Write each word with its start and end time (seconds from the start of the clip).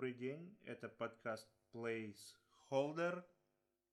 Добрый 0.00 0.14
день, 0.14 0.56
это 0.64 0.88
подкаст 0.88 1.46
Placeholder. 1.74 3.22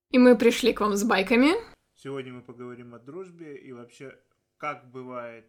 И 0.09 0.17
мы 0.17 0.37
пришли 0.37 0.71
к 0.71 0.79
вам 0.79 0.95
с 0.95 1.03
байками. 1.03 1.49
Сегодня 1.95 2.31
мы 2.31 2.41
поговорим 2.41 2.95
о 2.95 2.99
дружбе 2.99 3.57
и 3.57 3.73
вообще, 3.73 4.17
как 4.55 4.89
бывает, 4.89 5.45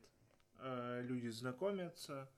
э, 0.59 1.03
люди 1.05 1.29
знакомятся, 1.29 2.29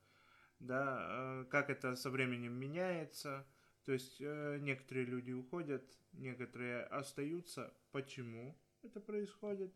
да, 0.59 0.99
э, 1.01 1.45
как 1.51 1.71
это 1.71 1.97
со 1.97 2.11
временем 2.11 2.53
меняется. 2.53 3.47
То 3.87 3.93
есть 3.93 4.21
э, 4.21 4.59
некоторые 4.61 5.07
люди 5.07 5.33
уходят, 5.33 5.85
некоторые 6.13 6.83
остаются. 6.83 7.73
Почему 7.91 8.55
это 8.83 9.01
происходит? 9.01 9.73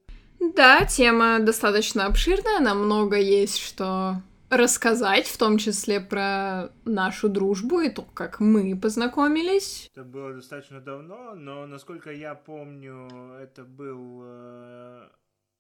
Да, 0.54 0.84
тема 0.84 1.38
достаточно 1.38 2.04
обширная, 2.04 2.60
нам 2.60 2.84
много 2.84 3.16
есть 3.16 3.56
что 3.56 4.20
рассказать, 4.50 5.26
в 5.26 5.36
том 5.38 5.58
числе 5.58 6.00
про 6.00 6.70
нашу 6.84 7.28
дружбу 7.28 7.80
и 7.80 7.90
то, 7.90 8.02
как 8.02 8.40
мы 8.40 8.78
познакомились. 8.78 9.90
Это 9.92 10.04
было 10.04 10.32
достаточно 10.34 10.80
давно, 10.80 11.34
но 11.34 11.66
насколько 11.66 12.12
я 12.12 12.34
помню, 12.34 13.08
это 13.40 13.64
был 13.64 14.22
э, 14.24 15.08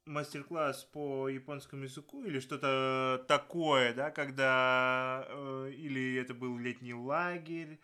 мастер-класс 0.06 0.84
по 0.92 1.28
японскому 1.28 1.84
языку 1.84 2.24
или 2.24 2.40
что-то 2.40 3.24
такое, 3.26 3.94
да, 3.94 4.10
когда 4.10 5.26
э, 5.28 5.72
или 5.76 6.16
это 6.16 6.34
был 6.34 6.58
летний 6.58 6.94
лагерь 6.94 7.78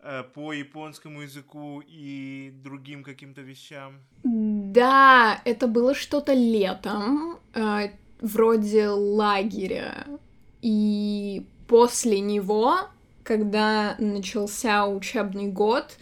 э, 0.00 0.24
по 0.34 0.52
японскому 0.52 1.22
языку 1.22 1.82
и 1.86 2.50
другим 2.52 3.04
каким-то 3.04 3.40
вещам. 3.40 4.00
Да, 4.24 5.40
это 5.44 5.66
было 5.68 5.94
что-то 5.94 6.32
летом, 6.32 7.38
э, 7.54 7.90
вроде 8.20 8.88
лагеря. 8.88 10.06
И 10.62 11.46
после 11.66 12.20
него, 12.20 12.76
когда 13.22 13.96
начался 13.98 14.86
учебный 14.86 15.48
год, 15.48 15.98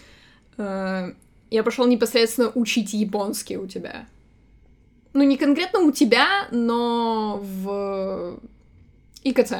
э, 0.56 1.12
я 1.50 1.62
пошел 1.62 1.86
непосредственно 1.86 2.50
учить 2.54 2.92
японский 2.92 3.56
у 3.56 3.66
тебя. 3.66 4.06
Ну, 5.14 5.22
не 5.24 5.36
конкретно 5.36 5.80
у 5.80 5.92
тебя, 5.92 6.48
но 6.50 7.38
в 7.42 8.41
ИКЦ. 9.24 9.52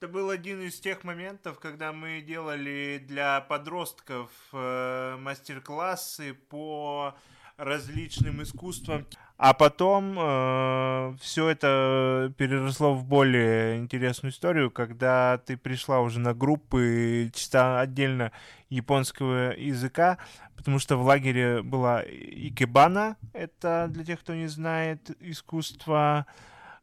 Это 0.00 0.12
был 0.12 0.30
один 0.30 0.62
из 0.62 0.78
тех 0.78 1.02
моментов, 1.02 1.58
когда 1.58 1.92
мы 1.92 2.20
делали 2.20 3.04
для 3.06 3.40
подростков 3.40 4.30
э, 4.52 5.16
мастер-классы 5.18 6.34
по 6.48 7.16
различным 7.56 8.42
искусствам. 8.42 9.06
А 9.38 9.54
потом 9.54 10.16
э, 10.18 11.14
все 11.20 11.48
это 11.48 12.34
переросло 12.36 12.92
в 12.94 13.04
более 13.04 13.78
интересную 13.78 14.32
историю, 14.32 14.68
когда 14.68 15.38
ты 15.38 15.56
пришла 15.56 16.00
уже 16.00 16.18
на 16.18 16.34
группы 16.34 17.30
чисто 17.32 17.78
отдельно 17.78 18.32
японского 18.68 19.52
языка, 19.56 20.18
потому 20.56 20.80
что 20.80 20.96
в 20.96 21.02
лагере 21.02 21.62
была 21.62 22.02
икебана, 22.04 23.16
это 23.32 23.86
для 23.88 24.04
тех, 24.04 24.18
кто 24.18 24.34
не 24.34 24.48
знает, 24.48 25.08
искусство 25.20 26.26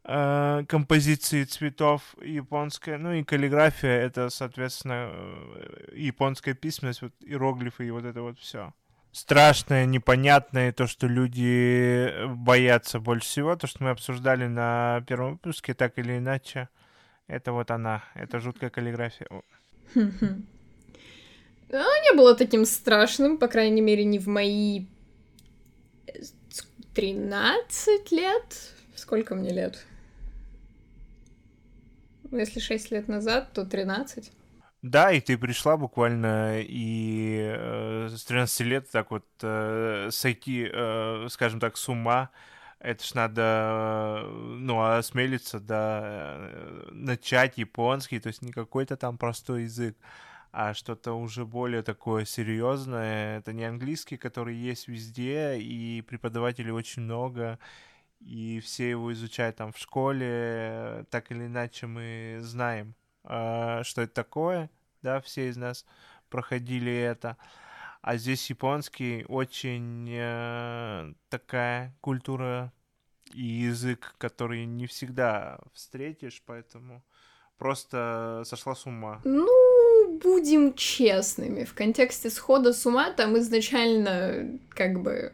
э, 0.04 0.64
композиции 0.66 1.44
цветов 1.44 2.14
японское, 2.22 2.96
ну 2.96 3.12
и 3.12 3.22
каллиграфия, 3.22 4.00
это, 4.00 4.30
соответственно, 4.30 5.10
э, 5.12 5.92
японская 5.94 6.54
письменность, 6.54 7.02
вот 7.02 7.12
иероглифы 7.20 7.86
и 7.86 7.90
вот 7.90 8.06
это 8.06 8.22
вот 8.22 8.38
все 8.38 8.72
страшное, 9.16 9.86
непонятное, 9.86 10.72
то, 10.72 10.86
что 10.86 11.06
люди 11.06 12.12
боятся 12.34 13.00
больше 13.00 13.26
всего, 13.26 13.56
то, 13.56 13.66
что 13.66 13.82
мы 13.82 13.90
обсуждали 13.90 14.46
на 14.46 15.02
первом 15.08 15.32
выпуске, 15.32 15.72
так 15.72 15.98
или 15.98 16.18
иначе, 16.18 16.68
это 17.26 17.52
вот 17.52 17.70
она, 17.70 18.04
это 18.14 18.40
жуткая 18.40 18.68
каллиграфия. 18.68 19.26
Ну, 19.94 20.12
не 21.70 22.14
было 22.14 22.36
таким 22.36 22.66
страшным, 22.66 23.38
по 23.38 23.48
крайней 23.48 23.80
мере, 23.80 24.04
не 24.04 24.18
в 24.18 24.28
мои 24.28 24.84
13 26.94 28.12
лет. 28.12 28.74
Сколько 28.94 29.34
мне 29.34 29.50
лет? 29.50 29.84
Ну, 32.30 32.38
если 32.38 32.60
6 32.60 32.90
лет 32.90 33.08
назад, 33.08 33.52
то 33.52 33.64
13. 33.64 34.30
Да, 34.88 35.10
и 35.10 35.20
ты 35.20 35.36
пришла 35.36 35.76
буквально 35.76 36.60
и 36.60 37.40
э, 37.42 38.08
с 38.08 38.24
13 38.24 38.60
лет 38.60 38.88
так 38.90 39.10
вот 39.10 39.26
э, 39.42 40.10
сойти, 40.12 40.70
э, 40.72 41.26
скажем 41.28 41.58
так, 41.58 41.76
с 41.76 41.88
ума. 41.88 42.30
Это 42.78 43.02
ж 43.04 43.14
надо, 43.14 44.22
ну, 44.30 44.80
осмелиться, 44.80 45.58
да, 45.58 46.02
э, 46.04 46.88
начать 46.92 47.58
японский, 47.58 48.20
то 48.20 48.28
есть 48.28 48.42
не 48.42 48.52
какой-то 48.52 48.96
там 48.96 49.18
простой 49.18 49.64
язык, 49.64 49.96
а 50.52 50.72
что-то 50.72 51.14
уже 51.14 51.44
более 51.44 51.82
такое 51.82 52.24
серьезное. 52.24 53.38
Это 53.38 53.52
не 53.52 53.64
английский, 53.64 54.16
который 54.16 54.54
есть 54.54 54.86
везде, 54.86 55.58
и 55.58 56.00
преподавателей 56.02 56.70
очень 56.70 57.02
много, 57.02 57.58
и 58.20 58.60
все 58.60 58.90
его 58.90 59.12
изучают 59.12 59.56
там 59.56 59.72
в 59.72 59.78
школе, 59.78 61.06
так 61.10 61.32
или 61.32 61.46
иначе 61.46 61.86
мы 61.88 62.38
знаем, 62.42 62.94
э, 63.24 63.82
что 63.84 64.02
это 64.02 64.14
такое, 64.14 64.70
да, 65.06 65.20
все 65.20 65.48
из 65.48 65.56
нас 65.56 65.86
проходили 66.28 66.92
это. 66.92 67.36
А 68.02 68.16
здесь 68.16 68.50
японский 68.50 69.24
очень 69.28 70.08
э, 70.10 71.12
такая 71.28 71.96
культура 72.00 72.72
и 73.32 73.42
язык, 73.42 74.14
который 74.18 74.64
не 74.66 74.86
всегда 74.86 75.60
встретишь, 75.72 76.42
поэтому 76.44 77.04
просто 77.56 78.42
сошла 78.46 78.74
с 78.74 78.84
ума. 78.86 79.20
Ну, 79.24 80.18
будем 80.18 80.74
честными, 80.74 81.62
в 81.62 81.74
контексте 81.74 82.28
схода 82.28 82.72
с 82.72 82.84
ума 82.84 83.10
там 83.12 83.38
изначально 83.38 84.58
как 84.70 85.00
бы 85.02 85.32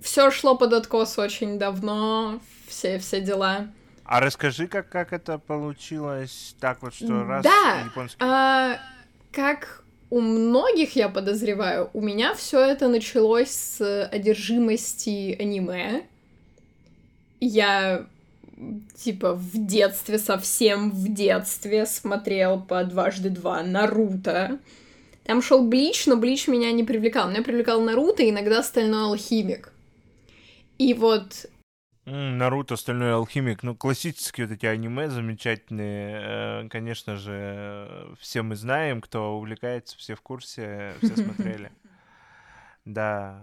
все 0.00 0.30
шло 0.30 0.56
под 0.56 0.72
откос 0.72 1.18
очень 1.18 1.58
давно, 1.58 2.40
все, 2.66 2.98
все 2.98 3.20
дела. 3.20 3.68
А 4.08 4.20
расскажи, 4.20 4.68
как, 4.68 4.88
как 4.88 5.12
это 5.12 5.38
получилось 5.38 6.54
так 6.60 6.80
вот, 6.82 6.94
что 6.94 7.24
раз 7.24 7.42
да, 7.42 7.82
японский... 7.84 8.18
А, 8.20 8.78
как 9.32 9.84
у 10.10 10.20
многих, 10.20 10.94
я 10.94 11.08
подозреваю, 11.08 11.90
у 11.92 12.00
меня 12.00 12.34
все 12.34 12.60
это 12.60 12.86
началось 12.86 13.50
с 13.50 14.06
одержимости 14.06 15.36
аниме. 15.40 16.04
Я 17.40 18.06
типа 18.94 19.34
в 19.34 19.66
детстве, 19.66 20.18
совсем 20.18 20.90
в 20.90 21.12
детстве 21.12 21.84
смотрел 21.84 22.60
по 22.60 22.84
дважды 22.84 23.30
два 23.30 23.62
Наруто. 23.62 24.58
Там 25.24 25.42
шел 25.42 25.66
Блич, 25.66 26.06
но 26.06 26.16
Блич 26.16 26.46
меня 26.46 26.70
не 26.70 26.84
привлекал. 26.84 27.28
Меня 27.28 27.42
привлекал 27.42 27.80
Наруто 27.80 28.22
и 28.22 28.30
иногда 28.30 28.62
Стальной 28.62 29.06
Алхимик. 29.06 29.72
И 30.78 30.94
вот 30.94 31.46
Наруто, 32.06 32.76
Стальной 32.76 33.14
Алхимик, 33.14 33.64
ну, 33.64 33.74
классические 33.74 34.46
вот 34.46 34.54
эти 34.54 34.64
аниме 34.64 35.08
замечательные, 35.08 36.20
э, 36.64 36.68
конечно 36.68 37.16
же, 37.16 38.14
все 38.20 38.42
мы 38.42 38.54
знаем, 38.54 39.00
кто 39.00 39.36
увлекается, 39.36 39.98
все 39.98 40.14
в 40.14 40.20
курсе, 40.20 40.94
все 41.02 41.16
смотрели. 41.24 41.72
Да, 42.84 43.42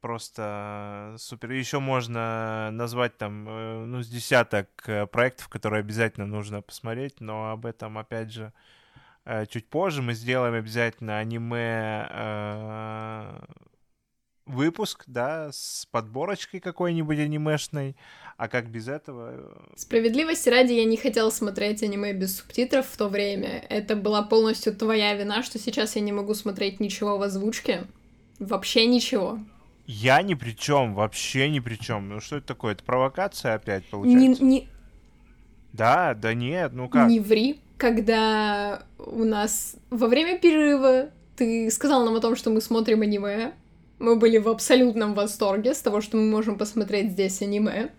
просто 0.00 1.14
супер. 1.18 1.52
Еще 1.52 1.78
можно 1.78 2.70
назвать 2.72 3.16
там, 3.16 3.48
э, 3.48 3.84
ну, 3.84 4.02
с 4.02 4.08
десяток 4.08 4.68
э, 4.88 5.06
проектов, 5.06 5.48
которые 5.48 5.78
обязательно 5.78 6.26
нужно 6.26 6.62
посмотреть, 6.62 7.20
но 7.20 7.52
об 7.52 7.64
этом, 7.64 7.96
опять 7.96 8.32
же, 8.32 8.52
чуть 9.48 9.68
позже 9.68 10.02
мы 10.02 10.14
сделаем 10.14 10.54
обязательно 10.54 11.18
аниме 11.18 12.08
выпуск, 14.50 15.04
да, 15.06 15.50
с 15.52 15.86
подборочкой 15.90 16.60
какой-нибудь 16.60 17.18
анимешной, 17.18 17.96
а 18.36 18.48
как 18.48 18.70
без 18.70 18.88
этого? 18.88 19.30
Э, 19.32 19.76
Справедливости 19.76 20.48
ради, 20.48 20.72
я 20.72 20.84
не 20.84 20.96
хотела 20.96 21.30
смотреть 21.30 21.82
аниме 21.82 22.12
без 22.12 22.38
субтитров 22.38 22.86
в 22.86 22.96
то 22.96 23.08
время. 23.08 23.64
Это 23.68 23.96
была 23.96 24.22
полностью 24.22 24.74
твоя 24.74 25.14
вина, 25.14 25.42
что 25.42 25.58
сейчас 25.58 25.96
я 25.96 26.02
не 26.02 26.12
могу 26.12 26.34
смотреть 26.34 26.80
ничего 26.80 27.18
в 27.18 27.22
озвучке. 27.22 27.84
Вообще 28.38 28.86
ничего. 28.86 29.38
Я 29.86 30.22
ни 30.22 30.34
при 30.34 30.52
чем, 30.52 30.94
вообще 30.94 31.50
ни 31.50 31.60
при 31.60 31.74
чем. 31.74 32.08
Ну 32.08 32.20
что 32.20 32.36
это 32.36 32.48
такое? 32.48 32.72
Это 32.72 32.84
провокация 32.84 33.54
опять 33.54 33.84
получается? 33.86 34.42
Не, 34.42 34.50
не... 34.58 34.68
Да, 35.72 36.14
да 36.14 36.32
нет, 36.32 36.72
ну 36.72 36.88
как? 36.88 37.08
Не 37.08 37.20
ври. 37.20 37.60
Когда 37.76 38.84
у 38.98 39.24
нас 39.24 39.76
во 39.90 40.06
время 40.06 40.38
перерыва 40.38 41.10
ты 41.36 41.70
сказал 41.70 42.04
нам 42.04 42.14
о 42.14 42.20
том, 42.20 42.36
что 42.36 42.50
мы 42.50 42.60
смотрим 42.60 43.02
аниме, 43.02 43.52
мы 44.00 44.16
были 44.16 44.38
в 44.38 44.48
абсолютном 44.48 45.14
восторге 45.14 45.74
с 45.74 45.82
того, 45.82 46.00
что 46.00 46.16
мы 46.16 46.24
можем 46.24 46.58
посмотреть 46.58 47.12
здесь 47.12 47.42
аниме. 47.42 47.90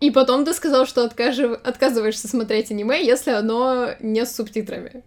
И 0.00 0.10
потом 0.10 0.44
ты 0.44 0.54
сказал, 0.54 0.86
что 0.86 1.04
откажив... 1.04 1.60
отказываешься 1.62 2.26
смотреть 2.26 2.70
аниме, 2.70 3.04
если 3.04 3.32
оно 3.32 3.90
не 4.00 4.24
с 4.24 4.34
субтитрами. 4.34 5.04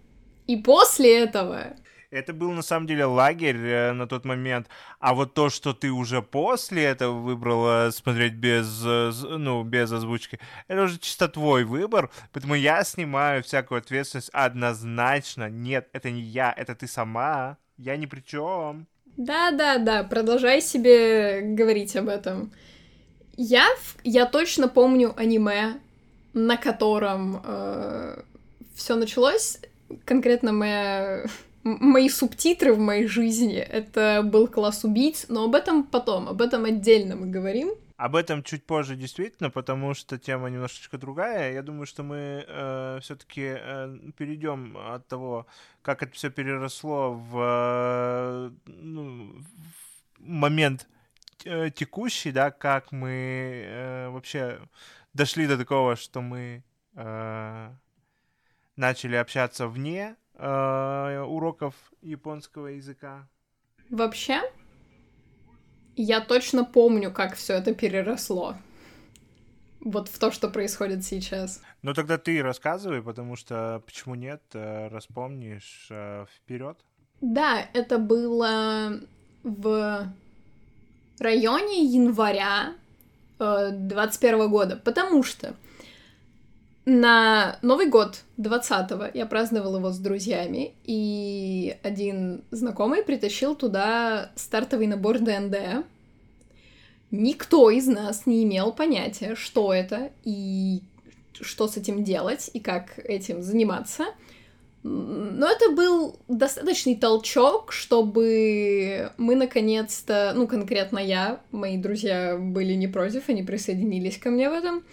И 0.48 0.58
после 0.58 1.20
этого... 1.20 1.76
Это 2.12 2.32
был 2.32 2.52
на 2.52 2.62
самом 2.62 2.86
деле 2.86 3.06
лагерь 3.06 3.58
э, 3.58 3.92
на 3.92 4.06
тот 4.06 4.24
момент, 4.24 4.68
а 5.00 5.16
вот 5.16 5.34
то, 5.34 5.50
что 5.50 5.74
ты 5.74 5.90
уже 5.90 6.22
после 6.22 6.84
этого 6.84 7.20
выбрала 7.20 7.90
смотреть 7.92 8.34
без, 8.34 8.84
э, 8.86 9.12
ну, 9.36 9.64
без 9.64 9.92
озвучки, 9.92 10.40
это 10.68 10.84
уже 10.84 11.00
чисто 11.00 11.28
твой 11.28 11.64
выбор, 11.64 12.12
поэтому 12.32 12.54
я 12.54 12.84
снимаю 12.84 13.42
всякую 13.42 13.80
ответственность 13.80 14.30
однозначно. 14.32 15.50
Нет, 15.50 15.90
это 15.92 16.12
не 16.12 16.22
я, 16.22 16.54
это 16.56 16.76
ты 16.76 16.86
сама, 16.86 17.58
я 17.78 17.98
ни 17.98 18.06
при 18.06 18.20
чем. 18.20 18.86
Да-да-да, 19.18 20.04
продолжай 20.04 20.62
себе 20.62 21.42
говорить 21.42 21.96
об 21.96 22.08
этом. 22.10 22.52
Я, 23.38 23.68
я 24.04 24.26
точно 24.26 24.68
помню 24.68 25.14
аниме, 25.16 25.76
на 26.34 26.58
котором 26.58 27.42
э, 27.44 28.22
все 28.76 28.96
началось. 28.96 29.60
Конкретно 30.06 30.52
моя, 30.52 31.26
мои 31.64 32.10
субтитры 32.10 32.74
в 32.74 32.80
моей 32.80 33.08
жизни. 33.08 33.58
Это 33.58 34.22
был 34.24 34.48
класс 34.48 34.84
убийц, 34.84 35.26
но 35.30 35.46
об 35.46 35.56
этом 35.56 35.84
потом, 35.84 36.28
об 36.28 36.42
этом 36.42 36.66
отдельно 36.66 37.16
мы 37.16 37.28
говорим. 37.28 37.72
Об 38.04 38.18
этом 38.18 38.44
чуть 38.44 38.66
позже 38.66 38.98
действительно, 38.98 39.50
потому 39.50 39.94
что 39.94 40.18
тема 40.18 40.50
немножечко 40.50 40.98
другая. 40.98 41.54
Я 41.54 41.62
думаю, 41.62 41.86
что 41.86 42.04
мы 42.04 42.44
э, 42.46 43.00
все-таки 43.02 43.56
э, 43.58 43.98
перейдем 44.18 44.76
от 44.78 45.08
того, 45.08 45.48
как 45.82 46.04
это 46.04 46.12
все 46.12 46.30
переросло 46.30 47.14
в, 47.14 47.40
э, 47.40 48.52
ну, 48.66 49.42
в 50.18 50.22
момент 50.22 50.86
э, 51.46 51.70
текущий, 51.70 52.34
да, 52.34 52.52
как 52.52 52.92
мы 52.92 53.64
э, 53.68 54.10
вообще 54.10 54.60
дошли 55.14 55.48
до 55.48 55.58
такого, 55.58 55.96
что 55.96 56.20
мы 56.20 56.66
э, 56.96 57.72
начали 58.76 59.16
общаться 59.16 59.70
вне 59.70 60.18
э, 60.34 61.26
уроков 61.26 61.74
японского 62.02 62.68
языка. 62.68 63.30
Вообще, 63.90 64.42
я 65.96 66.22
точно 66.22 66.66
помню, 66.66 67.12
как 67.12 67.36
все 67.36 67.54
это 67.54 67.74
переросло. 67.74 68.56
Вот 69.80 70.08
в 70.08 70.18
то, 70.18 70.32
что 70.32 70.50
происходит 70.50 71.04
сейчас. 71.04 71.62
Ну 71.82 71.94
тогда 71.94 72.18
ты 72.18 72.42
рассказывай, 72.42 73.02
потому 73.02 73.36
что 73.36 73.82
почему 73.86 74.16
нет, 74.16 74.42
э, 74.54 74.88
распомнишь 74.88 75.88
э, 75.90 76.26
вперед. 76.34 76.78
Да, 77.20 77.68
это 77.74 77.98
было 77.98 79.02
в 79.44 80.08
районе 81.20 81.84
января 81.84 82.76
2021 83.40 84.42
э, 84.42 84.48
года, 84.48 84.78
потому 84.78 85.24
что 85.24 85.54
на 86.86 87.58
Новый 87.62 87.88
год 87.88 88.24
20-го 88.38 89.06
я 89.14 89.26
праздновала 89.26 89.78
его 89.78 89.92
с 89.92 90.00
друзьями, 90.00 90.74
и 90.84 91.78
один 91.82 92.44
знакомый 92.52 93.04
притащил 93.04 93.56
туда 93.56 94.32
стартовый 94.36 94.88
набор 94.88 95.20
ДНД. 95.20 95.86
Никто 97.12 97.70
из 97.70 97.88
нас 97.88 98.26
не 98.26 98.44
имел 98.44 98.74
понятия, 98.74 99.36
что 99.36 99.74
это 99.74 100.12
и 100.26 100.82
что 101.40 101.68
с 101.68 101.78
этим 101.78 102.04
делать, 102.04 102.50
и 102.54 102.60
как 102.60 103.00
этим 103.00 103.42
заниматься. 103.42 104.06
Но 104.84 105.48
это 105.48 105.72
был 105.72 106.20
достаточный 106.28 106.98
толчок, 106.98 107.72
чтобы 107.72 109.12
мы 109.18 109.36
наконец-то, 109.36 110.34
ну 110.36 110.46
конкретно 110.48 111.00
я, 111.00 111.40
мои 111.52 111.78
друзья 111.78 112.38
были 112.38 112.74
не 112.74 112.90
против, 112.90 113.30
они 113.30 113.44
присоединились 113.44 114.18
ко 114.18 114.30
мне 114.30 114.50
в 114.50 114.54
этом, 114.54 114.84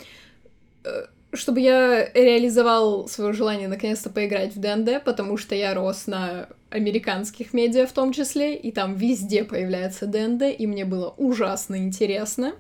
э, 0.85 1.07
чтобы 1.33 1.61
я 1.61 2.11
реализовал 2.13 3.09
свое 3.09 3.33
желание 3.33 3.69
наконец-то 3.69 4.11
поиграть 4.11 4.55
в 4.55 4.61
ДНД, 4.61 5.05
потому 5.05 5.37
что 5.37 5.55
я 5.55 5.75
рос 5.75 6.07
на 6.07 6.49
американских 6.71 7.53
медиа 7.53 7.87
в 7.87 7.93
том 7.93 8.13
числе, 8.13 8.57
и 8.57 8.73
там 8.73 8.95
везде 8.95 9.45
появляется 9.45 10.07
ДНД, 10.07 10.43
и 10.59 10.67
мне 10.67 10.85
было 10.85 11.15
ужасно 11.17 11.77
интересно. 11.77 12.53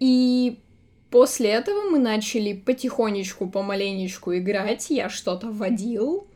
И 0.00 0.58
После 1.14 1.50
этого 1.50 1.90
мы 1.90 2.00
начали 2.00 2.54
потихонечку, 2.54 3.48
помаленечку 3.48 4.34
играть. 4.34 4.90
Я 4.90 5.08
что-то 5.08 5.46
вводил, 5.46 6.26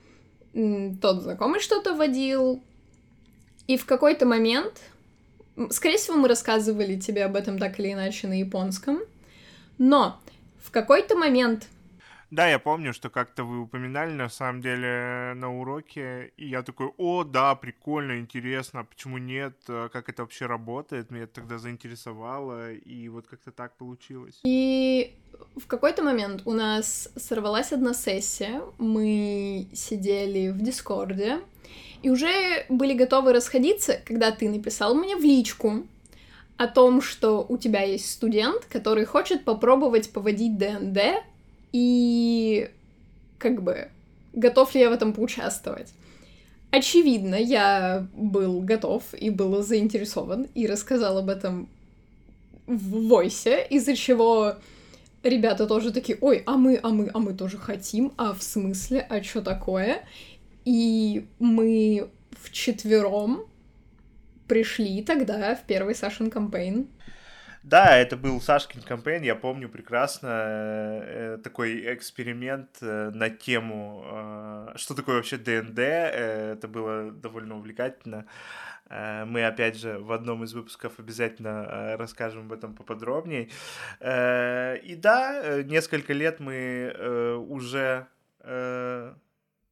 тот 0.53 1.23
знакомый 1.25 1.59
что-то 1.59 1.95
вводил. 1.95 2.63
И 3.67 3.77
в 3.77 3.87
какой-то 3.87 4.25
момент, 4.25 4.75
скорее 5.71 5.97
всего, 5.97 6.17
мы 6.17 6.29
рассказывали 6.29 6.95
тебе 6.95 7.25
об 7.25 7.35
этом 7.35 7.59
так 7.59 7.81
или 7.81 7.93
иначе 7.93 8.29
на 8.29 8.39
японском, 8.39 9.01
но 9.79 10.21
в 10.61 10.71
какой-то 10.71 11.17
момент. 11.17 11.69
Да, 12.31 12.47
я 12.47 12.59
помню, 12.59 12.93
что 12.93 13.09
как-то 13.09 13.43
вы 13.45 13.59
упоминали 13.61 14.13
на 14.13 14.29
самом 14.29 14.61
деле 14.61 15.33
на 15.35 15.51
уроке, 15.51 16.33
и 16.37 16.47
я 16.47 16.63
такой, 16.63 16.93
о, 16.99 17.25
да, 17.25 17.55
прикольно, 17.55 18.19
интересно, 18.19 18.81
а 18.81 18.85
почему 18.85 19.17
нет, 19.17 19.55
а 19.67 19.89
как 19.89 20.11
это 20.11 20.23
вообще 20.23 20.45
работает, 20.45 21.11
меня 21.11 21.25
это 21.25 21.37
тогда 21.37 21.57
заинтересовало, 21.57 22.75
и 22.75 23.09
вот 23.09 23.27
как-то 23.27 23.51
так 23.51 23.79
получилось. 23.79 24.41
И 24.45 25.17
в 25.57 25.67
какой-то 25.67 26.03
момент 26.03 26.43
у 26.45 26.53
нас 26.53 27.09
сорвалась 27.17 27.73
одна 27.73 27.95
сессия, 27.95 28.61
мы 28.77 29.67
сидели 29.73 30.51
в 30.51 30.61
Дискорде, 30.61 31.41
и 32.03 32.11
уже 32.11 32.67
были 32.69 32.93
готовы 32.93 33.33
расходиться, 33.33 34.03
когда 34.05 34.33
ты 34.33 34.51
написал 34.51 34.95
мне 34.95 35.17
в 35.17 35.23
личку, 35.23 35.87
о 36.59 36.67
том, 36.67 37.01
что 37.01 37.47
у 37.49 37.57
тебя 37.57 37.83
есть 37.83 38.11
студент, 38.11 38.65
который 38.67 39.05
хочет 39.05 39.45
попробовать 39.45 40.11
поводить 40.13 40.59
ДНД 40.59 41.23
и 41.73 42.69
как 43.39 43.63
бы 43.63 43.89
готов 44.33 44.75
ли 44.75 44.81
я 44.81 44.91
в 44.91 44.93
этом 44.93 45.13
поучаствовать. 45.13 45.93
Очевидно, 46.71 47.37
я 47.37 48.07
был 48.13 48.61
готов 48.61 49.03
и 49.15 49.31
был 49.31 49.63
заинтересован 49.63 50.49
и 50.55 50.67
рассказал 50.67 51.19
об 51.19 51.31
этом 51.31 51.69
в 52.67 53.07
войсе, 53.07 53.67
из-за 53.71 53.97
чего 53.97 54.57
ребята 55.23 55.67
тоже 55.67 55.93
такие, 55.93 56.19
ой, 56.21 56.43
а 56.45 56.57
мы, 56.57 56.79
а 56.83 56.91
мы, 56.91 57.11
а 57.15 57.19
мы 57.21 57.35
тоже 57.35 57.57
хотим, 57.57 58.13
а 58.17 58.35
в 58.35 58.43
смысле, 58.43 59.07
а 59.09 59.23
что 59.23 59.43
такое? 59.43 60.05
И 60.65 61.25
мы 61.39 62.11
вчетвером 62.43 63.45
пришли 64.49 65.03
тогда 65.03 65.55
в 65.55 65.65
первый 65.65 65.95
Сашин 65.95 66.31
кампейн 66.31 66.89
да, 67.69 67.99
это 67.99 68.17
был 68.17 68.41
Сашкин 68.41 68.81
кампейн, 68.83 69.23
я 69.23 69.35
помню 69.35 69.69
прекрасно 69.69 70.29
э, 70.29 71.35
э 71.35 71.39
такой 71.39 71.95
эксперимент 71.95 72.79
э, 72.81 73.11
на 73.13 73.29
тему, 73.31 74.73
что 74.77 74.95
такое 74.95 75.17
вообще 75.17 75.37
ДНД, 75.37 75.79
это 75.79 76.69
было 76.69 77.11
довольно 77.11 77.57
увлекательно. 77.57 78.27
Мы, 78.91 79.45
опять 79.45 79.77
же, 79.77 79.99
в 79.99 80.13
одном 80.13 80.45
из 80.45 80.55
выпусков 80.55 80.99
обязательно 80.99 81.97
расскажем 81.99 82.47
об 82.47 82.53
этом 82.55 82.75
поподробнее. 82.75 83.51
И 84.01 84.95
да, 84.97 85.63
несколько 85.63 86.15
лет 86.15 86.41
мы 86.41 87.37
уже 87.51 88.07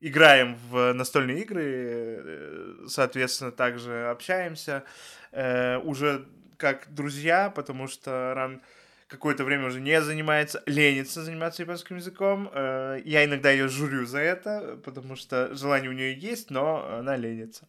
играем 0.06 0.56
в 0.70 0.92
настольные 0.92 1.42
игры, 1.42 1.64
э, 1.64 2.74
соответственно, 2.88 3.52
также 3.52 4.08
общаемся. 4.08 4.84
Э, 5.32 5.78
уже 5.78 6.26
как 6.56 6.86
друзья, 6.94 7.50
потому 7.50 7.88
что 7.88 8.32
Ран 8.34 8.62
какое-то 9.08 9.44
время 9.44 9.66
уже 9.66 9.80
не 9.80 10.00
занимается, 10.00 10.62
ленится 10.66 11.22
заниматься 11.22 11.62
японским 11.62 11.96
языком. 11.96 12.50
Э, 12.52 13.00
я 13.04 13.24
иногда 13.24 13.50
ее 13.50 13.68
журю 13.68 14.06
за 14.06 14.18
это, 14.18 14.78
потому 14.84 15.16
что 15.16 15.54
желание 15.54 15.90
у 15.90 15.92
нее 15.92 16.18
есть, 16.18 16.50
но 16.50 16.86
она 16.98 17.16
ленится. 17.16 17.68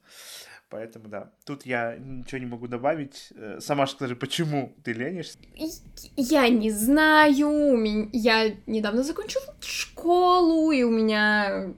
Поэтому 0.70 1.08
да, 1.08 1.32
тут 1.46 1.65
я 1.65 1.96
ничего 1.98 2.39
не 2.39 2.46
могу 2.46 2.67
добавить. 2.67 3.29
Э, 3.36 3.60
сама 3.62 3.88
скажи, 3.88 4.15
почему 4.15 4.75
ты 4.84 4.94
ленишься? 4.94 5.38
Я 6.15 6.50
не 6.50 6.72
знаю. 6.72 8.10
Я 8.12 8.53
недавно 8.65 9.03
закончила 9.03 9.56
школу, 9.62 10.72
и 10.72 10.84
у 10.84 10.91
меня 10.91 11.74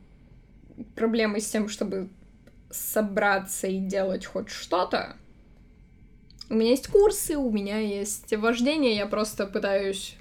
проблемы 0.96 1.40
с 1.40 1.50
тем, 1.50 1.70
чтобы 1.70 2.10
собраться 2.70 3.68
и 3.68 3.80
делать 3.80 4.26
хоть 4.26 4.50
что-то. 4.50 5.16
У 6.50 6.56
меня 6.56 6.72
есть 6.72 6.88
курсы, 6.88 7.38
у 7.38 7.52
меня 7.52 7.78
есть 7.80 8.34
вождение, 8.36 8.96
я 8.96 9.06
просто 9.06 9.46
пытаюсь 9.46 10.18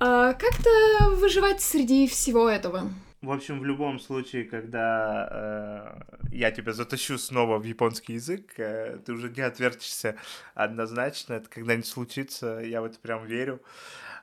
а, 0.00 0.32
как-то 0.32 1.10
выживать 1.16 1.60
среди 1.60 2.06
всего 2.06 2.48
этого. 2.48 2.90
В 3.24 3.30
общем, 3.30 3.60
в 3.60 3.64
любом 3.64 4.00
случае, 4.00 4.44
когда 4.44 5.96
э, 6.30 6.34
я 6.34 6.50
тебя 6.50 6.74
затащу 6.74 7.16
снова 7.16 7.58
в 7.58 7.64
японский 7.64 8.14
язык, 8.14 8.52
э, 8.58 8.98
ты 9.04 9.12
уже 9.14 9.30
не 9.30 9.40
отвертишься 9.40 10.16
однозначно. 10.54 11.34
Это 11.34 11.48
когда-нибудь 11.48 11.86
случится, 11.86 12.60
я 12.62 12.82
в 12.82 12.84
это 12.84 12.98
прям 12.98 13.24
верю. 13.24 13.62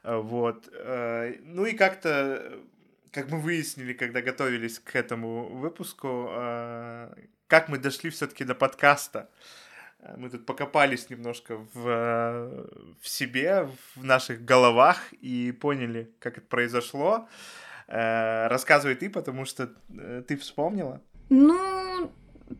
Э, 0.04 0.18
вот. 0.18 0.70
Э, 0.72 1.34
ну 1.44 1.66
и 1.66 1.74
как-то, 1.74 2.60
как 3.12 3.30
мы 3.30 3.40
выяснили, 3.40 3.94
когда 3.94 4.22
готовились 4.22 4.80
к 4.80 4.96
этому 4.96 5.50
выпуску, 5.50 6.28
э, 6.32 7.14
как 7.48 7.70
мы 7.70 7.78
дошли 7.78 8.10
все-таки 8.10 8.46
до 8.46 8.56
подкаста. 8.56 9.30
Э, 10.02 10.16
мы 10.18 10.30
тут 10.30 10.46
покопались 10.46 11.10
немножко 11.10 11.58
в, 11.74 11.88
э, 11.88 12.68
в 13.02 13.08
себе, 13.08 13.68
в 13.96 14.04
наших 14.04 14.46
головах 14.46 14.98
и 15.22 15.52
поняли, 15.52 16.12
как 16.20 16.38
это 16.38 16.48
произошло. 16.48 17.28
Э, 17.88 18.48
рассказывай 18.48 18.96
ты, 18.96 19.10
потому 19.10 19.46
что 19.46 19.70
ты 20.28 20.38
вспомнила. 20.38 21.02
Ну, 21.30 22.12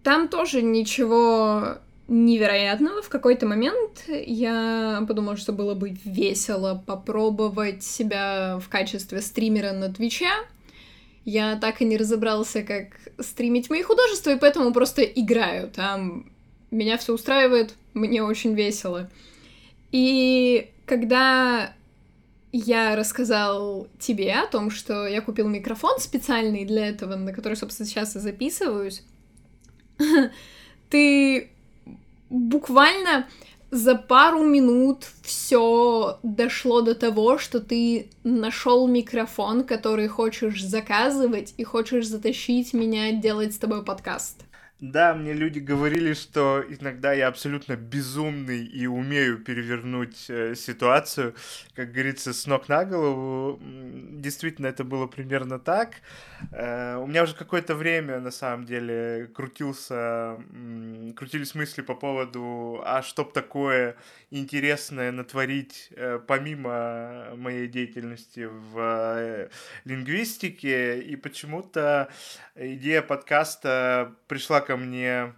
там 0.04 0.28
тоже 0.28 0.62
ничего 0.62 1.78
невероятного. 2.12 3.02
В 3.02 3.08
какой-то 3.08 3.48
момент 3.48 4.04
я 4.10 5.04
подумала, 5.08 5.38
что 5.38 5.54
было 5.54 5.76
бы 5.76 5.96
весело 6.04 6.84
попробовать 6.86 7.84
себя 7.84 8.60
в 8.60 8.68
качестве 8.68 9.22
стримера 9.22 9.72
на 9.72 9.92
Твиче. 9.92 10.30
Я 11.24 11.56
так 11.56 11.82
и 11.82 11.86
не 11.86 11.98
разобрался, 11.98 12.64
как 12.64 13.00
стримить 13.20 13.70
мои 13.70 13.82
художества, 13.82 14.32
и 14.32 14.40
поэтому 14.40 14.74
просто 14.74 15.04
играю. 15.04 15.70
Там 15.70 16.30
меня 16.70 16.98
все 16.98 17.14
устраивает, 17.14 17.76
мне 17.94 18.22
очень 18.22 18.56
весело. 18.56 19.10
И 19.94 20.70
когда 20.86 21.74
я 22.52 22.98
рассказал 22.98 23.88
тебе 24.00 24.34
о 24.34 24.48
том, 24.48 24.70
что 24.70 25.08
я 25.08 25.22
купил 25.22 25.48
микрофон 25.48 25.98
специальный 26.00 26.66
для 26.66 26.88
этого, 26.88 27.16
на 27.16 27.32
который, 27.32 27.56
собственно, 27.56 27.88
сейчас 27.88 28.18
и 28.18 28.20
записываюсь, 28.20 29.04
ты 30.90 31.52
буквально 32.32 33.28
за 33.70 33.96
пару 33.96 34.44
минут 34.44 35.06
все 35.22 36.20
дошло 36.24 36.82
до 36.82 36.96
того, 36.96 37.38
что 37.38 37.60
ты 37.60 38.10
нашел 38.24 38.88
микрофон, 38.88 39.64
который 39.64 40.08
хочешь 40.08 40.64
заказывать 40.64 41.54
и 41.58 41.64
хочешь 41.64 42.08
затащить 42.08 42.74
меня 42.74 43.12
делать 43.12 43.54
с 43.54 43.58
тобой 43.58 43.84
подкаст. 43.84 44.46
Да, 44.82 45.14
мне 45.14 45.34
люди 45.34 45.60
говорили, 45.60 46.14
что 46.14 46.66
иногда 46.68 47.14
я 47.14 47.28
абсолютно 47.28 47.76
безумный 47.76 48.66
и 48.66 48.88
умею 48.88 49.38
перевернуть 49.38 50.26
э, 50.28 50.56
ситуацию, 50.56 51.36
как 51.76 51.92
говорится, 51.92 52.34
с 52.34 52.48
ног 52.48 52.68
на 52.68 52.84
голову. 52.84 53.60
Действительно, 53.62 54.66
это 54.66 54.84
было 54.84 55.06
примерно 55.06 55.60
так. 55.60 55.98
Э, 56.52 56.96
у 56.96 57.06
меня 57.06 57.22
уже 57.22 57.36
какое-то 57.36 57.76
время, 57.76 58.20
на 58.22 58.32
самом 58.32 58.66
деле, 58.66 59.30
крутился, 59.36 60.40
э, 60.52 61.12
крутились 61.16 61.54
мысли 61.54 61.84
по 61.84 61.94
поводу, 61.94 62.82
а 62.84 63.04
что 63.04 63.24
б 63.24 63.32
такое 63.34 63.98
интересное 64.32 65.12
натворить 65.12 65.90
э, 65.92 66.20
помимо 66.26 67.36
моей 67.36 67.68
деятельности 67.68 68.50
в 68.50 68.80
э, 68.80 69.50
лингвистике, 69.86 71.02
и 71.02 71.16
почему-то 71.18 72.10
идея 72.56 73.04
подкаста 73.04 74.16
пришла 74.28 74.62
ко 74.72 74.78
мне 74.78 75.34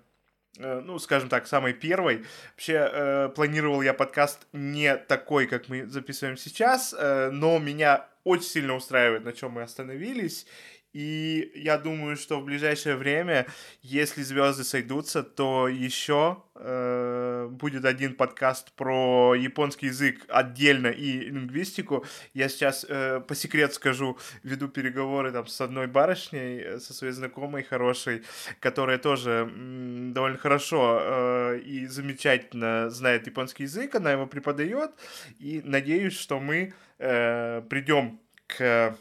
э, 0.59 0.81
ну, 0.81 0.99
скажем 0.99 1.27
так, 1.27 1.47
самой 1.47 1.73
первой. 1.73 2.23
Вообще, 2.51 2.87
э, 2.91 3.29
планировал 3.35 3.81
я 3.81 3.95
подкаст 3.95 4.45
не 4.53 4.95
такой, 4.95 5.47
как 5.47 5.69
мы 5.69 5.87
записываем 5.87 6.37
сейчас, 6.37 6.93
э, 6.95 7.31
но 7.31 7.57
меня 7.57 8.05
очень 8.23 8.43
сильно 8.43 8.75
устраивает, 8.75 9.25
на 9.25 9.33
чем 9.33 9.53
мы 9.53 9.63
остановились. 9.63 10.45
И 10.93 11.51
я 11.55 11.79
думаю, 11.79 12.15
что 12.15 12.39
в 12.39 12.45
ближайшее 12.45 12.95
время, 12.95 13.47
если 13.81 14.21
звезды 14.21 14.63
сойдутся, 14.63 15.23
то 15.23 15.67
еще 15.67 16.43
э, 16.53 17.47
будет 17.49 17.83
один 17.85 18.13
подкаст 18.13 18.71
про 18.73 19.33
японский 19.33 19.87
язык 19.87 20.23
отдельно 20.27 20.87
и 20.87 21.19
лингвистику. 21.31 22.05
Я 22.35 22.47
сейчас 22.47 22.85
э, 22.87 23.21
по 23.27 23.33
секрету 23.33 23.73
скажу, 23.73 24.19
веду 24.43 24.67
переговоры 24.67 25.31
там 25.31 25.47
с 25.47 25.59
одной 25.61 25.87
барышней, 25.87 26.59
э, 26.61 26.79
со 26.79 26.93
своей 26.93 27.13
знакомой 27.13 27.63
хорошей, 27.63 28.21
которая 28.59 28.99
тоже 28.99 29.49
м, 29.51 30.13
довольно 30.13 30.37
хорошо 30.37 30.99
э, 31.01 31.59
и 31.65 31.87
замечательно 31.87 32.91
знает 32.91 33.25
японский 33.25 33.63
язык, 33.63 33.95
она 33.95 34.11
его 34.11 34.27
преподает, 34.27 34.91
и 35.39 35.61
надеюсь, 35.65 36.13
что 36.13 36.39
мы 36.39 36.73
э, 36.99 37.63
придем 37.67 38.19
к 38.45 38.95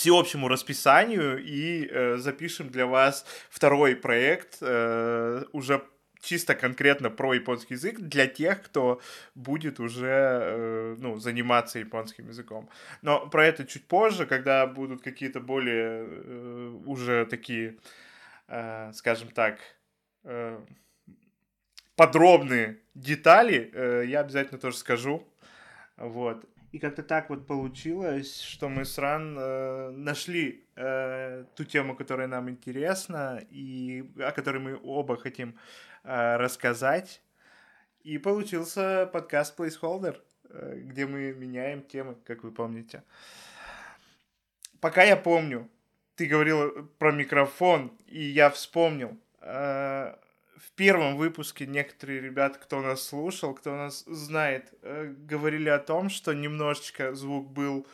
всеобщему 0.00 0.48
расписанию 0.48 1.44
и 1.44 1.86
э, 1.86 2.16
запишем 2.16 2.70
для 2.70 2.86
вас 2.86 3.26
второй 3.50 3.94
проект 3.94 4.56
э, 4.62 5.44
уже 5.52 5.82
чисто 6.22 6.54
конкретно 6.54 7.10
про 7.10 7.34
японский 7.34 7.74
язык 7.74 8.00
для 8.00 8.26
тех, 8.26 8.62
кто 8.62 9.02
будет 9.34 9.78
уже 9.78 10.06
э, 10.06 10.96
ну, 10.98 11.18
заниматься 11.18 11.78
японским 11.78 12.28
языком. 12.28 12.70
Но 13.02 13.28
про 13.28 13.44
это 13.44 13.66
чуть 13.66 13.86
позже, 13.88 14.24
когда 14.24 14.66
будут 14.66 15.02
какие-то 15.02 15.40
более 15.40 16.06
э, 16.08 16.80
уже 16.86 17.26
такие, 17.26 17.76
э, 18.48 18.92
скажем 18.94 19.28
так, 19.28 19.58
э, 20.24 20.58
подробные 21.94 22.78
детали, 22.94 23.70
э, 23.74 24.04
я 24.06 24.20
обязательно 24.20 24.58
тоже 24.58 24.78
скажу. 24.78 25.28
Вот. 25.98 26.46
И 26.72 26.78
как-то 26.78 27.02
так 27.02 27.30
вот 27.30 27.46
получилось, 27.46 28.40
что 28.40 28.68
мы 28.68 28.84
с 28.84 28.96
Ран 28.98 29.36
э, 29.36 29.90
нашли 29.90 30.64
э, 30.76 31.44
ту 31.56 31.64
тему, 31.64 31.96
которая 31.96 32.28
нам 32.28 32.48
интересна, 32.48 33.40
и 33.50 34.04
о 34.18 34.30
которой 34.30 34.58
мы 34.58 34.80
оба 34.82 35.16
хотим 35.16 35.58
э, 36.04 36.36
рассказать. 36.36 37.22
И 38.04 38.18
получился 38.18 39.10
подкаст 39.12 39.58
Placeholder, 39.58 40.16
э, 40.48 40.80
где 40.84 41.06
мы 41.06 41.32
меняем 41.32 41.82
темы, 41.82 42.16
как 42.24 42.44
вы 42.44 42.52
помните. 42.52 43.02
Пока 44.80 45.02
я 45.02 45.16
помню, 45.16 45.68
ты 46.14 46.26
говорил 46.26 46.86
про 46.98 47.10
микрофон, 47.10 47.98
и 48.06 48.22
я 48.22 48.48
вспомнил. 48.48 49.18
Э, 49.40 50.14
в 50.60 50.72
первом 50.72 51.16
выпуске 51.16 51.66
некоторые 51.66 52.20
ребята, 52.20 52.58
кто 52.58 52.82
нас 52.82 53.02
слушал, 53.02 53.54
кто 53.54 53.74
нас 53.74 54.04
знает, 54.06 54.74
э, 54.82 55.14
говорили 55.16 55.70
о 55.70 55.78
том, 55.78 56.10
что 56.10 56.34
немножечко 56.34 57.14
звук 57.14 57.50
был 57.50 57.86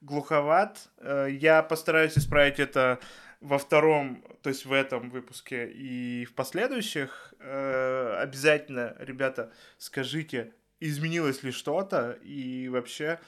глуховат. 0.00 0.88
Э, 0.98 1.28
я 1.30 1.62
постараюсь 1.62 2.16
исправить 2.16 2.58
это 2.58 2.98
во 3.40 3.58
втором, 3.58 4.24
то 4.42 4.48
есть 4.48 4.64
в 4.64 4.72
этом 4.72 5.10
выпуске 5.10 5.70
и 5.70 6.24
в 6.24 6.32
последующих. 6.34 7.34
Э, 7.40 8.16
обязательно, 8.22 8.96
ребята, 9.00 9.52
скажите, 9.76 10.54
изменилось 10.80 11.42
ли 11.42 11.50
что-то 11.50 12.12
и 12.22 12.68
вообще 12.68 13.20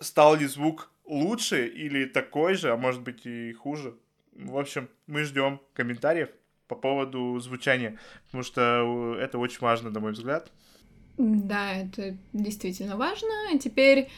стал 0.00 0.36
ли 0.36 0.46
звук 0.46 0.90
лучше 1.04 1.66
или 1.66 2.06
такой 2.06 2.54
же, 2.54 2.70
а 2.72 2.76
может 2.76 3.02
быть 3.02 3.26
и 3.26 3.52
хуже. 3.52 3.94
В 4.32 4.56
общем, 4.56 4.88
мы 5.06 5.24
ждем 5.24 5.60
комментариев 5.74 6.30
по 6.74 6.80
поводу 6.80 7.38
звучания, 7.38 7.98
потому 8.26 8.42
что 8.42 9.16
это 9.20 9.38
очень 9.38 9.60
важно, 9.60 9.90
на 9.90 10.00
мой 10.00 10.12
взгляд. 10.12 10.50
Да, 11.18 11.74
это 11.74 12.16
действительно 12.32 12.96
важно. 12.96 13.28
А 13.52 13.58
теперь 13.58 14.08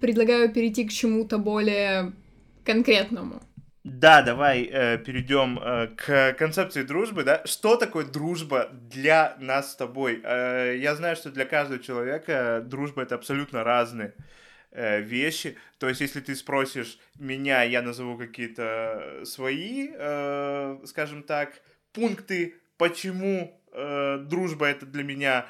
предлагаю 0.00 0.52
перейти 0.52 0.86
к 0.86 0.92
чему-то 0.92 1.38
более 1.38 2.12
конкретному. 2.64 3.42
Да, 3.82 4.22
давай 4.22 4.62
э, 4.62 4.98
перейдем 4.98 5.58
э, 5.58 5.88
к 5.96 6.34
концепции 6.34 6.82
дружбы, 6.82 7.24
да. 7.24 7.42
Что 7.46 7.76
такое 7.76 8.04
дружба 8.04 8.68
для 8.72 9.36
нас 9.40 9.72
с 9.72 9.76
тобой? 9.76 10.20
Э, 10.22 10.76
я 10.78 10.94
знаю, 10.94 11.16
что 11.16 11.30
для 11.30 11.46
каждого 11.46 11.82
человека 11.82 12.62
дружба 12.64 13.02
это 13.02 13.14
абсолютно 13.14 13.64
разные 13.64 14.12
э, 14.70 15.00
вещи. 15.00 15.56
То 15.78 15.88
есть, 15.88 16.02
если 16.02 16.20
ты 16.20 16.36
спросишь 16.36 16.98
меня, 17.18 17.62
я 17.62 17.80
назову 17.80 18.18
какие-то 18.18 19.22
свои, 19.24 19.88
э, 19.92 20.78
скажем 20.84 21.22
так, 21.22 21.62
пункты, 21.92 22.54
почему 22.76 23.60
э, 23.72 24.18
дружба 24.18 24.66
это 24.66 24.86
для 24.86 25.02
меня 25.02 25.46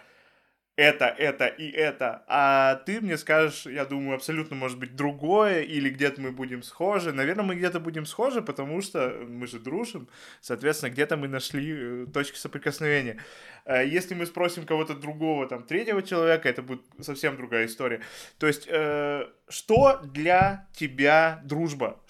это, 0.81 1.05
это 1.05 1.47
и 1.47 1.71
это, 1.71 2.25
а 2.27 2.77
ты 2.87 3.03
мне 3.03 3.19
скажешь, 3.19 3.67
я 3.67 3.85
думаю, 3.85 4.15
абсолютно 4.15 4.57
может 4.57 4.79
быть 4.79 4.97
другое, 4.97 5.61
или 5.61 5.91
где-то 5.91 6.23
мы 6.23 6.33
будем 6.33 6.63
схожи. 6.63 7.13
Наверное, 7.13 7.45
мы 7.45 7.55
где-то 7.55 7.81
будем 7.81 8.07
схожи, 8.07 8.41
потому 8.41 8.81
что 8.81 9.11
мы 9.29 9.47
же 9.47 9.59
дружим, 9.59 10.09
соответственно, 10.41 10.89
где-то 10.89 11.19
мы 11.19 11.29
нашли 11.29 11.71
э, 11.71 12.07
точки 12.07 12.39
соприкосновения. 12.39 13.19
Э, 13.67 13.87
если 13.87 14.15
мы 14.15 14.25
спросим 14.25 14.65
кого-то 14.65 14.95
другого, 14.95 15.47
там, 15.47 15.65
третьего 15.65 16.03
человека, 16.03 16.49
это 16.49 16.63
будет 16.63 16.81
совсем 17.03 17.37
другая 17.37 17.67
история. 17.67 18.01
То 18.39 18.47
есть, 18.47 18.67
э, 18.67 19.27
что 19.51 20.01
для 20.03 20.67
тебя 20.73 21.43
дружба? 21.45 22.01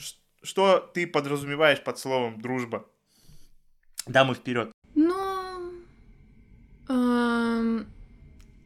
Что 0.42 0.78
ты 0.94 1.08
подразумеваешь 1.08 1.82
под 1.82 1.98
словом 1.98 2.40
дружба? 2.40 2.86
Дамы 4.06 4.34
вперед. 4.34 4.72
Ну, 4.94 5.14
эм, 6.88 7.86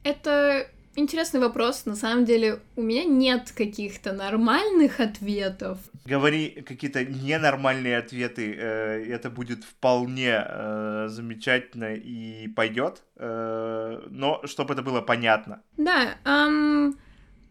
это 0.03 0.67
интересный 0.97 1.41
вопрос. 1.41 1.87
На 1.87 1.97
самом 1.97 2.25
деле, 2.25 2.61
у 2.77 2.83
меня 2.83 3.05
нет 3.05 3.53
каких-то 3.53 4.13
нормальных 4.13 5.01
ответов. 5.01 5.79
Говори 6.05 6.63
какие-то 6.67 7.05
ненормальные 7.05 7.99
ответы, 7.99 8.55
э, 8.55 9.05
это 9.09 9.31
будет 9.31 9.65
вполне 9.65 10.45
э, 10.47 11.07
замечательно 11.09 11.95
и 11.95 12.49
пойдет, 12.49 13.03
э, 13.17 14.01
но 14.11 14.41
чтобы 14.45 14.75
это 14.75 14.83
было 14.83 15.01
понятно. 15.01 15.63
Да, 15.77 16.17
эм, 16.25 16.97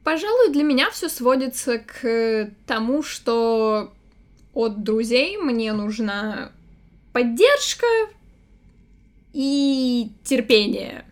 пожалуй, 0.04 0.52
для 0.52 0.64
меня 0.64 0.90
все 0.92 1.10
сводится 1.10 1.80
к 1.80 2.50
тому, 2.68 3.04
что 3.04 3.92
от 4.54 4.84
друзей 4.84 5.38
мне 5.38 5.74
нужна 5.74 6.52
поддержка 7.14 7.88
и 9.32 10.12
терпение. 10.24 11.06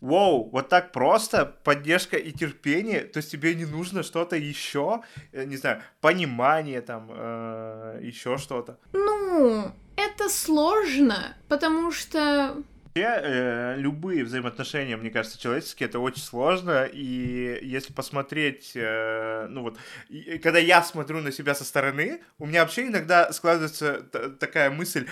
Воу, 0.00 0.48
вот 0.50 0.68
так 0.68 0.92
просто, 0.92 1.44
поддержка 1.44 2.16
и 2.16 2.30
терпение, 2.30 3.00
то 3.00 3.18
есть 3.18 3.32
тебе 3.32 3.56
не 3.56 3.64
нужно 3.64 4.04
что-то 4.04 4.36
еще, 4.36 5.02
э, 5.32 5.44
не 5.44 5.56
знаю, 5.56 5.82
понимание 6.00 6.80
там, 6.80 7.08
э, 7.10 8.00
еще 8.02 8.38
что-то. 8.38 8.78
Ну, 8.92 9.72
это 9.96 10.28
сложно, 10.28 11.36
потому 11.48 11.90
что 11.90 12.62
э, 12.94 13.74
любые 13.76 14.22
взаимоотношения, 14.22 14.96
мне 14.96 15.10
кажется, 15.10 15.40
человеческие, 15.40 15.88
это 15.88 15.98
очень 15.98 16.22
сложно, 16.22 16.84
и 16.84 17.58
если 17.62 17.92
посмотреть, 17.92 18.72
э, 18.76 19.48
ну 19.50 19.62
вот, 19.62 19.78
и, 20.08 20.38
когда 20.38 20.60
я 20.60 20.82
смотрю 20.84 21.18
на 21.18 21.32
себя 21.32 21.56
со 21.56 21.64
стороны, 21.64 22.22
у 22.38 22.46
меня 22.46 22.62
вообще 22.62 22.86
иногда 22.86 23.32
складывается 23.32 24.02
такая 24.38 24.70
мысль, 24.70 25.08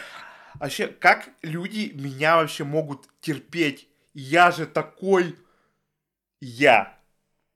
вообще, 0.61 0.89
как 0.89 1.31
люди 1.43 1.93
меня 1.95 2.37
вообще 2.37 2.65
могут 2.65 3.09
терпеть? 3.21 3.89
Я 4.15 4.51
же 4.51 4.67
такой 4.67 5.37
я. 6.41 6.99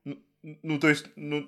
Ну, 0.04 0.18
ну 0.62 0.78
то 0.78 0.88
есть, 0.88 1.06
ну, 1.16 1.46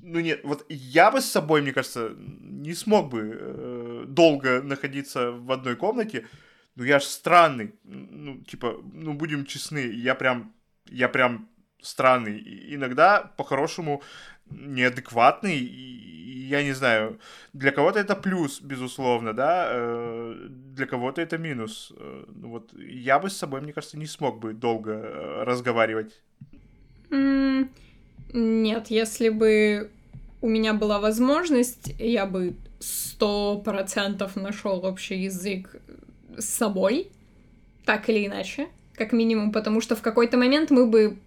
ну 0.00 0.20
нет, 0.20 0.40
вот 0.44 0.64
я 0.68 1.10
бы 1.10 1.20
с 1.20 1.26
собой, 1.26 1.62
мне 1.62 1.72
кажется, 1.72 2.14
не 2.16 2.74
смог 2.74 3.10
бы 3.10 3.36
э, 3.40 4.04
долго 4.06 4.62
находиться 4.62 5.32
в 5.32 5.50
одной 5.50 5.76
комнате, 5.76 6.26
ну 6.76 6.84
я 6.84 7.00
ж 7.00 7.04
странный, 7.04 7.74
ну 7.84 8.38
типа, 8.44 8.80
ну 8.92 9.14
будем 9.14 9.44
честны, 9.44 9.78
я 9.78 10.14
прям, 10.14 10.54
я 10.86 11.08
прям 11.08 11.48
странный, 11.80 12.40
иногда 12.74 13.20
по-хорошему 13.36 14.02
неадекватный, 14.50 15.58
я 16.48 16.62
не 16.62 16.72
знаю, 16.72 17.18
для 17.52 17.72
кого-то 17.72 17.98
это 17.98 18.16
плюс, 18.16 18.60
безусловно, 18.60 19.32
да, 19.32 19.68
э, 19.70 20.48
для 20.74 20.86
кого-то 20.86 21.20
это 21.20 21.38
минус. 21.38 21.92
Э, 21.96 22.24
ну 22.34 22.48
вот 22.48 22.72
я 22.78 23.18
бы 23.18 23.28
с 23.28 23.36
собой, 23.36 23.60
мне 23.60 23.72
кажется, 23.72 23.98
не 23.98 24.06
смог 24.06 24.38
бы 24.38 24.54
долго 24.54 24.92
э, 24.92 25.44
разговаривать. 25.44 26.12
Mm, 27.10 27.68
нет, 28.32 28.86
если 28.88 29.28
бы 29.28 29.90
у 30.40 30.48
меня 30.48 30.74
была 30.74 31.00
возможность, 31.00 31.94
я 31.98 32.26
бы 32.26 32.54
сто 32.80 33.58
процентов 33.64 34.36
нашел 34.36 34.84
общий 34.84 35.16
язык 35.16 35.76
с 36.36 36.44
собой, 36.44 37.08
так 37.84 38.08
или 38.08 38.26
иначе, 38.26 38.68
как 38.94 39.12
минимум, 39.12 39.52
потому 39.52 39.80
что 39.80 39.96
в 39.96 40.02
какой-то 40.02 40.36
момент 40.36 40.70
мы 40.70 40.86
бы 40.86 41.18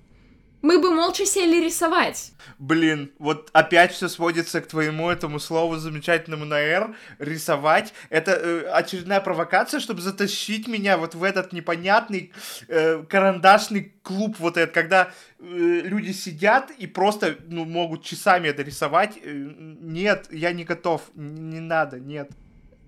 мы 0.61 0.79
бы 0.79 0.91
молча 0.91 1.25
сели 1.25 1.63
рисовать. 1.63 2.33
Блин, 2.59 3.11
вот 3.19 3.49
опять 3.53 3.91
все 3.93 4.07
сводится 4.07 4.61
к 4.61 4.67
твоему 4.67 5.09
этому 5.09 5.39
слову 5.39 5.77
замечательному 5.77 6.45
на 6.45 6.59
«р». 6.59 6.95
Рисовать. 7.19 7.93
Это 8.09 8.31
э, 8.31 8.69
очередная 8.71 9.21
провокация, 9.21 9.79
чтобы 9.79 10.01
затащить 10.01 10.67
меня 10.67 10.97
вот 10.97 11.15
в 11.15 11.23
этот 11.23 11.53
непонятный 11.53 12.31
э, 12.67 13.03
карандашный 13.09 13.93
клуб 14.03 14.35
вот 14.39 14.57
этот, 14.57 14.73
когда 14.73 15.11
э, 15.39 15.43
люди 15.43 16.11
сидят 16.11 16.71
и 16.71 16.87
просто 16.87 17.37
ну, 17.47 17.65
могут 17.65 18.03
часами 18.03 18.47
это 18.47 18.61
рисовать. 18.61 19.17
Э, 19.23 19.31
нет, 19.31 20.27
я 20.31 20.51
не 20.53 20.63
готов. 20.63 21.01
Не 21.15 21.59
надо, 21.59 21.99
нет. 21.99 22.31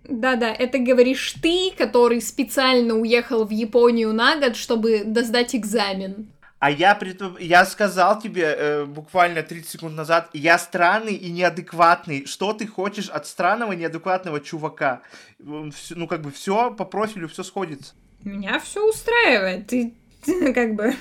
Да-да, 0.03 0.53
это 0.53 0.79
говоришь 0.79 1.35
ты, 1.41 1.71
который 1.77 2.21
специально 2.21 2.93
уехал 2.93 3.45
в 3.45 3.51
Японию 3.51 4.13
на 4.13 4.37
год, 4.37 4.57
чтобы 4.57 4.99
сдать 4.99 5.55
экзамен. 5.55 6.32
А 6.63 6.71
я, 6.71 6.97
я 7.39 7.65
сказал 7.65 8.21
тебе 8.21 8.55
э, 8.57 8.85
буквально 8.85 9.43
30 9.43 9.69
секунд 9.69 9.97
назад, 9.97 10.29
я 10.31 10.57
странный 10.57 11.13
и 11.13 11.29
неадекватный. 11.29 12.25
Что 12.25 12.53
ты 12.53 12.67
хочешь 12.67 13.09
от 13.09 13.27
странного 13.27 13.73
неадекватного 13.73 14.39
чувака? 14.39 15.01
Ну, 15.39 16.07
как 16.07 16.21
бы 16.21 16.31
все 16.31 16.71
по 16.71 16.85
профилю, 16.85 17.27
все 17.27 17.43
сходится. 17.43 17.93
Меня 18.23 18.61
все 18.61 18.79
устраивает. 18.89 19.67
Ты, 19.67 19.93
ты 20.23 20.53
как 20.53 20.75
бы... 20.75 20.95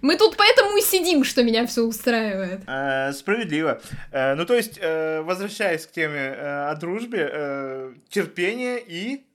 Мы 0.00 0.16
тут 0.16 0.36
поэтому 0.36 0.76
и 0.76 0.80
сидим, 0.80 1.24
что 1.24 1.42
меня 1.42 1.66
все 1.66 1.82
устраивает. 1.82 2.60
Э, 2.68 3.12
справедливо. 3.12 3.80
Э, 4.12 4.36
ну, 4.36 4.46
то 4.46 4.54
есть, 4.54 4.78
э, 4.80 5.22
возвращаясь 5.22 5.86
к 5.86 5.90
теме 5.90 6.20
э, 6.20 6.70
о 6.70 6.76
дружбе, 6.76 7.28
э, 7.28 7.94
терпение 8.10 8.80
и... 8.80 9.26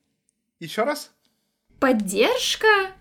Еще 0.62 0.84
раз? 0.84 1.12
Поддержка? 1.82 2.94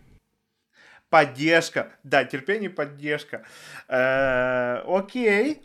Поддержка. 1.12 1.92
Да, 2.04 2.24
терпение, 2.24 2.70
поддержка. 2.70 3.44
Э, 3.86 4.82
окей. 4.86 5.60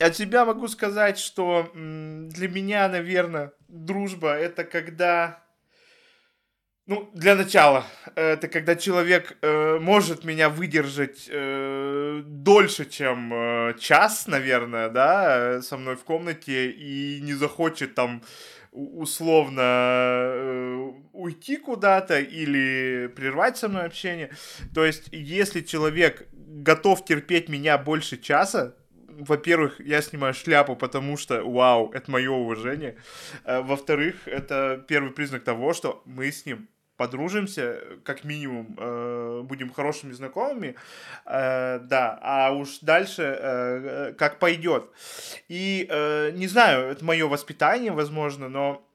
От 0.00 0.16
себя 0.16 0.44
могу 0.44 0.66
сказать, 0.66 1.16
что 1.16 1.70
для 1.72 2.48
меня, 2.48 2.88
наверное, 2.88 3.52
дружба 3.68 4.34
это 4.34 4.64
когда... 4.64 5.44
Ну, 6.86 7.08
для 7.14 7.36
начала, 7.36 7.86
это 8.16 8.48
когда 8.48 8.74
человек 8.74 9.38
э, 9.42 9.78
может 9.78 10.24
меня 10.24 10.48
выдержать 10.48 11.28
э, 11.30 12.22
дольше, 12.26 12.84
чем 12.84 13.32
э, 13.32 13.74
час, 13.78 14.26
наверное, 14.26 14.88
да, 14.88 15.62
со 15.62 15.76
мной 15.76 15.94
в 15.94 16.02
комнате 16.02 16.72
и 16.72 17.20
не 17.22 17.34
захочет 17.34 17.94
там 17.94 18.22
условно 18.74 19.62
э, 19.62 20.92
уйти 21.12 21.56
куда-то 21.56 22.18
или 22.18 23.06
прервать 23.14 23.56
со 23.56 23.68
мной 23.68 23.84
общение. 23.84 24.30
То 24.74 24.84
есть, 24.84 25.08
если 25.12 25.60
человек 25.60 26.26
готов 26.32 27.04
терпеть 27.04 27.48
меня 27.48 27.78
больше 27.78 28.18
часа, 28.18 28.74
во-первых, 29.08 29.80
я 29.80 30.02
снимаю 30.02 30.34
шляпу, 30.34 30.74
потому 30.74 31.16
что, 31.16 31.44
вау, 31.44 31.92
это 31.92 32.10
мое 32.10 32.30
уважение. 32.30 32.96
Э, 33.44 33.60
во-вторых, 33.60 34.26
это 34.26 34.84
первый 34.88 35.12
признак 35.12 35.44
того, 35.44 35.72
что 35.72 36.02
мы 36.04 36.32
с 36.32 36.44
ним 36.44 36.68
подружимся, 36.96 37.80
как 38.04 38.24
минимум, 38.24 38.76
э, 38.78 39.42
будем 39.44 39.72
хорошими 39.72 40.12
знакомыми, 40.12 40.76
э, 41.26 41.80
да, 41.80 42.18
а 42.22 42.52
уж 42.52 42.78
дальше 42.80 43.22
э, 43.22 44.14
как 44.16 44.38
пойдет. 44.38 44.90
И 45.48 45.86
э, 45.88 46.30
не 46.34 46.46
знаю, 46.46 46.90
это 46.90 47.04
мое 47.04 47.26
воспитание, 47.26 47.90
возможно, 47.90 48.48
но 48.48 48.86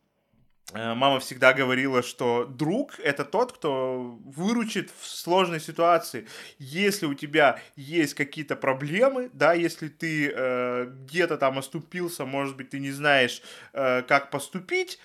э, 0.74 0.94
мама 0.94 1.20
всегда 1.20 1.54
говорила, 1.54 2.02
что 2.02 2.46
друг 2.46 3.00
это 3.00 3.26
тот, 3.26 3.52
кто 3.52 4.18
выручит 4.24 4.92
в 4.98 5.06
сложной 5.06 5.60
ситуации. 5.60 6.26
Если 6.58 7.06
у 7.06 7.14
тебя 7.14 7.60
есть 7.76 8.14
какие-то 8.14 8.56
проблемы, 8.56 9.30
да, 9.34 9.54
если 9.54 9.90
ты 9.90 10.32
э, 10.34 10.86
где-то 10.86 11.38
там 11.38 11.58
оступился, 11.60 12.26
может 12.26 12.56
быть, 12.56 12.70
ты 12.70 12.80
не 12.80 12.92
знаешь, 12.92 13.42
э, 13.74 14.04
как 14.04 14.32
поступить, 14.32 15.00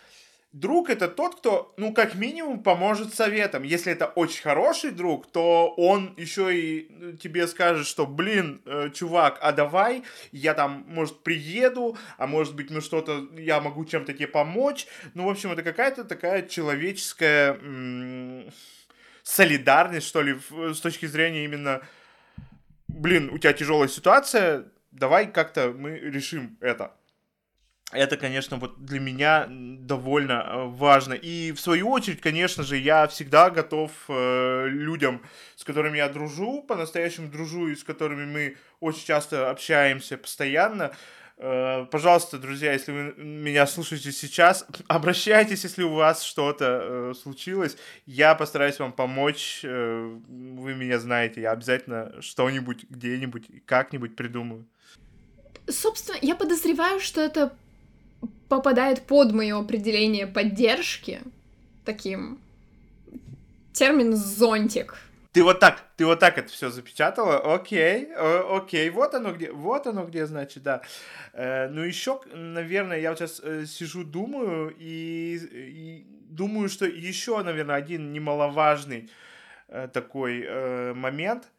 друг 0.55 0.89
это 0.89 1.09
тот, 1.09 1.35
кто, 1.35 1.75
ну, 1.77 1.93
как 1.93 2.15
минимум, 2.15 2.63
поможет 2.63 3.13
советом. 3.13 3.65
Если 3.65 3.93
это 3.93 4.07
очень 4.07 4.41
хороший 4.41 4.93
друг, 4.93 5.31
то 5.31 5.75
он 5.77 6.15
еще 6.17 6.57
и 6.57 6.87
ну, 6.91 7.13
тебе 7.17 7.49
скажет, 7.49 7.87
что, 7.87 8.07
блин, 8.07 8.63
э, 8.65 8.91
чувак, 8.95 9.39
а 9.43 9.51
давай 9.51 10.05
я 10.31 10.55
там, 10.55 10.85
может, 10.87 11.25
приеду, 11.25 11.99
а 12.19 12.29
может 12.29 12.55
быть, 12.55 12.71
мы 12.71 12.81
что-то, 12.81 13.27
я 13.37 13.61
могу 13.61 13.85
чем-то 13.85 14.13
тебе 14.13 14.29
помочь. 14.29 14.87
Ну, 15.15 15.27
в 15.27 15.29
общем, 15.29 15.51
это 15.51 15.65
какая-то 15.65 16.05
такая 16.05 16.43
человеческая 16.43 17.55
м- 17.55 18.49
солидарность, 19.25 20.07
что 20.07 20.23
ли, 20.23 20.39
с 20.51 20.81
точки 20.81 21.07
зрения 21.07 21.45
именно, 21.45 21.83
блин, 22.87 23.29
у 23.33 23.39
тебя 23.39 23.53
тяжелая 23.55 23.89
ситуация, 23.89 24.67
давай 24.93 25.27
как-то 25.27 25.75
мы 25.77 25.99
решим 25.99 26.57
это 26.61 26.93
это, 27.93 28.17
конечно, 28.17 28.57
вот 28.57 28.85
для 28.85 28.99
меня 28.99 29.47
довольно 29.49 30.33
э, 30.33 30.67
важно. 30.69 31.15
И 31.15 31.53
в 31.53 31.61
свою 31.61 31.91
очередь, 31.91 32.21
конечно 32.21 32.65
же, 32.65 32.77
я 32.77 33.07
всегда 33.07 33.51
готов 33.51 33.91
э, 34.09 34.67
людям, 34.69 35.23
с 35.55 35.65
которыми 35.65 35.99
я 35.99 36.09
дружу, 36.09 36.63
по-настоящему 36.63 37.29
дружу 37.29 37.69
и 37.69 37.77
с 37.77 37.85
которыми 37.85 38.25
мы 38.25 38.57
очень 38.81 39.05
часто 39.05 39.51
общаемся 39.51 40.17
постоянно. 40.17 40.93
Э, 41.37 41.87
пожалуйста, 41.91 42.39
друзья, 42.39 42.73
если 42.73 42.91
вы 42.91 43.15
меня 43.23 43.67
слушаете 43.67 44.13
сейчас, 44.13 44.67
обращайтесь, 44.89 45.63
если 45.63 45.83
у 45.83 45.93
вас 45.93 46.23
что-то 46.23 46.81
э, 46.83 47.15
случилось. 47.15 47.77
Я 48.07 48.35
постараюсь 48.35 48.79
вам 48.79 48.93
помочь. 48.93 49.61
Вы 49.63 50.75
меня 50.75 50.99
знаете, 50.99 51.43
я 51.43 51.53
обязательно 51.53 52.21
что-нибудь 52.23 52.87
где-нибудь 52.89 53.67
как-нибудь 53.67 54.17
придумаю. 54.17 54.67
Собственно, 55.69 56.19
я 56.21 56.35
подозреваю, 56.35 57.01
что 57.01 57.21
это 57.21 57.57
попадает 58.49 59.03
под 59.03 59.33
мое 59.33 59.59
определение 59.59 60.27
поддержки, 60.27 61.21
таким 61.85 62.39
термин 63.73 64.15
зонтик. 64.15 64.97
Ты 65.33 65.43
вот 65.43 65.59
так, 65.59 65.83
ты 65.97 66.07
вот 66.07 66.21
так 66.21 66.39
это 66.39 66.49
все 66.49 66.71
запечатала, 66.71 67.55
окей, 67.55 68.07
о, 68.15 68.59
окей, 68.59 68.89
вот 68.91 69.15
оно 69.15 69.33
где, 69.33 69.51
вот 69.51 69.87
оно 69.89 70.05
где, 70.05 70.27
значит, 70.27 70.63
да. 70.63 70.83
Э, 71.33 71.69
ну 71.69 71.83
еще, 71.83 72.21
наверное, 72.33 73.01
я 73.01 73.11
вот 73.11 73.19
сейчас 73.19 73.41
э, 73.43 73.67
сижу, 73.67 74.05
думаю 74.05 74.73
и, 74.79 75.41
и 75.53 76.07
думаю, 76.29 76.69
что 76.69 76.87
еще, 76.87 77.43
наверное, 77.43 77.75
один 77.75 78.13
немаловажный 78.13 79.11
э, 79.67 79.89
такой 79.93 80.45
э, 80.47 80.95
момент. 80.95 81.51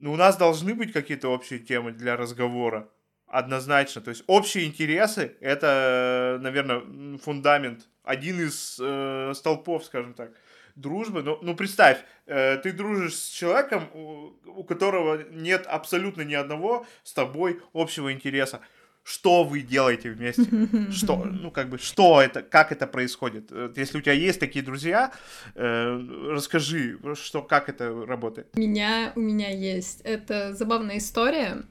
Ну, 0.00 0.12
у 0.12 0.16
нас 0.16 0.38
должны 0.38 0.74
быть 0.74 0.92
какие-то 0.92 1.28
общие 1.28 1.58
темы 1.58 1.92
для 1.92 2.16
разговора 2.16 2.88
однозначно. 3.34 4.00
То 4.00 4.10
есть 4.10 4.22
общие 4.26 4.64
интересы— 4.64 5.36
это, 5.40 6.38
наверное, 6.40 7.18
фундамент, 7.18 7.88
один 8.04 8.40
из 8.40 8.78
э, 8.80 9.32
столпов, 9.34 9.84
скажем 9.84 10.14
так, 10.14 10.30
дружбы. 10.76 11.22
Ну, 11.22 11.38
ну 11.42 11.56
представь, 11.56 11.98
э, 12.26 12.58
ты 12.58 12.72
дружишь 12.72 13.16
с 13.16 13.28
человеком, 13.30 13.88
у, 13.92 14.32
у 14.46 14.64
которого 14.64 15.24
нет 15.30 15.66
абсолютно 15.66 16.22
ни 16.22 16.34
одного 16.34 16.86
с 17.02 17.12
тобой 17.12 17.60
общего 17.72 18.12
интереса. 18.12 18.60
что 19.02 19.44
вы 19.44 19.60
делаете 19.62 20.10
вместе, 20.10 20.46
что, 20.92 21.24
ну, 21.24 21.50
как 21.50 21.68
бы, 21.68 21.78
что 21.78 22.22
это, 22.22 22.40
как 22.42 22.72
это 22.72 22.86
происходит. 22.86 23.50
Если 23.76 23.98
у 23.98 24.00
тебя 24.00 24.14
есть 24.14 24.38
такие 24.38 24.64
друзья, 24.64 25.12
э, 25.56 26.00
расскажи, 26.30 26.98
что, 27.14 27.42
как 27.42 27.68
это 27.68 28.06
работает. 28.06 28.46
У 28.54 28.60
меня, 28.60 29.12
у 29.16 29.20
меня 29.20 29.50
есть. 29.50 30.02
Это 30.02 30.54
забавная 30.54 30.98
история. 30.98 31.64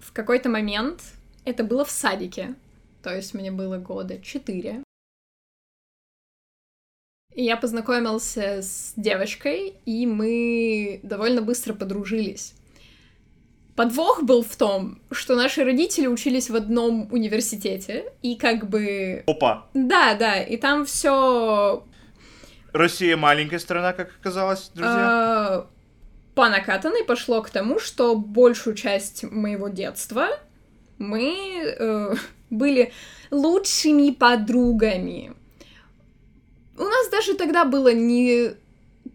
В 0.00 0.12
какой-то 0.12 0.48
момент, 0.48 1.02
это 1.44 1.64
было 1.64 1.84
в 1.84 1.90
садике, 1.90 2.54
то 3.02 3.14
есть 3.14 3.34
мне 3.34 3.50
было 3.50 3.78
года 3.78 4.20
четыре, 4.20 4.82
и 7.38 7.44
я 7.44 7.56
познакомился 7.56 8.62
с 8.62 8.94
девочкой, 8.96 9.74
и 9.86 10.06
мы 10.06 10.98
довольно 11.04 11.40
быстро 11.40 11.72
подружились. 11.72 12.54
Подвох 13.76 14.24
был 14.24 14.42
в 14.42 14.56
том, 14.56 15.00
что 15.12 15.36
наши 15.36 15.62
родители 15.62 16.08
учились 16.08 16.50
в 16.50 16.56
одном 16.56 17.06
университете, 17.12 18.12
и 18.22 18.34
как 18.34 18.68
бы... 18.68 19.22
Опа! 19.28 19.68
Да, 19.72 20.14
да, 20.14 20.42
и 20.42 20.56
там 20.56 20.84
все. 20.84 21.84
Россия 22.72 23.16
маленькая 23.16 23.60
страна, 23.60 23.92
как 23.92 24.10
оказалось, 24.18 24.72
друзья. 24.74 25.66
По 26.38 26.48
накатанной 26.48 27.02
пошло 27.02 27.42
к 27.42 27.50
тому, 27.50 27.80
что 27.80 28.14
большую 28.14 28.76
часть 28.76 29.24
моего 29.24 29.66
детства 29.66 30.28
мы 30.96 31.34
э, 31.64 32.14
были 32.50 32.92
лучшими 33.32 34.12
подругами. 34.12 35.32
У 36.76 36.84
нас 36.84 37.08
даже 37.10 37.34
тогда 37.34 37.64
было 37.64 37.92
не 37.92 38.52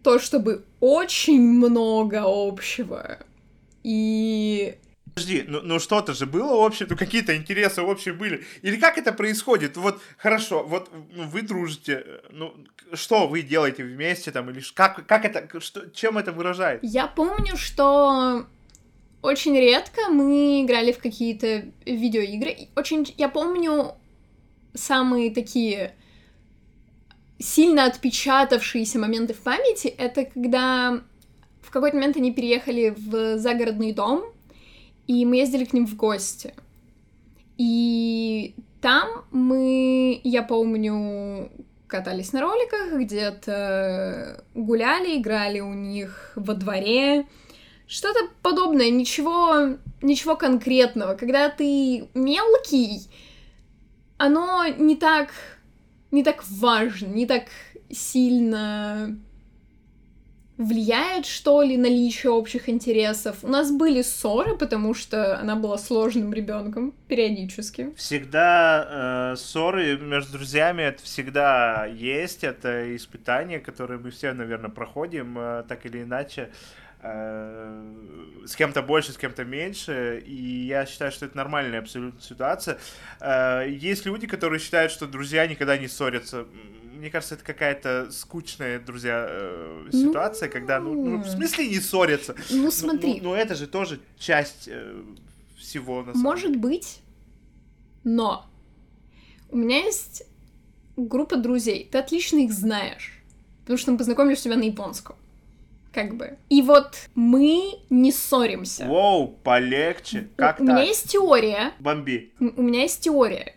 то 0.02 0.18
чтобы 0.18 0.66
очень 0.80 1.40
много 1.40 2.24
общего. 2.26 3.16
И 3.82 4.76
Подожди, 5.14 5.44
ну, 5.46 5.60
ну 5.62 5.78
что-то 5.78 6.12
же 6.12 6.26
было 6.26 6.54
общее, 6.54 6.88
ну 6.90 6.96
какие-то 6.96 7.36
интересы 7.36 7.82
общие 7.82 8.14
были. 8.14 8.44
Или 8.62 8.76
как 8.76 8.98
это 8.98 9.12
происходит? 9.12 9.76
Вот 9.76 10.02
хорошо, 10.18 10.64
вот 10.64 10.90
ну, 11.12 11.24
вы 11.24 11.42
дружите, 11.42 12.04
ну 12.30 12.52
что 12.92 13.28
вы 13.28 13.42
делаете 13.42 13.84
вместе 13.84 14.32
там, 14.32 14.50
или 14.50 14.60
как, 14.74 15.06
как 15.06 15.24
это, 15.24 15.60
что, 15.60 15.88
чем 15.90 16.18
это 16.18 16.32
выражает? 16.32 16.80
Я 16.82 17.06
помню, 17.06 17.56
что 17.56 18.46
очень 19.22 19.56
редко 19.56 20.10
мы 20.10 20.62
играли 20.64 20.90
в 20.90 20.98
какие-то 20.98 21.64
видеоигры. 21.86 22.68
Очень, 22.74 23.06
я 23.16 23.28
помню 23.28 23.94
самые 24.74 25.30
такие 25.30 25.94
сильно 27.38 27.84
отпечатавшиеся 27.84 28.98
моменты 28.98 29.32
в 29.34 29.40
памяти, 29.40 29.88
это 29.88 30.24
когда 30.24 31.00
в 31.62 31.70
какой-то 31.70 31.96
момент 31.96 32.16
они 32.16 32.32
переехали 32.32 32.94
в 32.96 33.38
загородный 33.38 33.92
дом, 33.92 34.33
и 35.06 35.24
мы 35.24 35.36
ездили 35.36 35.64
к 35.64 35.72
ним 35.72 35.86
в 35.86 35.96
гости. 35.96 36.54
И 37.56 38.54
там 38.80 39.24
мы, 39.30 40.20
я 40.24 40.42
помню, 40.42 41.50
катались 41.86 42.32
на 42.32 42.40
роликах, 42.40 43.00
где-то 43.00 44.44
гуляли, 44.54 45.18
играли 45.18 45.60
у 45.60 45.72
них 45.72 46.32
во 46.34 46.54
дворе. 46.54 47.26
Что-то 47.86 48.20
подобное, 48.42 48.90
ничего, 48.90 49.76
ничего 50.02 50.36
конкретного. 50.36 51.14
Когда 51.14 51.50
ты 51.50 52.08
мелкий, 52.14 53.08
оно 54.16 54.66
не 54.66 54.96
так 54.96 55.30
не 56.14 56.22
так 56.22 56.44
важно, 56.48 57.06
не 57.06 57.26
так 57.26 57.44
сильно 57.90 59.18
влияет, 60.56 61.26
что 61.26 61.62
ли, 61.62 61.76
наличие 61.76 62.30
общих 62.30 62.68
интересов. 62.68 63.38
У 63.42 63.48
нас 63.48 63.72
были 63.72 64.02
ссоры, 64.02 64.56
потому 64.56 64.94
что 64.94 65.38
она 65.38 65.56
была 65.56 65.78
сложным 65.78 66.32
ребенком 66.32 66.92
периодически. 67.08 67.92
Всегда 67.96 69.32
э, 69.32 69.36
ссоры 69.36 69.98
между 69.98 70.38
друзьями 70.38 70.82
это 70.82 71.02
всегда 71.02 71.86
есть, 71.86 72.44
это 72.44 72.94
испытание, 72.94 73.58
которое 73.58 73.98
мы 73.98 74.10
все, 74.10 74.32
наверное, 74.32 74.70
проходим 74.70 75.36
э, 75.38 75.64
так 75.68 75.86
или 75.86 76.02
иначе. 76.02 76.50
Э, 77.06 77.82
с 78.46 78.56
кем-то 78.56 78.80
больше, 78.80 79.12
с 79.12 79.18
кем-то 79.18 79.44
меньше, 79.44 80.22
и 80.24 80.66
я 80.66 80.86
считаю, 80.86 81.12
что 81.12 81.26
это 81.26 81.36
нормальная 81.36 81.80
абсолютно 81.80 82.20
ситуация. 82.22 82.78
Э, 83.20 83.66
есть 83.68 84.06
люди, 84.06 84.26
которые 84.26 84.58
считают, 84.58 84.90
что 84.90 85.06
друзья 85.06 85.46
никогда 85.46 85.76
не 85.76 85.88
ссорятся. 85.88 86.46
Мне 87.04 87.10
кажется, 87.10 87.34
это 87.34 87.44
какая-то 87.44 88.10
скучная, 88.10 88.80
друзья, 88.80 89.26
э, 89.28 89.88
ситуация, 89.92 90.48
ну... 90.48 90.52
когда, 90.54 90.80
ну, 90.80 90.94
ну, 90.94 91.16
в 91.18 91.28
смысле 91.28 91.68
не 91.68 91.78
ссорятся? 91.78 92.34
Ну, 92.48 92.70
смотри. 92.70 93.16
Ну, 93.16 93.16
ну, 93.16 93.22
ну 93.24 93.34
это 93.34 93.54
же 93.54 93.66
тоже 93.66 94.00
часть 94.18 94.70
всего, 95.58 95.98
на 96.02 96.14
самом 96.14 96.22
Может 96.22 96.52
деле. 96.52 96.60
быть, 96.60 97.00
но 98.04 98.46
у 99.50 99.58
меня 99.58 99.84
есть 99.84 100.22
группа 100.96 101.36
друзей, 101.36 101.86
ты 101.92 101.98
отлично 101.98 102.38
их 102.38 102.54
знаешь, 102.54 103.22
потому 103.64 103.76
что 103.76 103.92
мы 103.92 103.98
познакомились 103.98 104.40
у 104.40 104.44
тебя 104.44 104.56
на 104.56 104.62
японском 104.62 105.16
как 105.92 106.16
бы. 106.16 106.38
И 106.48 106.62
вот 106.62 106.96
мы 107.14 107.80
не 107.90 108.12
ссоримся. 108.12 108.86
Воу, 108.86 109.28
полегче. 109.28 110.30
Как 110.36 110.58
у, 110.58 110.64
так? 110.64 110.74
У 110.74 110.78
меня 110.78 110.82
есть 110.84 111.10
теория. 111.10 111.74
Бомби. 111.80 112.32
У 112.40 112.62
меня 112.62 112.80
есть 112.80 113.02
теория. 113.02 113.54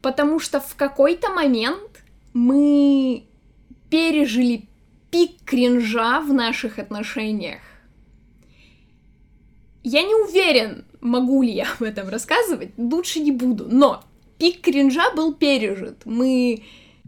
Потому 0.00 0.40
что 0.40 0.58
в 0.58 0.74
какой-то 0.74 1.28
момент 1.28 1.95
мы 2.36 3.24
пережили 3.88 4.68
пик 5.10 5.42
кринжа 5.46 6.20
в 6.20 6.34
наших 6.34 6.78
отношениях. 6.78 7.62
Я 9.82 10.02
не 10.02 10.14
уверен, 10.14 10.84
могу 11.00 11.42
ли 11.42 11.52
я 11.52 11.72
об 11.72 11.82
этом 11.82 12.08
рассказывать, 12.08 12.72
лучше 12.76 13.20
не 13.20 13.32
буду, 13.32 13.66
но 13.70 14.04
пик 14.38 14.60
кринжа 14.60 15.14
был 15.14 15.32
пережит. 15.34 16.04
Мы 16.04 16.62